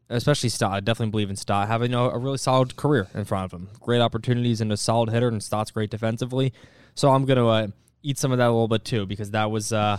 especially 0.10 0.50
Stott. 0.50 0.74
I 0.74 0.80
definitely 0.80 1.12
believe 1.12 1.30
in 1.30 1.36
Stott 1.36 1.68
having 1.68 1.94
a, 1.94 2.02
a 2.02 2.18
really 2.18 2.38
solid 2.38 2.76
career 2.76 3.08
in 3.14 3.26
front 3.26 3.46
of 3.46 3.60
him. 3.60 3.70
Great 3.80 4.00
opportunities 4.00 4.62
and 4.62 4.72
a 4.72 4.78
solid 4.78 5.10
hitter, 5.10 5.28
and 5.28 5.42
Stott's 5.42 5.72
great 5.72 5.90
defensively. 5.90 6.54
So 6.96 7.12
I'm 7.12 7.26
going 7.26 7.38
to 7.38 7.48
uh, 7.48 7.68
eat 8.04 8.18
some 8.18 8.32
of 8.32 8.38
that 8.38 8.48
a 8.48 8.52
little 8.52 8.68
bit 8.68 8.86
too 8.86 9.06
because 9.06 9.32
that 9.32 9.50
was 9.50 9.74
uh, 9.74 9.98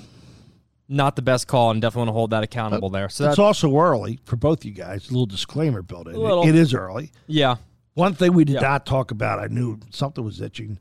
not 0.89 1.17
the 1.17 1.23
best 1.23 1.47
call, 1.49 1.71
and 1.71 1.81
definitely 1.81 2.01
want 2.01 2.09
to 2.09 2.13
hold 2.13 2.31
that 2.31 2.43
accountable 2.43 2.91
there. 2.91 3.09
So 3.09 3.25
It's 3.25 3.31
that's 3.33 3.39
also 3.39 3.77
early 3.79 4.19
for 4.25 4.37
both 4.37 4.65
you 4.65 4.73
guys. 4.73 5.09
A 5.09 5.13
little 5.13 5.27
disclaimer 5.27 5.83
built 5.83 6.07
in. 6.09 6.15
Little. 6.15 6.43
It- 6.43 6.51
it 6.51 6.55
is 6.55 6.75
early. 6.75 7.11
yeah, 7.27 7.57
One 7.95 8.15
thing 8.15 8.33
we 8.33 8.45
did 8.45 8.55
Yeah. 8.55 8.61
not 8.61 8.87
talk 8.87 9.11
about, 9.13 9.39
I 9.39 9.47
knew 9.47 9.79
something 9.91 10.25
was 10.25 10.41
itching, 10.41 10.79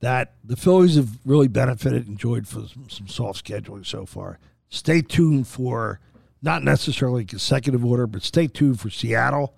that 0.00 0.34
the 0.44 0.56
Phillies 0.56 0.96
have 0.96 1.18
really 1.24 1.46
benefited, 1.48 2.08
enjoyed 2.08 2.46
for 2.48 2.66
some, 2.66 2.88
some 2.90 3.06
soft 3.08 3.44
scheduling 3.44 3.86
so 3.86 4.04
far. 4.04 4.38
Stay 4.68 5.00
tuned 5.00 5.46
for 5.46 6.00
not 6.42 6.64
necessarily 6.64 7.24
consecutive 7.24 7.84
order, 7.84 8.06
but 8.08 8.22
stay 8.22 8.46
tuned 8.48 8.80
for 8.80 8.90
Seattle, 8.90 9.54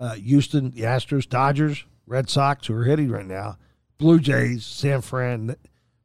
uh, 0.00 0.14
Houston, 0.14 0.70
the 0.70 0.80
Astros, 0.82 1.28
Dodgers, 1.28 1.84
Red 2.06 2.28
Sox, 2.30 2.66
who 2.68 2.74
are 2.74 2.84
hitting 2.84 3.10
right 3.10 3.26
now, 3.26 3.58
Blue 3.98 4.18
Jays, 4.18 4.64
San 4.64 5.02
Fran, 5.02 5.56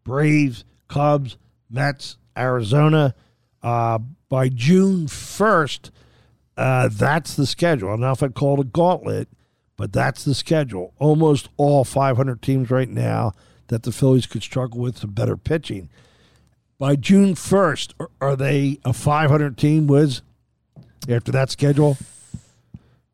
Braves, 0.04 0.64
Cubs, 0.90 1.38
Mets, 1.70 2.18
Arizona. 2.38 3.16
Uh, 3.64 4.00
by 4.30 4.50
June 4.50 5.08
1st, 5.08 5.92
uh, 6.58 6.90
that's 6.92 7.36
the 7.36 7.46
schedule. 7.46 7.90
I 7.90 7.92
don't 7.94 8.02
know 8.02 8.12
if 8.12 8.24
I 8.24 8.28
call 8.30 8.56
it 8.60 8.62
a 8.62 8.64
gauntlet, 8.66 9.28
but 9.78 9.94
that's 9.94 10.24
the 10.24 10.34
schedule. 10.34 10.94
Almost 11.00 11.50
all 11.58 11.84
500 11.84 12.42
teams 12.42 12.70
right 12.70 12.90
now 12.90 13.34
that 13.68 13.84
the 13.84 13.92
Phillies 13.92 14.26
could 14.26 14.44
struggle 14.44 14.80
with 14.80 14.98
some 14.98 15.12
better 15.12 15.38
pitching. 15.38 15.90
By 16.78 16.96
June 16.96 17.36
1st, 17.36 17.94
are- 18.20 18.36
they 18.36 18.80
a 18.84 18.94
500 18.94 19.58
team, 19.58 19.88
Wiz, 19.88 20.22
after 21.08 21.32
that 21.32 21.50
schedule? 21.52 21.98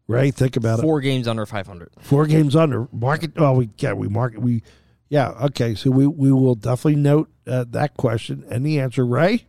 Ray, 0.08 0.32
think 0.32 0.56
about 0.56 0.80
it. 0.80 0.84
four 0.84 1.02
games 1.02 1.28
under 1.28 1.46
500. 1.46 1.90
Four 2.00 2.28
games 2.28 2.56
under. 2.56 2.88
Market. 2.94 3.32
Oh, 3.36 3.54
we 3.54 3.70
yeah, 3.78 3.92
we 3.92 4.08
market. 4.08 4.40
We 4.42 4.64
yeah. 5.10 5.32
Okay, 5.48 5.76
so 5.76 5.92
we 5.92 6.08
we 6.08 6.32
will 6.32 6.56
definitely 6.56 6.96
note 7.02 7.30
uh, 7.46 7.66
that 7.72 7.98
question 7.98 8.46
and 8.50 8.66
the 8.66 8.80
answer. 8.80 9.06
Ray. 9.06 9.48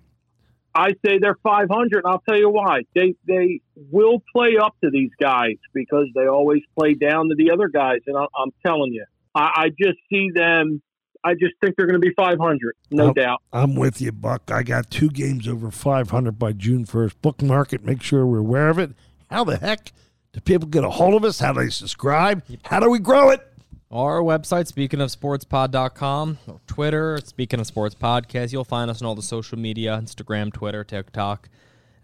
I 0.78 0.90
say 1.04 1.18
they're 1.18 1.36
500, 1.42 2.04
and 2.04 2.12
I'll 2.12 2.22
tell 2.28 2.38
you 2.38 2.50
why. 2.50 2.82
They 2.94 3.14
they 3.26 3.60
will 3.90 4.22
play 4.34 4.56
up 4.60 4.76
to 4.84 4.90
these 4.90 5.10
guys 5.20 5.56
because 5.74 6.06
they 6.14 6.26
always 6.28 6.62
play 6.78 6.94
down 6.94 7.28
to 7.30 7.34
the 7.36 7.50
other 7.50 7.68
guys, 7.68 7.98
and 8.06 8.16
I, 8.16 8.26
I'm 8.38 8.50
telling 8.64 8.92
you, 8.92 9.04
I, 9.34 9.50
I 9.56 9.68
just 9.70 9.98
see 10.10 10.30
them. 10.34 10.80
I 11.24 11.32
just 11.34 11.54
think 11.60 11.74
they're 11.76 11.86
going 11.88 12.00
to 12.00 12.06
be 12.06 12.14
500, 12.14 12.76
no 12.92 13.08
Oh. 13.08 13.12
doubt. 13.12 13.42
I'm 13.52 13.74
with 13.74 14.00
you, 14.00 14.12
Buck. 14.12 14.52
I 14.52 14.62
got 14.62 14.88
two 14.88 15.08
games 15.10 15.48
over 15.48 15.72
500 15.72 16.38
by 16.38 16.52
June 16.52 16.84
1st. 16.86 17.14
Book 17.22 17.42
market. 17.42 17.84
Make 17.84 18.02
sure 18.02 18.24
we're 18.24 18.38
aware 18.38 18.68
of 18.68 18.78
it. 18.78 18.92
How 19.28 19.42
the 19.42 19.56
heck 19.56 19.90
do 20.32 20.40
people 20.40 20.68
get 20.68 20.84
a 20.84 20.90
hold 20.90 21.14
of 21.14 21.24
us? 21.24 21.40
How 21.40 21.52
do 21.52 21.60
they 21.60 21.70
subscribe? 21.70 22.44
How 22.62 22.78
do 22.78 22.88
we 22.88 23.00
grow 23.00 23.30
it? 23.30 23.44
Our 23.91 24.20
website, 24.20 24.70
speakingofsportspod.com, 24.70 26.39
or 26.47 26.61
Twitter, 26.66 27.20
speaking 27.24 27.59
of 27.59 27.66
sports 27.66 27.95
podcast, 27.95 28.53
you'll 28.53 28.64
find 28.64 28.91
us 28.91 29.01
on 29.01 29.09
all 29.09 29.14
the 29.14 29.22
social 29.22 29.59
media 29.59 29.99
Instagram, 29.99 30.53
Twitter, 30.53 30.84
TikTok. 30.84 31.49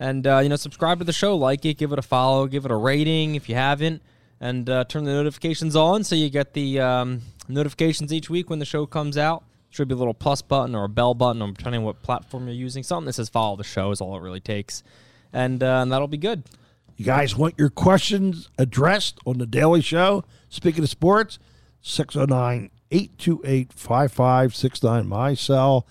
And, 0.01 0.27
uh, 0.27 0.39
you 0.39 0.49
know, 0.49 0.57
subscribe 0.57 0.99
to 1.01 1.05
the 1.05 1.13
show, 1.13 1.37
like 1.37 1.63
it, 1.67 1.77
give 1.77 1.93
it 1.93 1.99
a 1.99 2.03
follow, 2.03 2.47
give 2.47 2.65
it 2.65 2.71
a 2.71 2.77
rating 2.77 3.35
if 3.35 3.51
you 3.51 3.55
haven't, 3.55 4.01
and 4.41 4.69
uh, 4.71 4.85
turn 4.85 5.05
the 5.05 5.13
notifications 5.13 5.77
on 5.77 6.05
so 6.05 6.15
you 6.15 6.31
get 6.31 6.55
the 6.55 6.81
um, 6.81 7.21
notifications 7.49 8.15
each 8.15 8.31
week 8.31 8.49
when 8.49 8.61
the 8.61 8.65
show 8.65 8.87
comes 8.87 9.19
out. 9.19 9.45
Should 9.69 9.89
be 9.89 9.95
a 9.95 9.99
little 9.99 10.15
plus 10.15 10.41
button 10.41 10.75
or 10.75 10.85
a 10.85 10.89
bell 10.89 11.13
button, 11.13 11.53
depending 11.53 11.81
on 11.81 11.85
what 11.85 12.01
platform 12.01 12.47
you're 12.47 12.55
using. 12.55 12.83
Something 12.83 13.07
that 13.07 13.13
says 13.13 13.29
follow 13.29 13.57
the 13.57 13.65
show 13.65 13.91
is 13.91 14.01
all 14.01 14.17
it 14.17 14.23
really 14.23 14.41
takes. 14.41 14.83
And, 15.35 15.63
uh, 15.63 15.83
and 15.83 15.93
that'll 15.93 16.09
be 16.09 16.17
good. 16.17 16.45
You 16.97 17.05
guys 17.05 17.37
want 17.37 17.57
your 17.59 17.69
questions 17.69 18.49
addressed 18.57 19.19
on 19.27 19.37
the 19.37 19.47
Daily 19.47 19.83
Show? 19.83 20.25
Speaking 20.49 20.83
of 20.83 20.89
sports, 20.89 21.39
609 21.87 22.71
828 22.91 23.73
5569, 23.73 25.07
my 25.07 25.35
cell. 25.35 25.87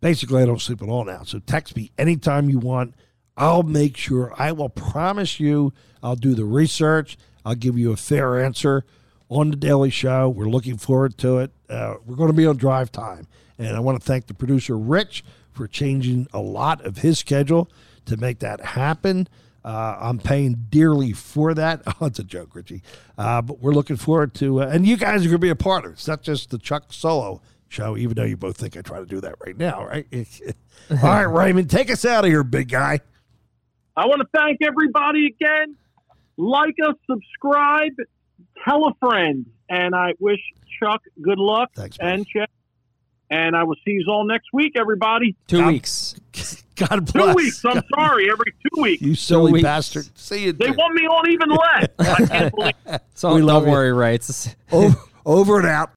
Basically, 0.00 0.42
I 0.42 0.46
don't 0.46 0.60
sleep 0.60 0.82
at 0.82 0.88
all 0.88 1.04
now. 1.04 1.22
So 1.22 1.38
text 1.38 1.76
me 1.76 1.90
anytime 1.98 2.48
you 2.48 2.58
want. 2.58 2.94
I'll 3.36 3.62
make 3.62 3.98
sure, 3.98 4.32
I 4.38 4.52
will 4.52 4.70
promise 4.70 5.38
you, 5.38 5.74
I'll 6.02 6.16
do 6.16 6.34
the 6.34 6.46
research. 6.46 7.18
I'll 7.44 7.54
give 7.54 7.78
you 7.78 7.92
a 7.92 7.96
fair 7.96 8.42
answer 8.42 8.84
on 9.28 9.50
the 9.50 9.56
Daily 9.56 9.90
Show. 9.90 10.30
We're 10.30 10.46
looking 10.46 10.78
forward 10.78 11.18
to 11.18 11.38
it. 11.38 11.50
Uh, 11.68 11.96
we're 12.06 12.16
going 12.16 12.30
to 12.30 12.36
be 12.36 12.46
on 12.46 12.56
drive 12.56 12.90
time. 12.90 13.26
And 13.58 13.76
I 13.76 13.80
want 13.80 14.00
to 14.00 14.04
thank 14.04 14.28
the 14.28 14.34
producer, 14.34 14.78
Rich, 14.78 15.24
for 15.52 15.66
changing 15.66 16.26
a 16.32 16.40
lot 16.40 16.84
of 16.84 16.98
his 16.98 17.18
schedule 17.18 17.70
to 18.06 18.16
make 18.16 18.38
that 18.38 18.60
happen. 18.60 19.28
Uh, 19.66 19.98
I'm 20.00 20.18
paying 20.18 20.66
dearly 20.70 21.12
for 21.12 21.52
that. 21.54 21.82
Oh, 21.98 22.06
it's 22.06 22.18
a 22.18 22.24
joke, 22.24 22.54
Richie. 22.54 22.82
Uh, 23.16 23.40
but 23.40 23.60
we're 23.60 23.72
looking 23.72 23.96
forward 23.96 24.34
to, 24.34 24.60
uh, 24.60 24.66
and 24.66 24.86
you 24.86 24.98
guys 24.98 25.22
are 25.24 25.28
going 25.28 25.32
to 25.32 25.38
be 25.38 25.48
a 25.48 25.56
part 25.56 25.86
of 25.86 25.92
it. 25.92 25.94
It's 25.94 26.06
not 26.06 26.22
just 26.22 26.50
the 26.50 26.58
Chuck 26.58 26.92
Solo 26.92 27.40
show, 27.68 27.96
even 27.96 28.14
though 28.16 28.24
you 28.24 28.36
both 28.36 28.58
think 28.58 28.76
I 28.76 28.82
try 28.82 29.00
to 29.00 29.06
do 29.06 29.18
that 29.22 29.36
right 29.44 29.56
now, 29.56 29.86
right? 29.86 30.06
All 30.90 30.96
right, 31.02 31.22
Raymond, 31.24 31.70
take 31.70 31.90
us 31.90 32.04
out 32.04 32.24
of 32.24 32.30
here, 32.30 32.44
big 32.44 32.68
guy. 32.68 33.00
I 33.96 34.06
want 34.06 34.20
to 34.20 34.28
thank 34.36 34.58
everybody 34.62 35.26
again. 35.26 35.76
Like 36.36 36.74
us, 36.86 36.94
subscribe, 37.10 37.92
tell 38.62 38.86
a 38.86 38.94
friend, 39.00 39.46
and 39.70 39.94
I 39.94 40.12
wish 40.18 40.40
Chuck 40.78 41.00
good 41.22 41.38
luck 41.38 41.70
Thanks, 41.74 41.96
and 41.98 42.26
Chuck. 42.26 42.50
And 43.30 43.56
I 43.56 43.64
will 43.64 43.76
see 43.84 43.92
you 43.92 44.04
all 44.08 44.26
next 44.26 44.48
week, 44.52 44.74
everybody. 44.76 45.34
Two 45.48 45.66
weeks. 45.66 46.14
God 46.76 47.12
bless. 47.12 47.30
Two 47.30 47.34
weeks. 47.34 47.64
I'm 47.64 47.82
sorry, 47.94 48.30
every 48.30 48.52
two 48.62 48.80
weeks. 48.82 49.02
You 49.02 49.14
silly 49.14 49.52
weeks. 49.52 49.62
bastard. 49.64 50.06
See 50.18 50.44
you. 50.44 50.52
They 50.52 50.70
want 50.70 50.94
me 50.94 51.02
on 51.06 51.30
even 51.30 51.48
less. 51.50 51.86
I 51.98 52.26
can't 52.26 52.54
believe. 52.54 52.72
So 53.14 53.34
We 53.34 53.40
don't 53.40 53.46
love 53.46 53.64
you. 53.64 53.70
worry, 53.72 53.92
Ray. 53.94 54.14
It's 54.16 54.54
over, 54.70 54.94
over 55.24 55.58
and 55.58 55.66
out. 55.66 55.90